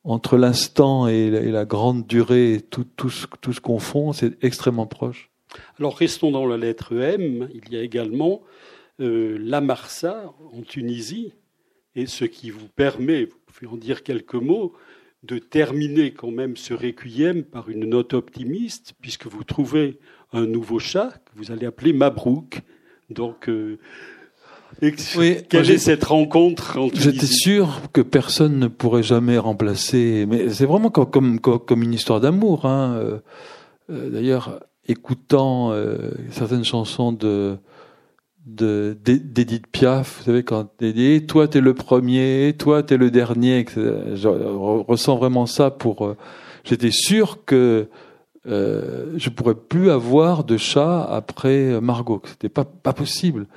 entre 0.05 0.37
l'instant 0.37 1.07
et, 1.07 1.29
la 1.29 1.65
grande 1.65 2.07
durée, 2.07 2.61
tout, 2.69 2.85
tout, 2.95 3.11
tout 3.41 3.53
se 3.53 3.59
confond, 3.59 4.13
c'est 4.13 4.41
extrêmement 4.41 4.87
proche. 4.87 5.32
Alors 5.79 5.97
restons 5.97 6.31
dans 6.31 6.45
la 6.45 6.57
lettre 6.57 6.95
M. 6.95 7.49
Il 7.53 7.73
y 7.73 7.77
a 7.77 7.81
également 7.81 8.41
euh, 8.99 9.37
la 9.39 9.61
Marsa 9.61 10.33
en 10.53 10.61
Tunisie, 10.61 11.33
et 11.95 12.05
ce 12.05 12.25
qui 12.25 12.49
vous 12.49 12.67
permet, 12.67 13.25
vous 13.25 13.37
pouvez 13.45 13.67
en 13.67 13.77
dire 13.77 14.03
quelques 14.03 14.35
mots, 14.35 14.73
de 15.23 15.37
terminer 15.39 16.13
quand 16.13 16.31
même 16.31 16.57
ce 16.57 16.73
requiem 16.73 17.43
par 17.43 17.69
une 17.69 17.85
note 17.85 18.13
optimiste, 18.13 18.93
puisque 19.01 19.25
vous 19.25 19.43
trouvez 19.43 19.99
un 20.33 20.45
nouveau 20.45 20.79
chat 20.79 21.11
que 21.25 21.31
vous 21.35 21.51
allez 21.51 21.65
appeler 21.65 21.93
Mabrouk. 21.93 22.61
Donc, 23.09 23.47
euh, 23.47 23.79
quelle 24.79 25.71
est 25.71 25.77
cette 25.77 26.03
rencontre 26.03 26.77
en 26.77 26.89
Tunisie? 26.89 27.11
J'étais 27.11 27.25
sûr 27.25 27.81
que 27.93 28.01
personne 28.01 28.59
ne 28.59 28.67
pourrait 28.67 29.03
jamais 29.03 29.37
remplacer, 29.37 30.25
mais 30.27 30.49
c'est 30.49 30.65
vraiment 30.65 30.89
comme, 30.89 31.39
comme, 31.39 31.59
comme, 31.59 31.83
une 31.83 31.93
histoire 31.93 32.19
d'amour. 32.19 32.65
Hein. 32.65 33.21
Euh, 33.89 34.09
d'ailleurs, 34.09 34.59
écoutant 34.87 35.71
euh, 35.71 36.11
certaines 36.31 36.65
chansons 36.65 37.11
de 37.11 37.57
d'Edith 38.45 39.67
Piaf, 39.67 40.17
vous 40.17 40.23
savez 40.25 40.43
quand 40.43 40.67
elle 40.81 40.93
dit 40.93 41.25
toi 41.25 41.47
t'es 41.47 41.61
le 41.61 41.73
premier, 41.73 42.53
toi 42.59 42.83
t'es 42.83 42.97
le 42.97 43.09
dernier, 43.09 43.65
je 43.73 44.27
ressens 44.27 45.15
vraiment 45.15 45.45
ça 45.45 45.71
pour. 45.71 46.05
Euh, 46.05 46.17
j'étais 46.65 46.91
sûr 46.91 47.45
que 47.45 47.87
euh, 48.45 49.13
je 49.15 49.29
pourrais 49.29 49.55
plus 49.55 49.89
avoir 49.89 50.43
de 50.43 50.57
chat 50.57 51.03
après 51.05 51.79
Margot, 51.79 52.21
c'était 52.25 52.49
pas 52.49 52.65
pas 52.65 52.91
possible. 52.91 53.47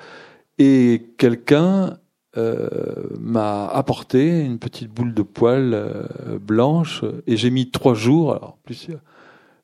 Et 0.58 1.10
quelqu'un 1.18 1.98
euh, 2.36 2.68
m'a 3.18 3.66
apporté 3.66 4.40
une 4.40 4.58
petite 4.58 4.90
boule 4.90 5.14
de 5.14 5.22
poils 5.22 5.72
euh, 5.72 6.38
blanche 6.38 7.02
et 7.26 7.36
j'ai 7.38 7.50
mis 7.50 7.70
trois 7.70 7.94
jours. 7.94 8.34
Alors 8.34 8.58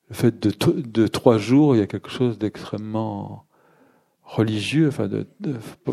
le 0.08 0.14
fait 0.14 0.42
de, 0.42 0.52
de 0.72 1.06
trois 1.06 1.38
jours, 1.38 1.74
il 1.74 1.78
y 1.78 1.82
a 1.82 1.86
quelque 1.86 2.10
chose 2.10 2.38
d'extrêmement 2.38 3.46
religieux, 4.24 4.88
enfin 4.88 5.08
de, 5.08 5.26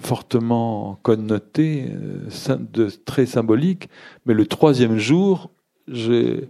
fortement 0.01 0.99
connoté, 1.03 1.87
euh, 1.89 2.57
de 2.57 2.89
très 2.89 3.25
symbolique. 3.25 3.89
Mais 4.25 4.33
le 4.33 4.45
troisième 4.45 4.97
jour, 4.97 5.49
j'ai 5.87 6.47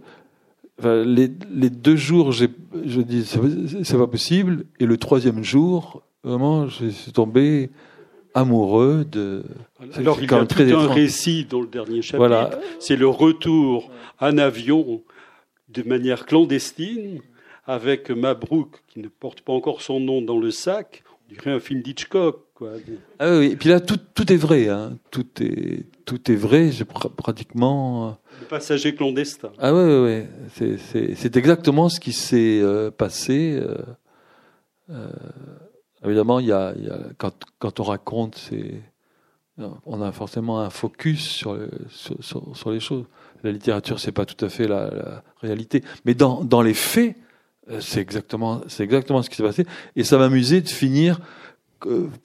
enfin, 0.78 1.02
les, 1.04 1.30
les, 1.52 1.70
deux 1.70 1.96
jours, 1.96 2.32
je 2.32 2.46
dis 3.00 3.24
c'est 3.24 3.98
pas 3.98 4.06
possible, 4.06 4.64
et 4.78 4.86
le 4.86 4.96
troisième 4.96 5.42
jour, 5.42 6.02
vraiment, 6.22 6.68
je 6.68 6.88
suis 6.88 7.12
tombé 7.12 7.70
amoureux 8.34 9.04
de. 9.10 9.42
Alors 9.94 10.18
il 10.22 10.30
y 10.30 10.34
a 10.34 10.46
tout 10.46 10.62
un 10.62 10.92
récit 10.92 11.44
dans 11.44 11.60
le 11.60 11.66
dernier 11.66 12.02
chapitre. 12.02 12.18
Voilà. 12.18 12.50
C'est 12.78 12.96
le 12.96 13.08
retour 13.08 13.90
en 14.20 14.38
avion 14.38 15.02
de 15.68 15.82
manière 15.82 16.26
clandestine 16.26 17.20
avec 17.70 18.10
Mabrouk, 18.10 18.82
qui 18.88 18.98
ne 18.98 19.06
porte 19.06 19.42
pas 19.42 19.52
encore 19.52 19.80
son 19.80 20.00
nom 20.00 20.22
dans 20.22 20.38
le 20.38 20.50
sac, 20.50 21.04
dirait 21.28 21.52
un 21.52 21.60
film 21.60 21.82
d'Hitchcock. 21.82 22.44
Quoi. 22.54 22.72
Ah 23.20 23.38
oui, 23.38 23.52
et 23.52 23.56
puis 23.56 23.68
là, 23.68 23.78
tout, 23.78 23.98
tout 24.12 24.32
est 24.32 24.36
vrai. 24.36 24.68
Hein. 24.68 24.98
Tout, 25.12 25.40
est, 25.40 25.86
tout 26.04 26.32
est 26.32 26.34
vrai, 26.34 26.72
j'ai 26.72 26.84
pratiquement... 26.84 28.18
Le 28.40 28.46
passager 28.46 28.92
clandestin. 28.96 29.52
Ah 29.58 29.72
oui, 29.72 29.84
oui, 29.84 30.26
oui. 30.58 30.78
C'est 31.14 31.36
exactement 31.36 31.88
ce 31.88 32.00
qui 32.00 32.12
s'est 32.12 32.58
euh, 32.60 32.90
passé. 32.90 33.56
Euh, 33.56 33.76
euh, 34.90 35.08
évidemment, 36.04 36.40
il 36.40 36.46
y 36.46 36.52
a, 36.52 36.74
y 36.76 36.90
a, 36.90 36.98
quand, 37.18 37.34
quand 37.60 37.78
on 37.78 37.84
raconte, 37.84 38.34
c'est 38.34 38.82
on 39.84 40.00
a 40.00 40.10
forcément 40.10 40.60
un 40.60 40.70
focus 40.70 41.20
sur, 41.20 41.56
sur, 41.90 42.56
sur, 42.56 42.70
les 42.72 42.80
choses. 42.80 43.04
La 43.44 43.52
littérature, 43.52 44.00
c'est 44.00 44.10
pas 44.10 44.24
tout 44.24 44.42
à 44.42 44.48
fait 44.48 44.66
la, 44.66 44.90
la 44.90 45.22
réalité. 45.42 45.84
Mais 46.06 46.14
dans, 46.14 46.42
dans 46.42 46.62
les 46.62 46.72
faits, 46.72 47.14
c'est 47.80 48.00
exactement, 48.00 48.62
c'est 48.68 48.82
exactement 48.82 49.22
ce 49.22 49.30
qui 49.30 49.36
s'est 49.36 49.42
passé. 49.42 49.66
Et 49.96 50.04
ça 50.04 50.18
m'amusait 50.18 50.60
de 50.60 50.68
finir 50.68 51.20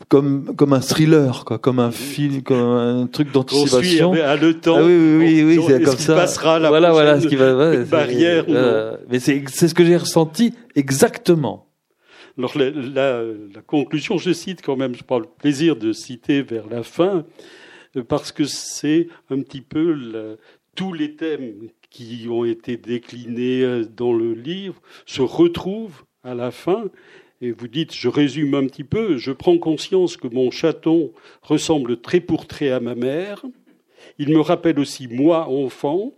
comme 0.10 0.54
comme 0.56 0.74
un 0.74 0.82
thriller 0.82 1.46
quoi 1.46 1.60
comme 1.60 1.80
un 1.80 1.92
film 1.92 2.42
comme 2.44 2.58
un 2.58 3.08
truc 3.08 3.32
d'anticipation. 3.32 4.12
à 4.12 4.36
le 4.36 4.60
temps 4.60 4.76
ah 4.78 4.84
oui 4.84 4.94
oui 4.94 5.44
oui, 5.44 5.58
oui 5.58 5.64
c'est 5.66 5.82
comme 5.82 5.96
ça. 5.96 6.16
passera 6.16 6.60
la 6.60 6.70
voilà 6.70 6.92
voilà 6.92 7.22
ce 7.22 7.28
qui 7.28 7.38
va 7.38 7.76
barrière 7.86 8.46
mais 9.10 9.20
c'est 9.20 9.44
c'est 9.48 9.68
ce 9.70 9.74
que 9.74 9.86
j'ai 9.86 9.98
ressenti 9.98 10.54
exactement. 10.76 11.68
Alors 12.38 12.58
la, 12.58 12.70
la, 12.70 13.22
la, 13.24 13.62
conclusion 13.66 14.18
je 14.18 14.34
cite 14.34 14.62
quand 14.62 14.76
même 14.76 14.94
je 14.94 15.04
prends 15.04 15.20
le 15.20 15.28
plaisir 15.40 15.78
de 15.78 15.94
citer 15.94 16.42
vers 16.42 16.68
la 16.70 16.84
fin 16.84 17.24
parce 18.10 18.34
que 18.34 18.44
c'est 18.44 19.08
un 19.30 19.40
petit 19.42 19.62
peu 19.62 19.94
la, 19.94 20.36
tous 20.76 20.92
les 20.92 21.16
thèmes 21.16 21.54
qui 21.96 22.28
ont 22.30 22.44
été 22.44 22.76
déclinés 22.76 23.84
dans 23.96 24.12
le 24.12 24.34
livre 24.34 24.82
se 25.06 25.22
retrouvent 25.22 26.04
à 26.24 26.36
la 26.36 26.52
fin 26.52 26.90
et 27.40 27.52
vous 27.52 27.70
dites, 27.70 27.94
je 27.94 28.10
résume 28.10 28.54
un 28.54 28.66
petit 28.66 28.84
peu, 28.84 29.16
je 29.18 29.32
prends 29.32 29.58
conscience 29.58 30.18
que 30.18 30.28
mon 30.28 30.52
chaton 30.52 31.14
ressemble 31.42 32.02
très 32.02 32.20
pour 32.20 32.48
trait 32.48 32.70
à 32.70 32.82
ma 32.82 32.96
mère. 32.96 33.46
Il 34.20 34.30
me 34.30 34.42
rappelle 34.42 34.80
aussi 34.80 35.08
moi, 35.08 35.48
enfant. 35.48 36.14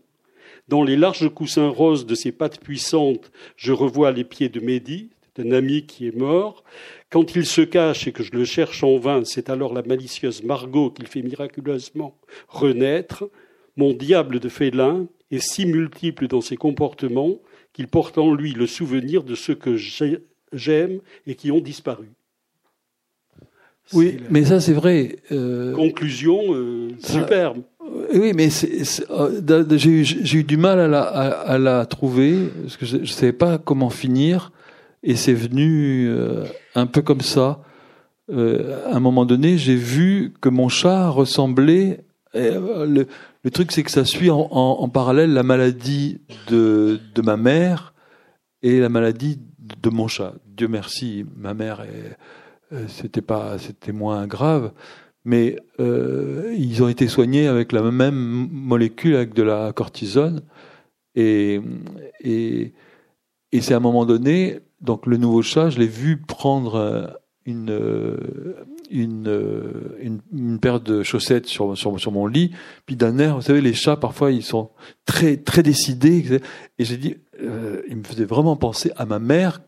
Dans 0.68 0.84
les 0.84 0.96
larges 0.96 1.30
coussins 1.30 1.70
roses 1.70 2.08
de 2.08 2.16
ses 2.16 2.32
pattes 2.32 2.60
puissantes, 2.60 3.32
je 3.56 3.72
revois 3.72 4.12
les 4.12 4.24
pieds 4.24 4.50
de 4.50 4.60
Mehdi, 4.60 5.10
un 5.38 5.52
ami 5.52 5.86
qui 5.86 6.08
est 6.08 6.16
mort. 6.16 6.64
Quand 7.12 7.36
il 7.36 7.46
se 7.46 7.62
cache 7.62 8.08
et 8.08 8.12
que 8.12 8.24
je 8.24 8.32
le 8.32 8.46
cherche 8.46 8.84
en 8.84 8.98
vain, 8.98 9.24
c'est 9.26 9.52
alors 9.52 9.74
la 9.74 9.84
malicieuse 9.84 10.44
Margot 10.44 10.90
qu'il 10.90 11.06
fait 11.06 11.22
miraculeusement 11.22 12.18
renaître. 12.48 13.30
Mon 13.76 13.94
diable 13.94 14.40
de 14.40 14.50
félin 14.50 15.08
est 15.32 15.40
si 15.40 15.66
multiple 15.66 16.28
dans 16.28 16.42
ses 16.42 16.58
comportements 16.58 17.40
qu'il 17.74 17.88
porte 17.88 18.18
en 18.18 18.34
lui 18.34 18.54
le 18.54 18.68
souvenir 18.68 19.24
de 19.24 19.36
ce 19.36 19.52
que 19.52 19.76
j'ai 19.76 20.20
j'aime 20.54 21.00
et 21.26 21.36
qui 21.36 21.52
ont 21.52 21.60
disparu. 21.60 22.08
Oui, 23.94 24.18
mais 24.30 24.44
ça 24.44 24.60
c'est 24.60 24.74
vrai. 24.74 25.18
Euh, 25.32 25.74
Conclusion 25.74 26.54
euh, 26.54 26.90
superbe. 27.00 27.62
Oui, 28.14 28.34
mais 28.36 28.50
euh, 29.10 29.66
j'ai 29.78 30.38
eu, 30.38 30.44
du 30.44 30.58
mal 30.58 30.80
à 30.80 30.88
la, 30.88 31.02
à, 31.02 31.58
la, 31.58 31.86
trouver 31.86 32.50
parce 32.64 32.76
que 32.76 32.86
je 32.86 32.98
ne 32.98 33.06
savais 33.06 33.32
pas 33.32 33.58
comment 33.58 33.90
finir 33.90 34.52
et 35.04 35.16
c'est 35.16 35.34
venu 35.34 36.12
un 36.76 36.86
peu 36.86 37.02
comme 37.02 37.22
ça. 37.22 37.62
à 38.30 38.34
un 38.96 39.00
moment 39.00 39.26
donné, 39.26 39.58
j'ai 39.58 39.76
vu 39.76 40.34
que 40.42 40.50
mon 40.50 40.68
chat 40.68 41.10
ressemblait. 41.10 42.02
Le, 42.38 43.08
le, 43.44 43.52
truc, 43.52 43.72
c'est 43.72 43.84
que 43.84 43.92
ça 43.92 44.06
suit 44.06 44.30
en, 44.30 44.90
parallèle 44.90 45.34
la 45.34 45.44
maladie 45.44 46.22
de, 46.50 47.00
ma 47.24 47.38
mère 47.38 47.94
et 48.62 48.80
la 48.80 48.90
maladie 48.90 49.40
de 49.60 49.90
mon 49.90 50.08
chat. 50.08 50.36
Dieu 50.46 50.68
merci, 50.68 51.26
ma 51.36 51.54
mère, 51.54 51.86
euh, 52.72 52.86
c'était 52.88 53.92
moins 53.92 54.28
grave, 54.28 54.72
mais 55.26 55.58
euh, 55.80 56.54
ils 56.58 56.84
ont 56.84 56.88
été 56.88 57.08
soignés 57.08 57.48
avec 57.48 57.72
la 57.72 57.82
même 57.82 58.48
molécule, 58.52 59.16
avec 59.16 59.34
de 59.34 59.44
la 59.44 59.74
cortisone, 59.74 60.42
et, 61.16 61.60
et 62.22 62.74
c'est 63.60 63.74
à 63.74 63.78
un 63.78 63.82
moment 63.82 64.06
donné, 64.06 64.60
donc 64.82 65.06
le 65.08 65.18
nouveau 65.18 65.42
chat, 65.42 65.70
je 65.70 65.80
l'ai 65.80 65.88
vu 65.88 66.18
prendre 66.18 67.18
une, 67.46 67.72
une, 68.90 70.22
une, 70.32 70.60
paire 70.60 70.80
de 70.80 71.04
chaussettes 71.04 71.46
sur, 71.46 71.78
sur, 71.78 72.00
sur 72.00 72.12
mon 72.12 72.28
lit, 72.28 72.52
puis 72.86 72.96
d'un 72.96 73.20
air, 73.20 73.36
vous 73.36 73.42
savez, 73.42 73.62
les 73.62 73.74
chats, 73.74 73.98
parfois, 73.98 74.32
ils 74.32 74.44
sont 74.44 74.70
très, 75.06 75.38
très 75.38 75.64
décidés, 75.64 76.42
et 76.80 76.86
j'ai 76.86 76.98
dit, 76.98 77.16
euh, 77.42 77.82
il 77.90 77.98
me 77.98 78.04
faisait 78.04 78.26
vraiment 78.26 78.56
penser 78.56 78.92
à 78.96 79.06
ma 79.06 79.20
mère, 79.20 79.62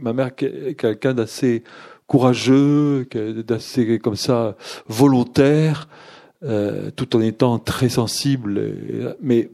ma 0.00 0.12
mère 0.12 0.34
quelqu'un 0.34 1.14
d'assez 1.14 1.64
courageux, 2.06 3.06
d'assez 3.46 3.98
comme 3.98 4.16
ça 4.16 4.56
volontaire, 4.88 5.88
euh, 6.42 6.90
tout 6.90 7.14
en 7.16 7.20
étant 7.20 7.58
très 7.58 7.88
sensible. 7.88 9.14
Mais 9.20 9.50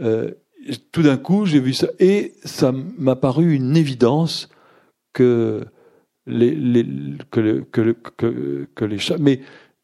euh, 0.00 0.30
tout 0.92 1.02
d'un 1.02 1.16
coup, 1.16 1.46
j'ai 1.46 1.60
vu 1.60 1.72
ça 1.72 1.88
et 1.98 2.34
ça 2.44 2.72
m'a 2.98 3.16
paru 3.16 3.54
une 3.54 3.76
évidence 3.76 4.48
que 5.12 5.64
les, 6.26 6.54
les 6.54 6.84
que, 7.30 7.60
que, 7.60 7.92
que, 8.16 8.68
que, 8.74 8.84
les 8.84 8.98
chats. 8.98 9.18
Mais 9.18 9.40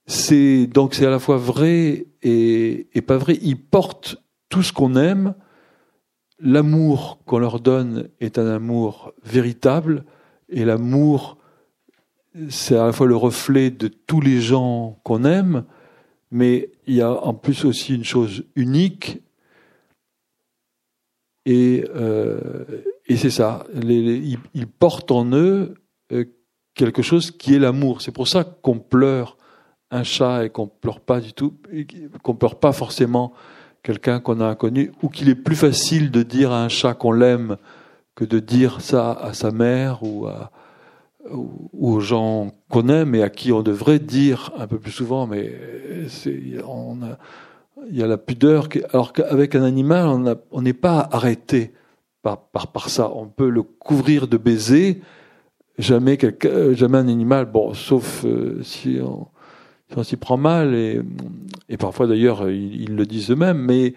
c'est 0.07 0.67
donc 0.67 0.95
c'est 0.95 1.07
à 1.07 1.11
la 1.11 1.19
fois 1.19 1.37
vrai 1.37 2.07
et, 2.23 2.89
et 2.93 3.03
pas 3.03 3.19
vrai. 3.19 3.39
Ils 3.43 3.61
portent 3.61 4.17
tout 4.49 4.63
ce 4.63 4.73
qu'on 4.73 4.97
aime. 4.97 5.35
L'amour 6.39 7.21
qu'on 7.25 7.39
leur 7.39 7.61
donne 7.61 8.09
est 8.21 8.37
un 8.37 8.47
amour 8.49 9.15
véritable, 9.25 10.05
et 10.49 10.65
l'amour, 10.65 11.39
c'est 12.49 12.77
à 12.77 12.87
la 12.87 12.93
fois 12.93 13.07
le 13.07 13.15
reflet 13.15 13.71
de 13.71 13.87
tous 13.87 14.21
les 14.21 14.41
gens 14.41 14.99
qu'on 15.05 15.25
aime, 15.25 15.65
mais 16.33 16.71
il 16.89 16.97
y 16.97 17.01
a 17.01 17.13
en 17.13 17.33
plus 17.35 17.65
aussi 17.65 17.95
une 17.95 18.05
chose 18.05 18.45
unique, 18.57 19.23
et, 21.45 21.85
euh, 21.95 22.65
et 23.07 23.17
c'est 23.17 23.31
ça, 23.31 23.67
ils, 23.75 24.67
portent 24.67 25.11
en 25.11 25.33
eux 25.33 25.75
quelque 26.75 27.03
chose 27.03 27.31
qui 27.31 27.55
est 27.55 27.59
l'amour. 27.59 28.03
C'est 28.03 28.13
pour 28.13 28.29
ça 28.29 28.45
qu'on 28.45 28.79
pleure 28.79 29.37
un 29.91 30.05
chat 30.05 30.45
et 30.45 30.51
qu'on 30.51 30.67
pleure 30.67 31.01
pas 31.01 31.21
du 31.21 31.33
tout, 31.33 31.55
qu'on 32.23 32.35
pleure 32.35 32.59
pas 32.59 32.73
forcément 32.73 33.33
quelqu'un 33.83 34.21
qu'on 34.21 34.41
a 34.41 34.47
inconnu, 34.47 34.93
ou 35.03 35.09
qu'il 35.09 35.29
est 35.29 35.35
plus 35.35 35.57
facile 35.57 36.11
de 36.11 36.23
dire 36.23 36.53
à 36.53 36.65
un 36.65 36.69
chat 36.69 36.95
qu'on 36.95 37.13
l'aime 37.13 37.57
que 38.15 38.25
de 38.25 38.39
dire 38.39 38.81
ça 38.81 39.13
à 39.13 39.35
sa 39.35 39.51
mère 39.51 40.03
ou, 40.03 40.29
aux 41.79 42.01
gens 42.01 42.53
qu'on 42.69 42.89
aime 42.89 43.15
et 43.15 43.23
à 43.23 43.31
qui 43.31 43.53
on 43.53 43.63
devrait 43.63 43.99
dire 43.99 44.53
un 44.57 44.67
peu 44.67 44.79
plus 44.79 44.93
souvent, 44.93 45.27
mais 45.27 45.53
il 46.25 46.61
y 47.91 48.03
a 48.03 48.07
la 48.07 48.19
pudeur, 48.19 48.69
alors 48.93 49.13
qu'avec 49.13 49.55
un 49.55 49.65
animal, 49.65 50.39
on 50.51 50.63
n'est 50.63 50.73
pas 50.73 51.09
arrêté 51.11 51.73
par 52.23 52.89
ça. 52.89 53.11
On 53.15 53.27
peut 53.27 53.51
le 53.51 53.63
couvrir 53.63 54.29
de 54.29 54.37
baisers, 54.37 55.01
jamais, 55.79 56.19
jamais 56.73 56.99
un 56.99 57.09
animal, 57.09 57.47
bon, 57.47 57.75
sauf 57.75 58.25
euh, 58.25 58.61
si 58.63 58.99
on, 59.01 60.03
s'y 60.03 60.17
prend 60.17 60.37
mal, 60.37 60.75
et, 60.75 61.03
parfois 61.79 62.07
d'ailleurs 62.07 62.49
ils, 62.51 62.95
le 62.95 63.07
disent 63.07 63.31
eux-mêmes, 63.31 63.59
mais 63.59 63.95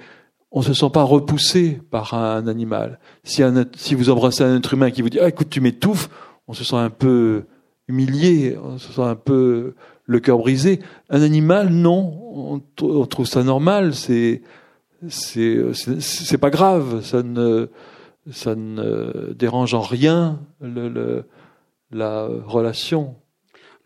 on 0.52 0.62
se 0.62 0.74
sent 0.74 0.90
pas 0.94 1.04
repoussé 1.04 1.80
par 1.92 2.14
un 2.14 2.48
animal. 2.48 3.00
Si, 3.24 3.44
un, 3.44 3.66
si 3.76 3.96
vous 3.96 4.10
embrassez 4.10 4.44
un 4.44 4.58
être 4.58 4.74
humain 4.74 4.92
qui 4.92 5.02
vous 5.02 5.10
dit 5.10 5.20
ah, 5.20 5.28
écoute, 5.28 5.50
tu 5.50 5.62
m'étouffes, 5.62 6.10
on 6.48 6.54
se 6.54 6.64
sent 6.64 6.76
un 6.76 6.90
peu 6.90 7.44
humilié, 7.88 8.58
on 8.62 8.78
se 8.78 8.92
sent 8.92 9.02
un 9.02 9.16
peu 9.16 9.76
le 10.06 10.20
cœur 10.20 10.38
brisé. 10.38 10.80
Un 11.10 11.22
animal, 11.22 11.70
non, 11.70 12.62
on, 12.82 13.06
trouve 13.06 13.26
ça 13.26 13.44
normal, 13.44 13.94
c'est 13.94 14.42
c'est 15.08 16.38
pas 16.40 16.50
grave, 16.50 17.04
ça 17.04 17.22
ne 17.22 17.70
ça 18.32 18.56
ne 18.56 19.34
dérange 19.34 19.74
en 19.74 19.82
rien 19.82 20.40
le, 20.62 20.90
le, 20.90 21.26
la 21.92 22.28
relation. 22.46 23.16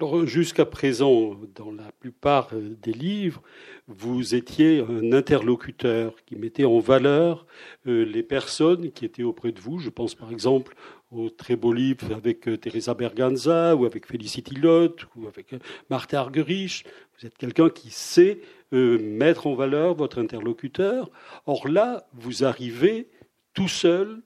Alors 0.02 0.26
jusqu'à 0.26 0.66
présent, 0.66 1.36
dans 1.56 1.74
la 1.74 1.92
plupart 1.92 2.52
des 2.54 2.94
livres, 2.94 3.42
vous 3.88 4.34
étiez 4.34 4.80
un 4.80 5.12
interlocuteur 5.12 6.16
qui 6.26 6.38
mettait 6.38 6.64
en 6.64 6.80
valeur 6.80 7.46
euh, 7.86 8.06
les 8.06 8.24
personnes 8.24 8.94
qui 8.94 9.04
étaient 9.04 9.24
auprès 9.24 9.52
de 9.52 9.60
vous. 9.60 9.80
Je 9.80 9.90
pense 9.90 10.16
par 10.16 10.32
exemple 10.32 10.74
au 11.12 11.30
très 11.30 11.58
beau 11.58 11.74
livre 11.74 12.16
avec 12.16 12.48
euh, 12.48 12.56
Teresa 12.56 12.94
Berganza 12.94 13.76
ou 13.76 13.86
avec 13.86 14.06
Felicity 14.06 14.56
Lott 14.56 15.06
ou 15.18 15.28
avec 15.28 15.52
euh, 15.52 15.60
Marthe 15.90 16.14
Argerich. 16.14 16.86
Vous 17.20 17.28
êtes 17.28 17.38
quelqu'un 17.38 17.70
qui 17.70 17.90
sait 17.90 18.40
mettre 18.72 19.48
en 19.48 19.56
valeur 19.56 19.96
votre 19.96 20.20
interlocuteur. 20.20 21.10
Or 21.48 21.68
là, 21.68 22.08
vous 22.14 22.46
arrivez 22.46 23.10
tout 23.54 23.68
seul 23.68 24.22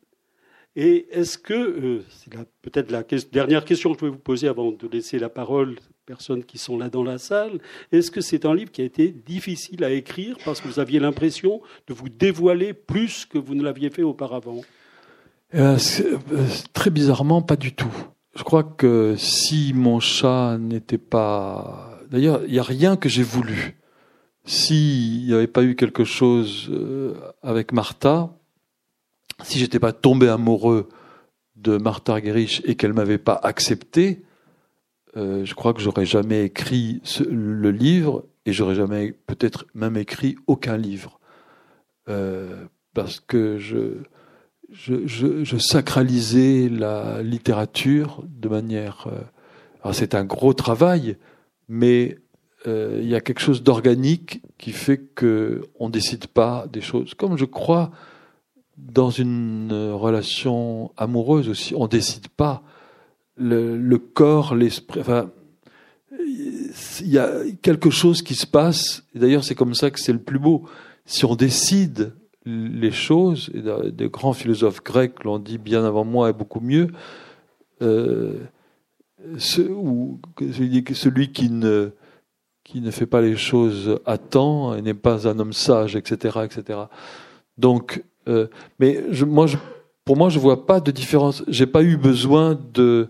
et 0.75 1.07
est-ce 1.11 1.37
que, 1.37 1.53
euh, 1.53 2.03
c'est 2.09 2.33
peut-être 2.63 2.89
la 2.89 3.03
dernière 3.31 3.63
question 3.63 3.93
que 3.93 3.99
je 3.99 4.05
vais 4.05 4.11
vous 4.11 4.17
poser 4.17 4.47
avant 4.47 4.71
de 4.71 4.87
laisser 4.91 5.19
la 5.19 5.29
parole 5.29 5.73
aux 5.73 6.05
personnes 6.05 6.43
qui 6.43 6.57
sont 6.57 6.79
là 6.79 6.89
dans 6.89 7.03
la 7.03 7.19
salle, 7.19 7.59
est-ce 7.91 8.09
que 8.09 8.21
c'est 8.21 8.45
un 8.45 8.55
livre 8.55 8.71
qui 8.71 8.81
a 8.81 8.85
été 8.85 9.09
difficile 9.09 9.83
à 9.83 9.91
écrire 9.91 10.35
parce 10.43 10.61
que 10.61 10.67
vous 10.67 10.79
aviez 10.79 10.99
l'impression 10.99 11.61
de 11.87 11.93
vous 11.93 12.09
dévoiler 12.09 12.73
plus 12.73 13.25
que 13.25 13.37
vous 13.37 13.53
ne 13.53 13.61
l'aviez 13.61 13.91
fait 13.91 14.01
auparavant? 14.01 14.61
Euh, 15.53 15.77
euh, 16.01 16.47
Très 16.73 16.89
bizarrement, 16.89 17.43
pas 17.43 17.55
du 17.55 17.73
tout. 17.73 17.93
je 18.35 18.41
crois 18.41 18.63
que 18.63 19.13
si 19.15 19.73
mon 19.75 19.99
chat 19.99 20.57
n'était 20.57 20.97
pas... 20.97 21.99
D'ailleurs, 22.09 22.41
il 22.47 22.51
n'y 22.53 22.59
a 22.59 22.63
rien 22.63 22.95
que 22.95 23.09
j'ai 23.09 23.23
voulu. 23.23 23.77
S'il 24.45 25.25
n'y 25.27 25.33
avait 25.33 25.47
pas 25.47 25.63
eu 25.63 25.75
quelque 25.75 26.03
chose 26.03 26.69
avec 27.43 27.71
Martha, 27.71 28.31
si 29.43 29.59
j'étais 29.59 29.79
pas 29.79 29.93
tombé 29.93 30.27
amoureux 30.27 30.89
de 31.55 31.77
Martha 31.77 32.13
Argerich 32.13 32.61
et 32.65 32.75
qu'elle 32.75 32.93
m'avait 32.93 33.17
pas 33.17 33.39
accepté, 33.41 34.23
euh, 35.15 35.45
je 35.45 35.53
crois 35.53 35.73
que 35.73 35.81
j'aurais 35.81 36.05
jamais 36.05 36.45
écrit 36.45 37.01
le 37.29 37.71
livre 37.71 38.25
et 38.45 38.53
j'aurais 38.53 38.75
jamais 38.75 39.11
peut-être 39.11 39.65
même 39.75 39.95
écrit 39.95 40.35
aucun 40.47 40.75
livre 40.75 41.19
euh, 42.09 42.65
parce 42.93 43.19
que 43.19 43.57
je, 43.59 43.97
sacralisais 45.59 46.67
la 46.67 47.21
littérature 47.21 48.23
de 48.27 48.49
manière. 48.49 49.07
Euh, 49.85 49.91
c'est 49.93 50.15
un 50.15 50.25
gros 50.25 50.53
travail, 50.53 51.17
mais 51.67 52.17
il 52.65 53.05
y 53.05 53.13
a 53.13 53.19
quelque 53.19 53.41
chose 53.41 53.61
d'organique 53.61 54.41
qui 54.57 54.71
fait 54.71 54.97
que 54.97 55.63
on 55.79 55.89
décide 55.89 56.27
pas 56.27 56.65
des 56.71 56.79
choses. 56.79 57.13
Comme 57.13 57.37
je 57.37 57.43
crois 57.43 57.91
dans 58.77 59.09
une 59.09 59.91
relation 59.93 60.91
amoureuse 60.97 61.49
aussi, 61.49 61.75
on 61.75 61.87
décide 61.87 62.27
pas 62.27 62.63
le, 63.37 63.97
corps, 63.97 64.55
l'esprit. 64.55 64.99
Enfin, 64.99 65.29
il 66.11 67.09
y 67.09 67.17
a 67.17 67.29
quelque 67.61 67.89
chose 67.89 68.21
qui 68.21 68.35
se 68.35 68.47
passe. 68.47 69.03
Et 69.15 69.19
d'ailleurs, 69.19 69.43
c'est 69.43 69.55
comme 69.55 69.73
ça 69.73 69.91
que 69.91 69.99
c'est 69.99 70.13
le 70.13 70.19
plus 70.19 70.39
beau. 70.39 70.63
Si 71.05 71.25
on 71.25 71.35
décide 71.35 72.13
les 72.45 72.91
choses, 72.91 73.49
et 73.53 73.91
des 73.91 74.09
grands 74.09 74.33
philosophes 74.33 74.83
grecs 74.83 75.23
l'ont 75.23 75.39
dit 75.39 75.57
bien 75.57 75.85
avant 75.85 76.03
moi 76.03 76.29
et 76.29 76.33
beaucoup 76.33 76.59
mieux, 76.59 76.87
euh, 77.81 78.33
celui 79.37 81.31
qui 81.31 81.49
ne, 81.49 81.91
qui 82.63 82.81
ne 82.81 82.91
fait 82.91 83.05
pas 83.05 83.21
les 83.21 83.37
choses 83.37 83.99
à 84.05 84.17
temps 84.17 84.75
n'est 84.81 84.93
pas 84.93 85.27
un 85.27 85.39
homme 85.39 85.53
sage, 85.53 85.95
etc. 85.95 86.39
etc. 86.43 86.79
Donc, 87.57 88.03
euh, 88.27 88.47
mais 88.79 89.03
je, 89.11 89.25
moi, 89.25 89.47
je, 89.47 89.57
pour 90.05 90.17
moi, 90.17 90.29
je 90.29 90.39
vois 90.39 90.65
pas 90.65 90.79
de 90.79 90.91
différence. 90.91 91.43
J'ai 91.47 91.67
pas 91.67 91.83
eu 91.83 91.97
besoin 91.97 92.57
de. 92.73 93.09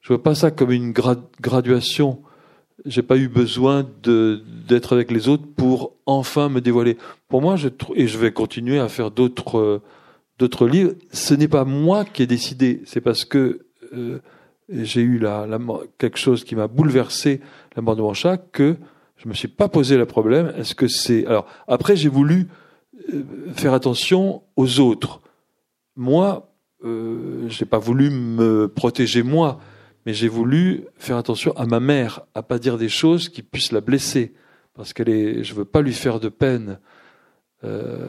Je 0.00 0.08
vois 0.08 0.22
pas 0.22 0.34
ça 0.34 0.50
comme 0.50 0.70
une 0.70 0.92
graduation 0.92 2.18
j'ai 2.84 3.02
pas 3.02 3.16
eu 3.16 3.28
besoin 3.28 3.86
d'être 4.02 4.92
avec 4.92 5.10
les 5.10 5.28
autres 5.28 5.46
pour 5.56 5.92
enfin 6.06 6.48
me 6.48 6.60
dévoiler. 6.60 6.98
Pour 7.28 7.40
moi, 7.40 7.56
je 7.56 7.68
et 7.94 8.06
je 8.06 8.18
vais 8.18 8.32
continuer 8.32 8.78
à 8.78 8.88
faire 8.88 9.10
d'autres 9.10 9.82
livres. 10.66 10.92
Ce 11.12 11.34
n'est 11.34 11.48
pas 11.48 11.64
moi 11.64 12.04
qui 12.04 12.22
ai 12.22 12.26
décidé, 12.26 12.82
c'est 12.84 13.00
parce 13.00 13.24
que 13.24 13.66
euh, 13.94 14.18
j'ai 14.68 15.02
eu 15.02 15.22
quelque 15.98 16.18
chose 16.18 16.44
qui 16.44 16.56
m'a 16.56 16.68
bouleversé 16.68 17.40
la 17.76 17.82
mort 17.82 17.96
de 17.96 18.02
mon 18.02 18.14
chat 18.14 18.36
que 18.38 18.76
je 19.16 19.28
me 19.28 19.34
suis 19.34 19.48
pas 19.48 19.68
posé 19.68 19.96
le 19.96 20.06
problème. 20.06 20.52
Est-ce 20.58 20.74
que 20.74 20.88
c'est 20.88 21.26
alors 21.26 21.46
après 21.68 21.96
j'ai 21.96 22.08
voulu 22.08 22.48
faire 23.54 23.74
attention 23.74 24.42
aux 24.56 24.80
autres. 24.80 25.20
Moi, 25.96 26.50
euh, 26.84 27.48
j'ai 27.48 27.64
pas 27.64 27.78
voulu 27.78 28.10
me 28.10 28.68
protéger 28.68 29.22
moi 29.22 29.60
mais 30.06 30.12
j'ai 30.12 30.28
voulu 30.28 30.84
faire 30.96 31.16
attention 31.16 31.52
à 31.56 31.66
ma 31.66 31.80
mère, 31.80 32.22
à 32.34 32.42
pas 32.42 32.58
dire 32.58 32.76
des 32.76 32.88
choses 32.88 33.28
qui 33.28 33.42
puissent 33.42 33.72
la 33.72 33.80
blesser, 33.80 34.34
parce 34.74 34.92
qu'elle 34.92 35.08
est, 35.08 35.44
je 35.44 35.54
veux 35.54 35.64
pas 35.64 35.80
lui 35.80 35.92
faire 35.92 36.20
de 36.20 36.28
peine. 36.28 36.78
Euh, 37.64 38.08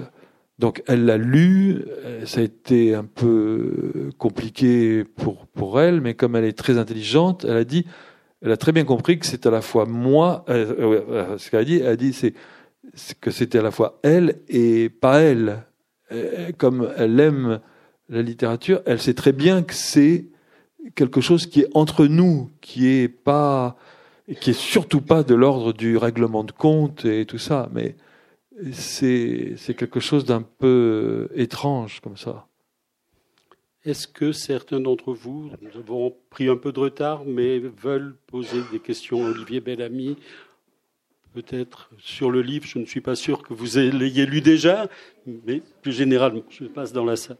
donc 0.59 0.83
elle 0.87 1.05
l'a 1.05 1.17
lu, 1.17 1.85
euh, 1.87 2.25
ça 2.25 2.41
a 2.41 2.43
été 2.43 2.93
un 2.93 3.05
peu 3.05 4.09
compliqué 4.17 5.03
pour 5.03 5.47
pour 5.47 5.79
elle, 5.79 6.01
mais 6.01 6.13
comme 6.13 6.35
elle 6.35 6.45
est 6.45 6.57
très 6.57 6.77
intelligente, 6.77 7.45
elle 7.47 7.57
a 7.57 7.63
dit, 7.63 7.85
elle 8.41 8.51
a 8.51 8.57
très 8.57 8.71
bien 8.71 8.83
compris 8.83 9.17
que 9.17 9.25
c'est 9.25 9.45
à 9.45 9.51
la 9.51 9.61
fois 9.61 9.85
moi, 9.85 10.43
euh, 10.49 11.03
euh 11.09 11.37
ce 11.37 11.49
qu'elle 11.49 11.61
a 11.61 11.65
dit, 11.65 11.77
elle 11.77 11.87
a 11.87 11.95
dit 11.95 12.13
c'est 12.13 12.33
que 13.19 13.31
c'était 13.31 13.59
à 13.59 13.63
la 13.63 13.71
fois 13.71 13.99
elle 14.03 14.41
et 14.47 14.89
pas 14.89 15.21
elle. 15.21 15.65
Comme 16.57 16.93
elle 16.97 17.19
aime 17.19 17.59
la 18.09 18.21
littérature, 18.21 18.81
elle 18.85 19.01
sait 19.01 19.15
très 19.15 19.33
bien 19.33 19.63
que 19.63 19.73
c'est 19.73 20.27
quelque 20.93 21.19
chose 21.19 21.47
qui 21.47 21.61
est 21.61 21.69
entre 21.73 22.05
nous, 22.05 22.51
qui 22.61 22.87
est 22.87 23.07
pas, 23.07 23.75
qui 24.39 24.51
est 24.51 24.59
surtout 24.59 25.01
pas 25.01 25.23
de 25.23 25.33
l'ordre 25.33 25.73
du 25.73 25.97
règlement 25.97 26.43
de 26.43 26.51
compte 26.51 27.05
et 27.05 27.25
tout 27.25 27.39
ça, 27.39 27.69
mais 27.73 27.95
c'est 28.71 29.55
quelque 29.75 29.99
chose 29.99 30.25
d'un 30.25 30.43
peu 30.43 31.27
étrange 31.33 32.01
comme 32.01 32.17
ça. 32.17 32.47
Est-ce 33.83 34.07
que 34.07 34.31
certains 34.31 34.79
d'entre 34.79 35.13
vous, 35.13 35.49
nous 35.61 35.79
avons 35.79 36.15
pris 36.29 36.47
un 36.47 36.57
peu 36.57 36.71
de 36.71 36.79
retard, 36.79 37.25
mais 37.25 37.59
veulent 37.59 38.15
poser 38.27 38.61
des 38.71 38.79
questions 38.79 39.25
à 39.25 39.29
Olivier 39.29 39.59
Bellamy 39.59 40.17
Peut-être 41.35 41.89
sur 41.99 42.31
le 42.31 42.41
livre, 42.41 42.65
je 42.65 42.79
ne 42.79 42.85
suis 42.85 43.01
pas 43.01 43.13
sûr 43.13 43.43
que 43.43 43.53
vous 43.53 43.75
l'ayez 43.75 44.25
lu 44.25 44.39
déjà, 44.39 44.87
mais 45.25 45.61
plus 45.81 45.91
généralement, 45.91 46.43
je 46.49 46.63
passe 46.63 46.93
dans 46.93 47.03
la 47.03 47.17
salle. 47.17 47.35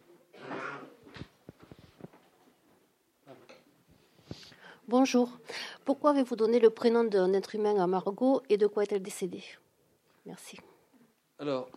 Bonjour. 4.90 5.40
Pourquoi 5.86 6.10
avez-vous 6.10 6.36
donné 6.36 6.60
le 6.60 6.70
prénom 6.70 7.06
d'un 7.06 7.32
être 7.32 7.56
humain 7.56 7.82
à 7.82 7.88
Margot 7.88 8.42
et 8.50 8.58
de 8.58 8.68
quoi 8.68 8.84
est-elle 8.84 9.02
décédée? 9.02 9.46
Merci. 10.26 10.58
Alors, 11.40 11.70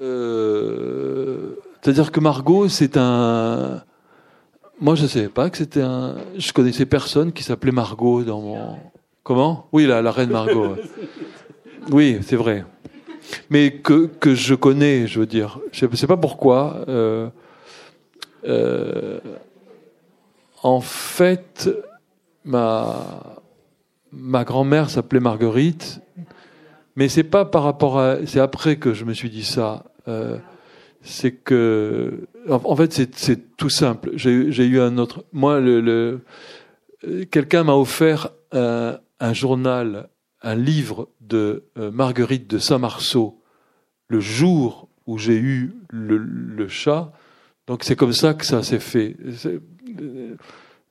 euh, 0.00 1.56
c'est-à-dire 1.82 2.10
que 2.10 2.20
Margot, 2.20 2.70
c'est 2.70 2.96
un. 2.96 3.84
Moi, 4.80 4.94
je 4.94 5.02
ne 5.02 5.08
savais 5.08 5.28
pas 5.28 5.50
que 5.50 5.58
c'était 5.58 5.82
un. 5.82 6.16
Je 6.38 6.54
connaissais 6.54 6.86
personne 6.86 7.34
qui 7.34 7.42
s'appelait 7.42 7.70
Margot 7.70 8.24
dans 8.24 8.40
mon. 8.40 8.78
Comment? 9.28 9.68
Oui, 9.72 9.84
la, 9.84 10.00
la 10.00 10.10
reine 10.10 10.30
Margot. 10.30 10.76
oui, 11.90 12.18
c'est 12.22 12.34
vrai. 12.34 12.64
Mais 13.50 13.72
que, 13.72 14.06
que 14.06 14.34
je 14.34 14.54
connais, 14.54 15.06
je 15.06 15.20
veux 15.20 15.26
dire. 15.26 15.60
Je 15.70 15.84
ne 15.84 15.94
sais 15.96 16.06
pas 16.06 16.16
pourquoi. 16.16 16.86
Euh, 16.88 17.28
euh, 18.46 19.20
en 20.62 20.80
fait, 20.80 21.68
ma, 22.46 23.44
ma 24.12 24.44
grand-mère 24.44 24.88
s'appelait 24.88 25.20
Marguerite, 25.20 26.00
mais 26.96 27.10
c'est 27.10 27.22
pas 27.22 27.44
par 27.44 27.64
rapport 27.64 27.98
à, 27.98 28.24
c'est 28.24 28.40
après 28.40 28.76
que 28.76 28.94
je 28.94 29.04
me 29.04 29.12
suis 29.12 29.28
dit 29.28 29.44
ça. 29.44 29.84
Euh, 30.08 30.38
c'est 31.02 31.32
que, 31.32 32.26
en 32.48 32.76
fait, 32.76 32.94
c'est 33.14 33.56
tout 33.58 33.68
simple. 33.68 34.12
J'ai 34.14 34.64
eu 34.64 34.80
un 34.80 34.96
autre. 34.96 35.22
Moi, 35.34 35.60
le, 35.60 35.82
le 35.82 36.20
quelqu'un 37.30 37.64
m'a 37.64 37.74
offert 37.74 38.30
un, 38.52 38.98
un, 39.20 39.32
journal, 39.32 40.08
un 40.42 40.54
livre 40.54 41.08
de 41.20 41.64
euh, 41.78 41.90
Marguerite 41.90 42.48
de 42.48 42.58
Saint-Marceau 42.58 43.42
le 44.08 44.20
jour 44.20 44.88
où 45.06 45.18
j'ai 45.18 45.36
eu 45.36 45.74
le, 45.90 46.68
chat. 46.68 47.12
Donc 47.66 47.84
c'est 47.84 47.96
comme 47.96 48.12
ça 48.12 48.34
que 48.34 48.44
ça 48.44 48.62
s'est 48.62 48.80
fait 48.80 49.16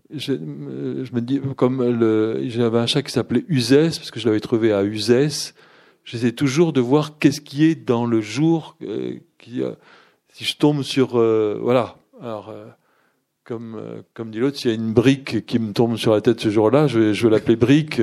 je, 0.10 0.34
je, 0.34 1.14
me 1.14 1.20
dis, 1.20 1.42
comme 1.56 1.82
j'avais 2.48 2.80
un 2.80 2.86
chat 2.86 3.02
qui 3.02 3.12
s'appelait 3.12 3.46
Uzès, 3.48 3.98
parce 3.98 4.12
que 4.12 4.20
je 4.20 4.28
l'avais 4.28 4.40
trouvé 4.40 4.72
à 4.72 4.84
Uzès, 4.84 5.54
j'essaie 6.04 6.32
toujours 6.32 6.74
de 6.74 6.82
voir 6.82 7.18
qu'est-ce 7.20 7.42
qui 7.42 7.66
est 7.66 7.76
dans 7.76 8.06
le 8.06 8.22
jour, 8.22 8.78
euh, 8.82 9.20
qui, 9.38 9.62
euh, 9.62 9.74
si 10.34 10.46
je 10.46 10.58
tombe 10.58 10.84
sur, 10.84 11.20
euh, 11.20 11.60
voilà. 11.62 11.98
Comme, 13.48 13.82
comme 14.14 14.30
dit 14.30 14.40
l'autre, 14.40 14.58
s'il 14.58 14.72
y 14.72 14.74
a 14.74 14.76
une 14.76 14.94
brique 14.94 15.46
qui 15.46 15.58
me 15.58 15.72
tombe 15.72 15.96
sur 15.96 16.14
la 16.14 16.22
tête 16.22 16.40
ce 16.42 16.50
jour-là, 16.50 16.88
je 16.88 17.00
vais, 17.00 17.30
l'appeler 17.30 17.56
brique. 17.56 18.02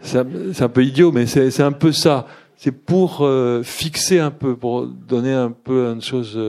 c'est 0.00 0.18
un, 0.18 0.68
peu 0.68 0.84
idiot, 0.84 1.12
mais 1.12 1.26
c'est 1.26 1.62
un 1.62 1.72
peu 1.72 1.92
ça. 1.92 2.26
C'est 2.56 2.72
pour 2.72 3.28
fixer 3.62 4.20
un 4.20 4.30
peu, 4.30 4.56
pour 4.56 4.86
donner 4.86 5.32
un 5.32 5.50
peu 5.50 5.86
une 5.88 6.00
chose 6.00 6.40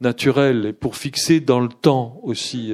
naturelle 0.00 0.66
et 0.66 0.72
pour 0.72 0.96
fixer 0.96 1.40
dans 1.40 1.60
le 1.60 1.68
temps 1.68 2.20
aussi. 2.22 2.72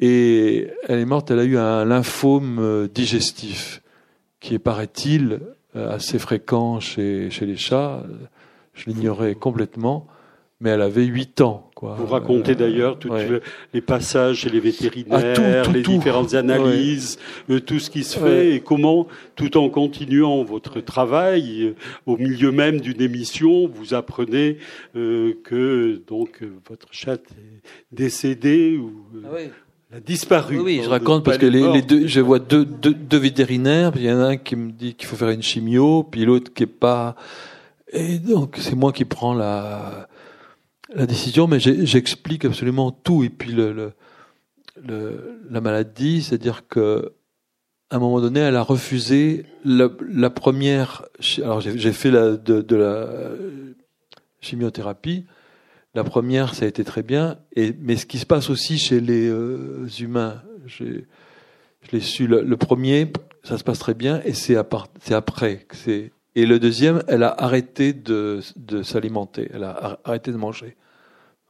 Et 0.00 0.68
elle 0.88 0.98
est 0.98 1.04
morte, 1.04 1.30
elle 1.30 1.38
a 1.38 1.44
eu 1.44 1.58
un 1.58 1.84
lymphome 1.84 2.58
euh, 2.58 2.88
digestif 2.88 3.82
qui 4.40 4.54
est, 4.54 4.58
paraît-il, 4.58 5.40
euh, 5.76 5.94
assez 5.94 6.18
fréquent 6.18 6.80
chez, 6.80 7.28
chez 7.30 7.44
les 7.44 7.56
chats. 7.56 8.02
Je 8.72 8.88
l'ignorais 8.88 9.34
complètement, 9.34 10.06
mais 10.60 10.70
elle 10.70 10.80
avait 10.80 11.04
8 11.04 11.42
ans. 11.42 11.69
Quoi. 11.80 11.96
Vous 11.98 12.06
racontez 12.06 12.54
d'ailleurs 12.54 12.98
tous 12.98 13.10
les 13.72 13.80
passages 13.80 14.40
chez 14.40 14.50
les 14.50 14.60
vétérinaires, 14.60 15.64
ah, 15.66 15.72
les 15.72 15.80
différentes 15.80 16.34
analyses, 16.34 17.18
euh, 17.48 17.58
tout 17.58 17.78
ce 17.78 17.88
qui 17.88 18.04
se 18.04 18.18
fait 18.18 18.54
et 18.54 18.60
comment, 18.60 19.08
tout 19.34 19.56
en 19.56 19.70
continuant 19.70 20.44
votre 20.44 20.80
travail, 20.80 21.74
au 22.04 22.18
milieu 22.18 22.52
même 22.52 22.80
d'une 22.80 23.00
émission, 23.00 23.66
vous 23.66 23.94
apprenez 23.94 24.58
que 24.92 26.02
donc 26.06 26.42
votre 26.68 26.88
chat 26.90 27.14
est 27.14 27.62
décédé 27.92 28.76
ou 28.76 28.92
ah 29.24 29.38
a 29.92 30.00
disparu. 30.00 30.60
Oui, 30.60 30.80
je 30.84 30.88
raconte 30.88 31.24
parce 31.24 31.38
que 31.38 31.46
les, 31.46 31.82
deux, 31.82 32.06
je 32.06 32.20
vois 32.20 32.38
deux, 32.38 32.64
deux, 32.64 32.94
deux 32.94 33.18
vétérinaires, 33.18 33.92
il 33.96 34.02
y 34.02 34.12
en 34.12 34.20
a 34.20 34.26
un 34.26 34.36
qui 34.36 34.54
me 34.54 34.70
dit 34.70 34.94
qu'il 34.94 35.08
faut 35.08 35.16
faire 35.16 35.30
une 35.30 35.42
chimio, 35.42 36.04
puis 36.04 36.24
l'autre 36.24 36.52
qui 36.52 36.62
est 36.62 36.66
pas. 36.66 37.16
Et 37.92 38.18
donc 38.18 38.56
c'est 38.60 38.76
moi 38.76 38.92
qui 38.92 39.04
prends 39.04 39.34
la 39.34 40.08
la 40.94 41.06
décision, 41.06 41.46
mais 41.46 41.60
j'explique 41.60 42.44
absolument 42.44 42.90
tout. 42.90 43.24
Et 43.24 43.30
puis 43.30 43.52
le, 43.52 43.72
le 43.72 43.94
la 45.50 45.60
maladie, 45.60 46.22
c'est-à-dire 46.22 46.66
que 46.68 47.12
à 47.90 47.96
un 47.96 47.98
moment 47.98 48.20
donné, 48.20 48.40
elle 48.40 48.56
a 48.56 48.62
refusé 48.62 49.46
la, 49.64 50.30
première. 50.30 51.04
Alors 51.38 51.60
j'ai 51.60 51.92
fait 51.92 52.10
la, 52.10 52.36
de, 52.36 52.76
la 52.76 53.08
chimiothérapie. 54.40 55.26
La 55.94 56.04
première, 56.04 56.54
ça 56.54 56.66
a 56.66 56.68
été 56.68 56.84
très 56.84 57.02
bien. 57.02 57.38
Et, 57.56 57.74
mais 57.80 57.96
ce 57.96 58.06
qui 58.06 58.18
se 58.18 58.26
passe 58.26 58.48
aussi 58.48 58.78
chez 58.78 59.00
les 59.00 59.28
euh, 59.28 59.88
humains, 59.98 60.40
je 60.66 60.84
l'ai 61.90 62.00
su. 62.00 62.28
Le, 62.28 62.56
premier, 62.56 63.12
ça 63.42 63.58
se 63.58 63.64
passe 63.64 63.80
très 63.80 63.94
bien, 63.94 64.22
et 64.24 64.34
c'est 64.34 64.54
après. 64.56 65.66
Et 66.36 66.46
le 66.46 66.58
deuxième, 66.58 67.02
elle 67.08 67.22
a 67.22 67.34
arrêté 67.36 67.92
de, 67.92 68.40
de 68.56 68.82
s'alimenter. 68.82 69.48
Elle 69.52 69.64
a 69.64 70.00
arrêté 70.04 70.30
de 70.32 70.36
manger. 70.36 70.76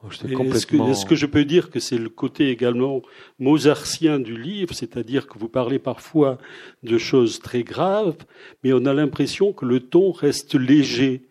Est-ce 0.09 1.05
que, 1.05 1.15
je 1.15 1.27
peux 1.27 1.45
dire 1.45 1.69
que 1.69 1.79
c'est 1.79 1.99
le 1.99 2.09
côté 2.09 2.49
également 2.49 3.03
mozartien 3.39 4.19
du 4.19 4.35
livre, 4.41 4.73
c'est-à-dire 4.73 5.27
que 5.27 5.39
vous 5.39 5.49
parlez 5.49 5.79
parfois 5.79 6.39
de 6.83 6.97
choses 6.97 7.41
très 7.41 7.63
graves, 7.65 8.17
mais 8.65 8.73
on 8.73 8.87
a 8.87 8.95
l'impression 8.95 9.53
que 9.53 9.67
le 9.67 9.81
ton 9.81 10.11
reste 10.11 10.55
léger, 10.55 11.29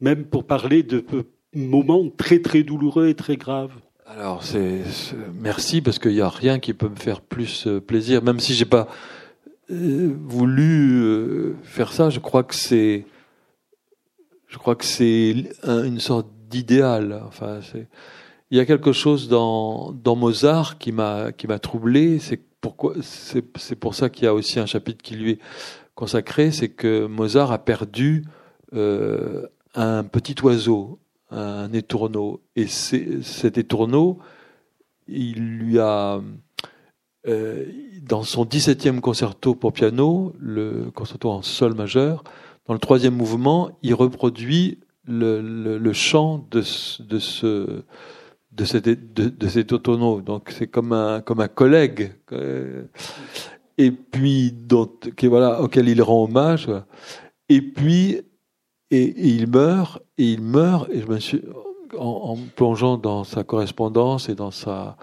même 0.00 0.24
pour 0.24 0.44
parler 0.44 0.82
de 0.82 1.04
moments 1.54 2.08
très 2.10 2.40
très 2.40 2.64
douloureux 2.64 3.06
et 3.06 3.14
très 3.14 3.36
graves. 3.36 3.74
Alors 4.04 4.42
c'est 4.42 4.80
merci 5.40 5.80
parce 5.80 6.00
qu'il 6.00 6.12
n'y 6.12 6.20
a 6.20 6.28
rien 6.28 6.58
qui 6.58 6.74
peut 6.74 6.88
me 6.88 6.96
faire 6.96 7.20
plus 7.20 7.68
euh, 7.68 7.80
plaisir, 7.80 8.22
même 8.24 8.40
si 8.40 8.52
j'ai 8.52 8.64
pas 8.64 8.88
voulu 9.68 11.02
euh, 11.02 11.56
faire 11.62 11.92
ça. 11.92 12.10
Je 12.10 12.20
crois 12.20 12.42
que 12.42 12.54
c'est 12.54 13.06
je 14.48 14.58
crois 14.58 14.76
que 14.76 14.84
c'est 14.84 15.34
une 15.64 16.00
sorte 16.00 16.28
d'idéal. 16.48 17.22
Enfin, 17.26 17.60
il 18.50 18.58
y 18.58 18.60
a 18.60 18.66
quelque 18.66 18.92
chose 18.92 19.28
dans, 19.28 19.92
dans 19.92 20.14
Mozart 20.14 20.78
qui 20.78 20.92
m'a 20.92 21.32
qui 21.32 21.46
m'a 21.46 21.58
troublé. 21.58 22.18
C'est 22.18 22.40
pourquoi 22.60 22.94
c'est 23.00 23.76
pour 23.76 23.94
ça 23.94 24.10
qu'il 24.10 24.24
y 24.24 24.26
a 24.26 24.34
aussi 24.34 24.58
un 24.58 24.66
chapitre 24.66 25.02
qui 25.02 25.16
lui 25.16 25.30
est 25.32 25.38
consacré. 25.94 26.52
C'est 26.52 26.68
que 26.68 27.06
Mozart 27.06 27.50
a 27.50 27.58
perdu 27.58 28.24
euh, 28.74 29.46
un 29.74 30.04
petit 30.04 30.36
oiseau, 30.42 30.98
un 31.30 31.72
étourneau, 31.72 32.42
et 32.56 32.66
cet 32.66 33.56
étourneau, 33.56 34.18
il 35.08 35.58
lui 35.58 35.78
a 35.78 36.20
euh, 37.28 37.66
dans 38.02 38.22
son 38.22 38.44
17e 38.44 39.00
concerto 39.00 39.54
pour 39.54 39.72
piano, 39.72 40.32
le 40.38 40.90
concerto 40.94 41.30
en 41.30 41.42
sol 41.42 41.74
majeur, 41.74 42.24
dans 42.66 42.74
le 42.74 42.80
troisième 42.80 43.14
mouvement, 43.14 43.70
il 43.82 43.94
reproduit 43.94 44.78
le, 45.06 45.92
chant 45.92 46.46
de, 46.50 46.62
ce 46.62 47.02
de 47.02 47.18
cet, 48.64 48.88
de, 48.88 49.74
autono. 49.74 50.20
Donc 50.20 50.50
c'est 50.50 50.68
comme 50.68 50.92
un 50.92 51.20
comme 51.20 51.40
un 51.40 51.48
collègue. 51.48 52.12
Et 53.78 53.90
puis 53.90 54.54
qui, 55.16 55.26
voilà 55.26 55.60
auquel 55.62 55.88
il 55.88 56.02
rend 56.02 56.24
hommage. 56.24 56.68
Et 57.48 57.62
puis 57.62 58.20
et, 58.90 59.14
il 59.34 59.48
meurt 59.48 60.02
et 60.18 60.32
il 60.32 60.42
meurt 60.42 60.88
et 60.90 61.00
je 61.00 61.06
me 61.06 61.18
suis 61.18 61.42
en, 61.98 62.36
plongeant 62.56 62.96
dans 62.96 63.24
sa 63.24 63.42
correspondance 63.44 64.28
et 64.28 64.34
dans 64.34 64.50
sa 64.50 64.96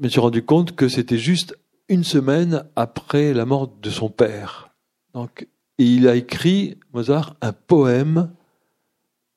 me 0.00 0.08
suis 0.08 0.20
rendu 0.20 0.42
compte 0.42 0.74
que 0.74 0.88
c'était 0.88 1.18
juste 1.18 1.56
une 1.88 2.04
semaine 2.04 2.64
après 2.76 3.34
la 3.34 3.44
mort 3.44 3.68
de 3.68 3.90
son 3.90 4.08
père. 4.08 4.70
Donc 5.14 5.46
il 5.78 6.08
a 6.08 6.14
écrit 6.14 6.78
Mozart 6.92 7.36
un 7.40 7.52
poème 7.52 8.30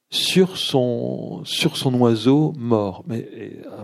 sur 0.09 0.57
son, 0.57 1.41
sur 1.43 1.75
son 1.75 1.93
oiseau 1.95 2.53
mort. 2.57 3.03
Mais 3.07 3.27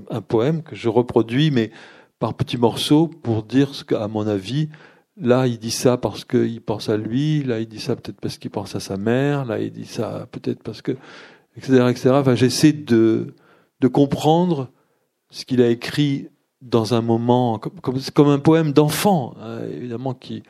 un, 0.09 0.21
poème 0.21 0.61
que 0.61 0.75
je 0.75 0.87
reproduis, 0.87 1.51
mais 1.51 1.71
par 2.19 2.35
petits 2.35 2.57
morceaux, 2.57 3.07
pour 3.07 3.43
dire 3.43 3.73
ce 3.73 3.83
qu'à 3.83 4.07
mon 4.07 4.27
avis, 4.27 4.69
là 5.17 5.47
il 5.47 5.57
dit 5.57 5.71
ça 5.71 5.97
parce 5.97 6.25
qu'il 6.25 6.61
pense 6.61 6.87
à 6.87 6.97
lui, 6.97 7.43
là 7.43 7.59
il 7.59 7.67
dit 7.67 7.79
ça 7.79 7.95
peut-être 7.95 8.21
parce 8.21 8.37
qu'il 8.37 8.51
pense 8.51 8.75
à 8.75 8.79
sa 8.79 8.97
mère, 8.97 9.45
là 9.45 9.59
il 9.59 9.71
dit 9.71 9.85
ça 9.85 10.27
peut-être 10.31 10.61
parce 10.61 10.81
que, 10.81 10.91
etc., 11.57 11.87
etc. 11.89 12.09
Enfin, 12.13 12.35
j'essaie 12.35 12.73
de, 12.73 13.33
de 13.79 13.87
comprendre 13.87 14.69
ce 15.31 15.45
qu'il 15.45 15.61
a 15.61 15.69
écrit 15.69 16.29
dans 16.61 16.93
un 16.93 17.01
moment, 17.01 17.59
comme, 17.59 18.01
comme, 18.13 18.29
un 18.29 18.39
poème 18.39 18.73
d'enfant, 18.73 19.35
hein, 19.41 19.61
évidemment, 19.71 20.13
qui 20.13 20.43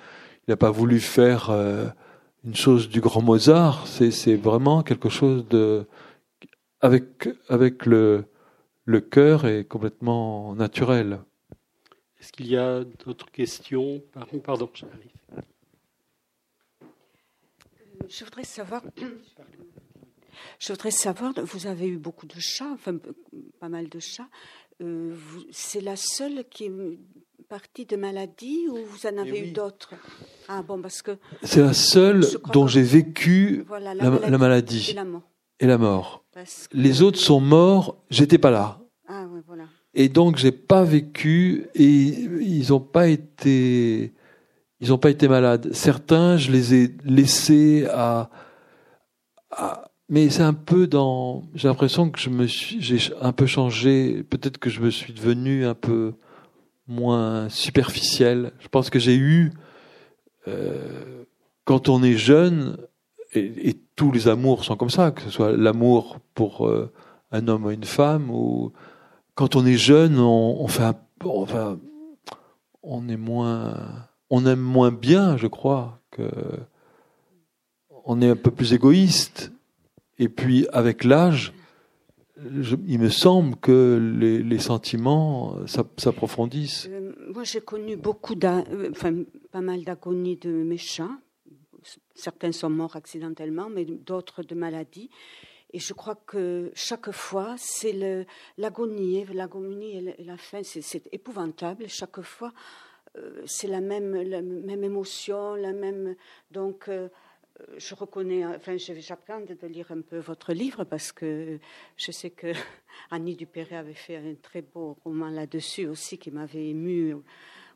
il 0.48 0.52
n'a 0.52 0.58
pas 0.58 0.72
voulu 0.72 1.00
faire. 1.00 1.50
Euh, 1.50 1.88
une 2.46 2.56
chose 2.56 2.90
du 2.90 3.02
grand 3.02 3.22
Mozart, 3.22 3.86
c'est 3.88 4.36
vraiment 4.36 4.82
quelque 4.82 5.10
chose 5.10 5.46
de 5.50 5.86
avec 6.80 7.30
avec 7.50 7.86
le 7.86 8.26
le 8.86 9.02
cœur 9.02 9.46
est 9.46 9.66
complètement 9.66 10.56
naturel. 10.56 11.20
Est-ce 12.20 12.32
qu'il 12.32 12.48
y 12.48 12.58
a 12.58 12.84
d'autres 13.06 13.30
questions? 13.30 14.02
Pardon, 14.44 14.70
j'arrive. 14.74 15.12
Je 18.08 18.24
voudrais 18.24 18.46
savoir. 18.46 18.82
Je 20.58 20.72
voudrais 20.72 20.92
savoir, 20.92 21.34
vous 21.44 21.68
avez 21.68 21.88
eu 21.88 21.98
beaucoup 21.98 22.26
de 22.26 22.40
chats, 22.40 22.72
enfin 22.74 22.98
pas 23.60 23.70
mal 23.70 23.90
de 23.90 24.00
chats. 24.00 24.30
Euh, 24.82 25.16
c'est 25.52 25.82
la 25.82 25.96
seule 25.96 26.46
qui 26.50 26.70
partie 27.50 27.86
de 27.86 27.96
maladie 27.96 28.68
ou 28.70 28.78
vous 28.86 29.08
en 29.08 29.18
avez 29.18 29.40
eu 29.50 29.52
d'autres? 29.52 29.94
Ah 30.48 30.62
bon, 30.62 30.82
parce 30.82 31.02
que 31.02 31.18
c'est 31.44 31.62
la 31.62 31.74
seule 31.74 32.24
dont 32.54 32.68
j'ai 32.68 32.84
vécu 32.84 33.66
la, 33.82 34.38
maladie, 34.38 34.96
et 35.60 35.66
la 35.66 35.78
mort. 35.78 36.24
Les 36.72 37.02
autres 37.02 37.20
sont 37.20 37.42
morts, 37.42 37.98
j'étais 38.10 38.38
pas 38.38 38.52
là. 38.52 38.80
Ah, 39.08 39.26
voilà. 39.48 39.66
Et 39.96 40.08
donc 40.08 40.38
j'ai 40.38 40.52
pas 40.52 40.84
vécu 40.84 41.68
et 41.74 41.86
ils 41.86 42.70
n'ont 42.70 42.80
pas 42.80 43.08
été 43.08 44.14
ils 44.80 44.94
ont 44.94 44.98
pas 44.98 45.10
été 45.10 45.28
malades. 45.28 45.74
Certains, 45.74 46.38
je 46.38 46.52
les 46.52 46.74
ai 46.76 46.96
laissés 47.04 47.88
à, 47.92 48.30
à 49.52 49.89
mais 50.10 50.30
c'est 50.30 50.44
un 50.44 50.54
peu 50.54 50.88
dans 50.88 51.44
j'ai 51.54 51.68
l'impression 51.68 52.10
que 52.10 52.20
je 52.20 52.30
me 52.30 52.48
suis 52.48 52.82
j'ai 52.82 53.14
un 53.22 53.32
peu 53.32 53.46
changé, 53.46 54.24
peut-être 54.24 54.58
que 54.58 54.70
je 54.70 54.82
me 54.82 54.90
suis 54.90 55.14
devenu 55.14 55.66
un 55.66 55.76
peu 55.76 56.14
moins 56.88 57.48
superficiel. 57.50 58.52
Je 58.60 58.68
pense 58.68 58.90
que 58.90 59.00
j'ai 59.00 59.16
eu, 59.16 59.54
euh, 60.48 61.24
quand 61.64 61.88
on 61.88 62.04
est 62.04 62.18
jeune, 62.18 62.78
et, 63.34 63.76
tous 63.96 64.12
les 64.14 64.30
amours 64.30 64.64
sont 64.64 64.78
comme 64.78 64.90
ça, 64.90 65.12
que 65.12 65.22
ce 65.22 65.30
soit 65.30 65.52
l'amour 65.52 66.20
pour 66.34 66.68
euh, 66.68 66.90
un 67.32 67.50
homme 67.50 67.66
ou 67.66 67.70
une 67.70 67.84
femme, 67.84 68.32
ou 68.32 68.72
quand 69.36 69.58
on 69.58 69.66
est 69.66 69.78
jeune, 69.78 70.18
on, 70.18 70.68
fait 70.70 70.84
un, 70.84 70.96
on 72.82 73.10
est 73.10 73.18
moins, 73.18 73.76
on 74.30 74.46
aime 74.46 74.62
moins 74.62 74.92
bien, 74.92 75.36
je 75.36 75.48
crois, 75.48 76.00
que 76.12 76.30
on 78.06 78.22
est 78.22 78.30
un 78.30 78.38
peu 78.38 78.52
plus 78.52 78.74
égoïste. 78.74 79.52
Et 80.20 80.28
puis 80.30 80.68
avec 80.72 81.04
l'âge, 81.06 81.54
il 82.88 83.00
me 83.00 83.10
semble 83.10 83.56
que 83.56 83.98
les, 84.20 84.60
sentiments 84.60 85.56
s'approfondissent. 85.66 86.88
Euh, 86.90 87.14
moi, 87.34 87.44
j'ai 87.44 87.62
connu 87.62 87.96
beaucoup, 87.96 88.36
euh, 88.44 88.90
enfin, 88.92 89.14
pas 89.52 89.62
mal 89.62 89.84
d'agonies 89.84 90.38
de 90.38 90.50
méchants. 90.50 91.18
Certains 92.14 92.52
sont 92.52 92.70
morts 92.70 92.96
accidentellement, 92.96 93.70
mais 93.70 93.86
d'autres 93.86 94.44
de 94.44 94.56
maladies. 94.56 95.10
Et 95.72 95.80
je 95.80 95.94
crois 95.94 96.16
que 96.16 96.72
chaque 96.74 97.12
fois, 97.12 97.56
c'est 97.58 98.26
l'agonie, 98.58 99.26
l'agonie 99.34 99.98
et 99.98 100.24
la 100.24 100.38
fin, 100.38 100.62
c'est 100.64 101.08
épouvantable. 101.14 101.88
Chaque 101.88 102.22
fois, 102.22 102.52
euh, 103.18 103.42
c'est 103.46 103.68
la 103.68 103.82
même, 103.82 104.16
la 104.16 104.42
même 104.42 104.84
émotion, 104.84 105.56
la 105.56 105.74
même. 105.74 106.16
Donc, 106.52 106.90
je 107.78 107.96
reconnais, 107.96 108.46
enfin, 108.46 108.78
j'apprends 108.78 109.42
de 109.42 109.68
lire 109.68 109.92
un 109.92 110.02
peu 110.02 110.18
votre 110.20 110.54
livre 110.54 110.84
parce 110.84 111.12
que 111.12 111.60
je 111.98 112.12
sais 112.12 112.30
que 112.30 112.52
Annie 113.12 113.36
Dupéré 113.36 113.76
avait 113.76 113.94
fait 113.94 114.18
un 114.18 114.36
très 114.36 114.62
beau 114.62 114.98
roman 115.04 115.30
là-dessus 115.30 115.88
aussi 115.88 116.18
qui 116.18 116.32
m'avait 116.32 116.70
ému 116.70 117.16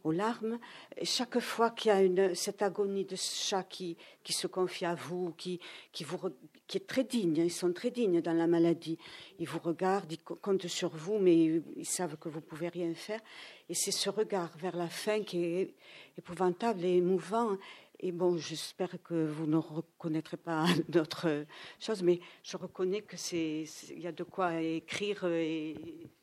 aux 0.04 0.12
larmes. 0.12 0.60
Chaque 1.02 1.40
fois 1.40 1.72
qu'il 1.72 1.92
y 1.92 2.20
a 2.20 2.36
cette 2.36 2.62
agonie 2.62 3.06
de 3.06 3.16
chat 3.16 3.64
qui, 3.64 3.98
se 4.26 4.48
confie 4.48 4.86
à 4.86 4.96
vous, 4.96 5.34
qui, 5.38 5.60
est 5.94 6.88
très 6.88 7.04
digne, 7.04 7.38
ils 7.38 7.52
sont 7.52 7.72
très 7.72 7.92
dignes 7.92 8.22
dans 8.22 8.34
la 8.34 8.48
maladie. 8.48 8.98
Ils 9.40 9.48
vous 9.48 9.60
regardent, 9.60 10.12
ils 10.12 10.22
comptent 10.22 10.68
sur 10.68 10.90
vous, 10.90 11.20
mais 11.20 11.62
ils 11.78 11.86
savent 11.86 12.18
que 12.18 12.30
vous 12.30 12.42
pouvez 12.42 12.70
rien 12.70 12.94
faire. 12.94 13.22
Et 13.70 13.74
c'est 13.74 13.92
ce 13.92 14.10
regard 14.10 14.52
vers 14.58 14.76
la 14.76 14.90
fin 14.90 15.24
qui 15.24 15.44
est 15.44 15.74
épouvantable 16.18 16.84
et 16.84 16.98
émouvant. 16.98 17.58
Et 18.06 18.12
bon, 18.12 18.36
j'espère 18.38 18.90
que 19.02 19.26
vous 19.26 19.48
ne 19.48 19.56
reconnaîtrez 19.56 20.36
pas 20.36 20.66
d'autres 20.90 21.46
choses, 21.80 22.04
mais 22.04 22.20
je 22.44 22.58
reconnais 22.58 23.00
que 23.00 23.16
c'est, 23.16 23.64
il 23.96 24.02
y 24.02 24.08
a 24.08 24.12
de 24.12 24.24
quoi 24.24 24.60
écrire 24.62 25.24
et 25.26 25.74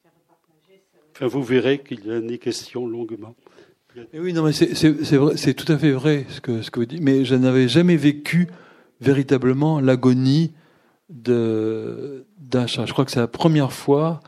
faire 0.03 0.13
partager. 0.29 0.83
Enfin, 1.17 1.27
vous 1.27 1.43
verrez 1.43 1.79
qu'il 1.79 2.05
y 2.05 2.11
a 2.11 2.21
des 2.21 2.37
questions 2.37 2.87
longuement. 2.87 3.35
oui, 4.13 4.35
non, 4.35 4.43
mais 4.43 4.53
c'est, 4.53 5.17
vrai, 5.17 5.39
c'est 5.39 5.55
tout 5.55 5.73
à 5.73 5.79
fait 5.79 5.93
vrai 5.93 6.27
ce 6.29 6.43
que, 6.43 6.61
ce 6.61 6.71
que 6.71 6.81
vous 6.81 6.87
dites. 6.87 7.01
Mais 7.01 7.25
je 7.25 7.35
n'avais 7.35 7.67
jamais 7.67 7.97
vécu 7.97 8.49
véritablement 9.01 9.81
l'agonie 9.81 10.53
de, 11.09 12.27
d'un 12.37 12.67
chat. 12.67 12.85
Je 12.85 12.93
crois 12.93 13.07
que 13.07 13.11
c'est 13.11 13.21
la 13.21 13.27
première 13.27 13.73
fois. 13.73 14.21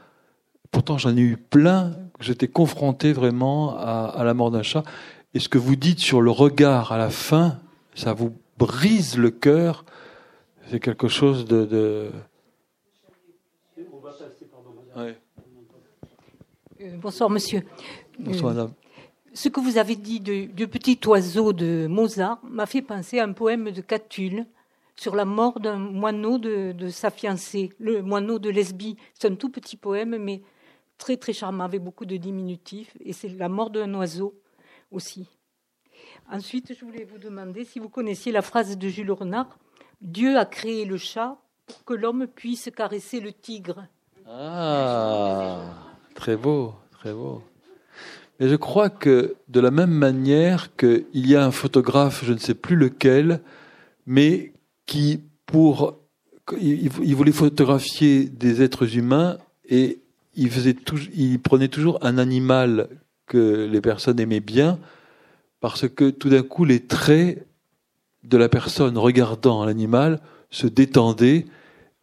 Pourtant, 0.70 0.96
j'en 0.96 1.14
ai 1.14 1.20
eu 1.20 1.36
plein. 1.36 1.92
j'étais 2.18 2.48
confronté 2.48 3.12
vraiment 3.12 3.76
à, 3.76 4.22
la 4.24 4.32
mort 4.32 4.50
d'un 4.50 4.62
chat. 4.62 4.84
Et 5.34 5.40
ce 5.40 5.48
que 5.48 5.58
vous 5.58 5.76
dites 5.76 5.98
sur 5.98 6.20
le 6.20 6.30
regard 6.30 6.92
à 6.92 6.98
la 6.98 7.08
fin, 7.08 7.58
ça 7.94 8.12
vous 8.12 8.36
brise 8.58 9.16
le 9.16 9.30
cœur. 9.30 9.84
C'est 10.68 10.78
quelque 10.78 11.08
chose 11.08 11.46
de. 11.46 12.10
Euh, 14.96 15.20
bonsoir, 16.96 17.30
monsieur. 17.30 17.62
Bonsoir, 18.18 18.52
madame. 18.52 18.72
Ce 19.32 19.48
que 19.48 19.60
vous 19.60 19.78
avez 19.78 19.96
dit 19.96 20.20
du 20.20 20.68
petit 20.68 21.00
oiseau 21.06 21.54
de 21.54 21.86
Mozart 21.86 22.38
m'a 22.44 22.66
fait 22.66 22.82
penser 22.82 23.18
à 23.18 23.24
un 23.24 23.32
poème 23.32 23.70
de 23.70 23.80
Catulle 23.80 24.44
sur 24.96 25.16
la 25.16 25.24
mort 25.24 25.58
d'un 25.60 25.78
moineau 25.78 26.36
de, 26.36 26.88
sa 26.90 27.10
fiancée, 27.10 27.70
le 27.78 28.02
moineau 28.02 28.38
de 28.38 28.50
Lesbie. 28.50 28.98
C'est 29.14 29.30
un 29.30 29.34
tout 29.34 29.48
petit 29.48 29.78
poème, 29.78 30.18
mais 30.18 30.42
très 30.98 31.16
très 31.16 31.32
charmant, 31.32 31.64
avec 31.64 31.82
beaucoup 31.82 32.04
de 32.04 32.18
diminutifs. 32.18 32.94
Et 33.00 33.14
c'est 33.14 33.28
la 33.28 33.48
mort 33.48 33.70
d'un 33.70 33.94
oiseau 33.94 34.34
aussi. 34.92 35.28
Ensuite, 36.30 36.74
je 36.78 36.84
voulais 36.84 37.04
vous 37.04 37.18
demander 37.18 37.64
si 37.64 37.78
vous 37.78 37.88
connaissiez 37.88 38.32
la 38.32 38.42
phrase 38.42 38.76
de 38.76 38.88
Jules 38.88 39.10
Renard 39.10 39.58
Dieu 40.00 40.36
a 40.36 40.44
créé 40.44 40.84
le 40.84 40.96
chat 40.96 41.36
pour 41.66 41.84
que 41.84 41.94
l'homme 41.94 42.26
puisse 42.26 42.68
caresser 42.74 43.20
le 43.20 43.32
tigre. 43.32 43.86
Ah, 44.26 45.74
très 46.14 46.36
beau, 46.36 46.74
très 46.90 47.12
beau. 47.12 47.42
Et 48.40 48.48
je 48.48 48.56
crois 48.56 48.90
que 48.90 49.36
de 49.48 49.60
la 49.60 49.70
même 49.70 49.92
manière 49.92 50.74
qu'il 50.74 51.04
y 51.14 51.36
a 51.36 51.44
un 51.44 51.52
photographe, 51.52 52.24
je 52.24 52.32
ne 52.32 52.38
sais 52.38 52.54
plus 52.54 52.74
lequel, 52.74 53.42
mais 54.06 54.52
qui, 54.86 55.22
pour, 55.46 56.00
il 56.60 57.14
voulait 57.14 57.30
photographier 57.30 58.24
des 58.24 58.62
êtres 58.62 58.96
humains 58.96 59.38
et 59.68 60.00
il 60.34 61.40
prenait 61.40 61.68
toujours 61.68 62.04
un 62.04 62.18
animal 62.18 62.88
que 63.32 63.64
les 63.64 63.80
personnes 63.80 64.20
aimaient 64.20 64.40
bien 64.40 64.78
parce 65.60 65.88
que 65.88 66.10
tout 66.10 66.28
d'un 66.28 66.42
coup 66.42 66.66
les 66.66 66.84
traits 66.86 67.46
de 68.24 68.36
la 68.36 68.50
personne 68.50 68.98
regardant 68.98 69.64
l'animal 69.64 70.20
se 70.50 70.66
détendaient 70.66 71.46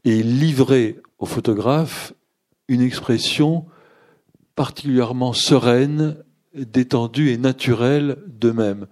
et 0.06 0.24
livraient 0.24 0.96
au 1.20 1.28
photographe 1.28 2.14
une 2.68 2.82
expression 2.82 3.66
particulièrement 4.56 5.34
sereine 5.34 6.18
détendus 6.56 7.30
et 7.30 7.38
naturels 7.38 8.18
d'eux-mêmes. 8.26 8.88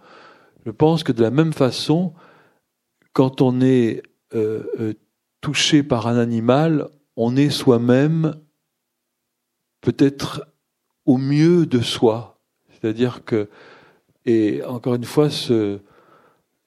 Je 0.68 0.72
pense 0.72 1.04
que 1.04 1.12
de 1.12 1.24
la 1.24 1.32
même 1.32 1.54
façon, 1.54 2.14
quand 3.14 3.42
on 3.42 3.62
est 3.62 4.04
euh, 4.36 4.64
euh, 4.80 4.94
touché 5.42 5.82
par 5.82 6.06
un 6.08 6.20
animal, 6.20 6.88
on 7.16 7.36
est 7.36 7.50
soi-même 7.50 8.36
peut-être 9.82 10.46
au 11.08 11.18
mieux 11.18 11.66
de 11.66 11.80
soi. 11.80 12.38
C'est-à-dire 12.70 13.24
que, 13.26 13.50
et 14.26 14.62
encore 14.64 14.94
une 14.94 15.06
fois, 15.06 15.32
ce, 15.32 15.80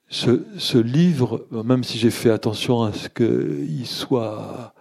ce, 0.08 0.78
livre, 0.78 1.46
même 1.52 1.84
si 1.84 1.98
j'ai 1.98 2.10
fait 2.10 2.30
attention 2.30 2.82
à 2.82 2.92
ce 2.92 3.08
qu'il 3.08 3.86
soit, 3.86 4.74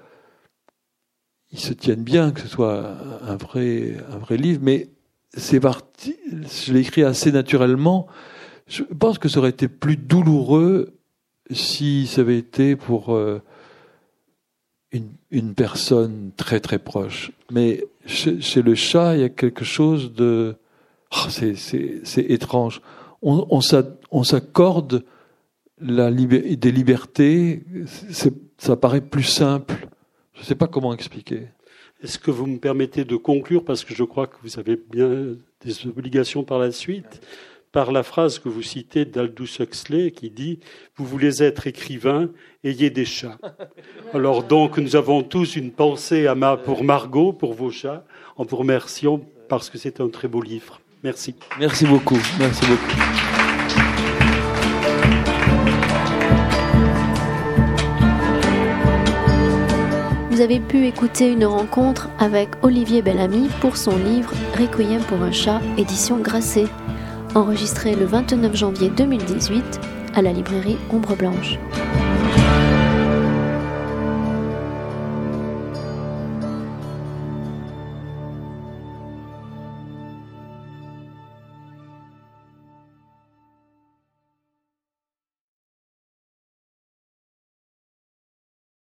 il 1.52 1.60
se 1.60 1.74
tienne 1.74 2.04
bien, 2.04 2.32
que 2.32 2.42
ce 2.42 2.48
soit 2.48 2.96
un 3.22 3.36
vrai, 3.36 3.98
un 4.12 4.18
vrai 4.18 4.38
livre, 4.38 4.62
mais 4.64 4.90
c'est 5.36 5.60
parti, 5.60 6.16
je 6.66 6.74
l'ai 6.74 6.80
écrit 6.80 7.04
assez 7.04 7.32
naturellement. 7.32 8.08
Je 8.66 8.84
pense 8.84 9.20
que 9.20 9.30
ça 9.30 9.40
aurait 9.40 9.50
été 9.50 9.68
plus 9.68 9.98
douloureux 9.98 10.98
si 11.52 12.08
ça 12.08 12.22
avait 12.22 12.38
été 12.38 12.76
pour 12.76 13.14
euh, 13.14 13.42
une, 14.92 15.54
personne 15.54 16.32
très 16.36 16.60
très 16.60 16.80
proche. 16.80 17.32
Mais 17.52 17.86
chez, 18.06 18.62
le 18.62 18.76
chat, 18.76 19.16
il 19.16 19.22
y 19.22 19.24
a 19.24 19.30
quelque 19.30 19.66
chose 19.66 20.14
de... 20.14 20.56
Oh, 21.12 21.30
c'est 21.30 22.26
étrange. 22.30 22.82
On, 23.22 23.48
on 24.12 24.24
s'accorde 24.24 25.04
la 25.82 26.12
des 26.12 26.72
libertés, 26.72 27.64
ça 28.58 28.76
paraît 28.76 29.02
plus 29.02 29.24
simple. 29.24 29.88
Je 30.34 30.42
ne 30.42 30.46
sais 30.46 30.56
pas 30.56 30.68
comment 30.68 30.94
expliquer. 30.94 31.48
Est-ce 32.02 32.18
que 32.18 32.32
vous 32.32 32.46
me 32.46 32.60
permettez 32.60 33.04
de 33.04 33.16
conclure, 33.18 33.66
parce 33.66 33.84
que 33.84 33.94
je 33.94 34.04
crois 34.04 34.28
que 34.28 34.38
vous 34.44 34.58
avez 34.58 34.78
bien 34.78 35.36
des 35.62 35.88
obligations 35.88 36.44
par 36.44 36.60
la 36.60 36.72
suite, 36.72 37.22
par 37.72 37.92
la 37.92 38.04
phrase 38.04 38.40
que 38.40 38.50
vous 38.50 38.62
citez 38.62 39.06
d'Aldous 39.06 39.60
Huxley 39.60 40.12
qui 40.12 40.30
dit 40.30 40.60
Vous 40.96 41.06
voulez 41.06 41.44
être 41.44 41.68
écrivain, 41.68 42.30
ayez 42.64 42.90
des 42.90 43.06
chats. 43.06 43.38
Alors 44.14 44.44
donc, 44.44 44.78
nous 44.78 44.96
avons 44.96 45.24
tous 45.24 45.56
une 45.56 45.72
pensée 45.72 46.28
à 46.28 46.36
pour 46.58 46.84
Margot, 46.84 47.34
pour 47.34 47.54
vos 47.54 47.72
chats, 47.72 48.06
en 48.38 48.44
vous 48.44 48.58
remerciant 48.58 49.22
parce 49.48 49.70
que 49.70 49.78
c'est 49.78 50.00
un 50.00 50.10
très 50.10 50.28
beau 50.28 50.42
livre. 50.42 50.80
Merci. 51.04 51.36
Merci 51.60 51.86
beaucoup. 51.86 52.20
Merci 52.40 52.66
beaucoup. 52.66 53.40
vous 60.40 60.46
avez 60.46 60.62
pu 60.62 60.88
écouter 60.88 61.34
une 61.34 61.44
rencontre 61.44 62.08
avec 62.18 62.48
Olivier 62.62 63.02
Bellamy 63.02 63.50
pour 63.60 63.76
son 63.76 63.98
livre 63.98 64.32
Requiem 64.58 65.02
pour 65.02 65.22
un 65.22 65.34
chat, 65.34 65.60
édition 65.78 66.16
Grasset, 66.16 66.68
enregistré 67.36 67.96
le 67.96 68.06
29 68.06 68.56
janvier 68.56 68.90
2018 68.90 69.80
à 70.16 70.22
la 70.22 70.34
librairie 70.34 70.78
Ombre 70.90 71.16
Blanche. 71.16 71.60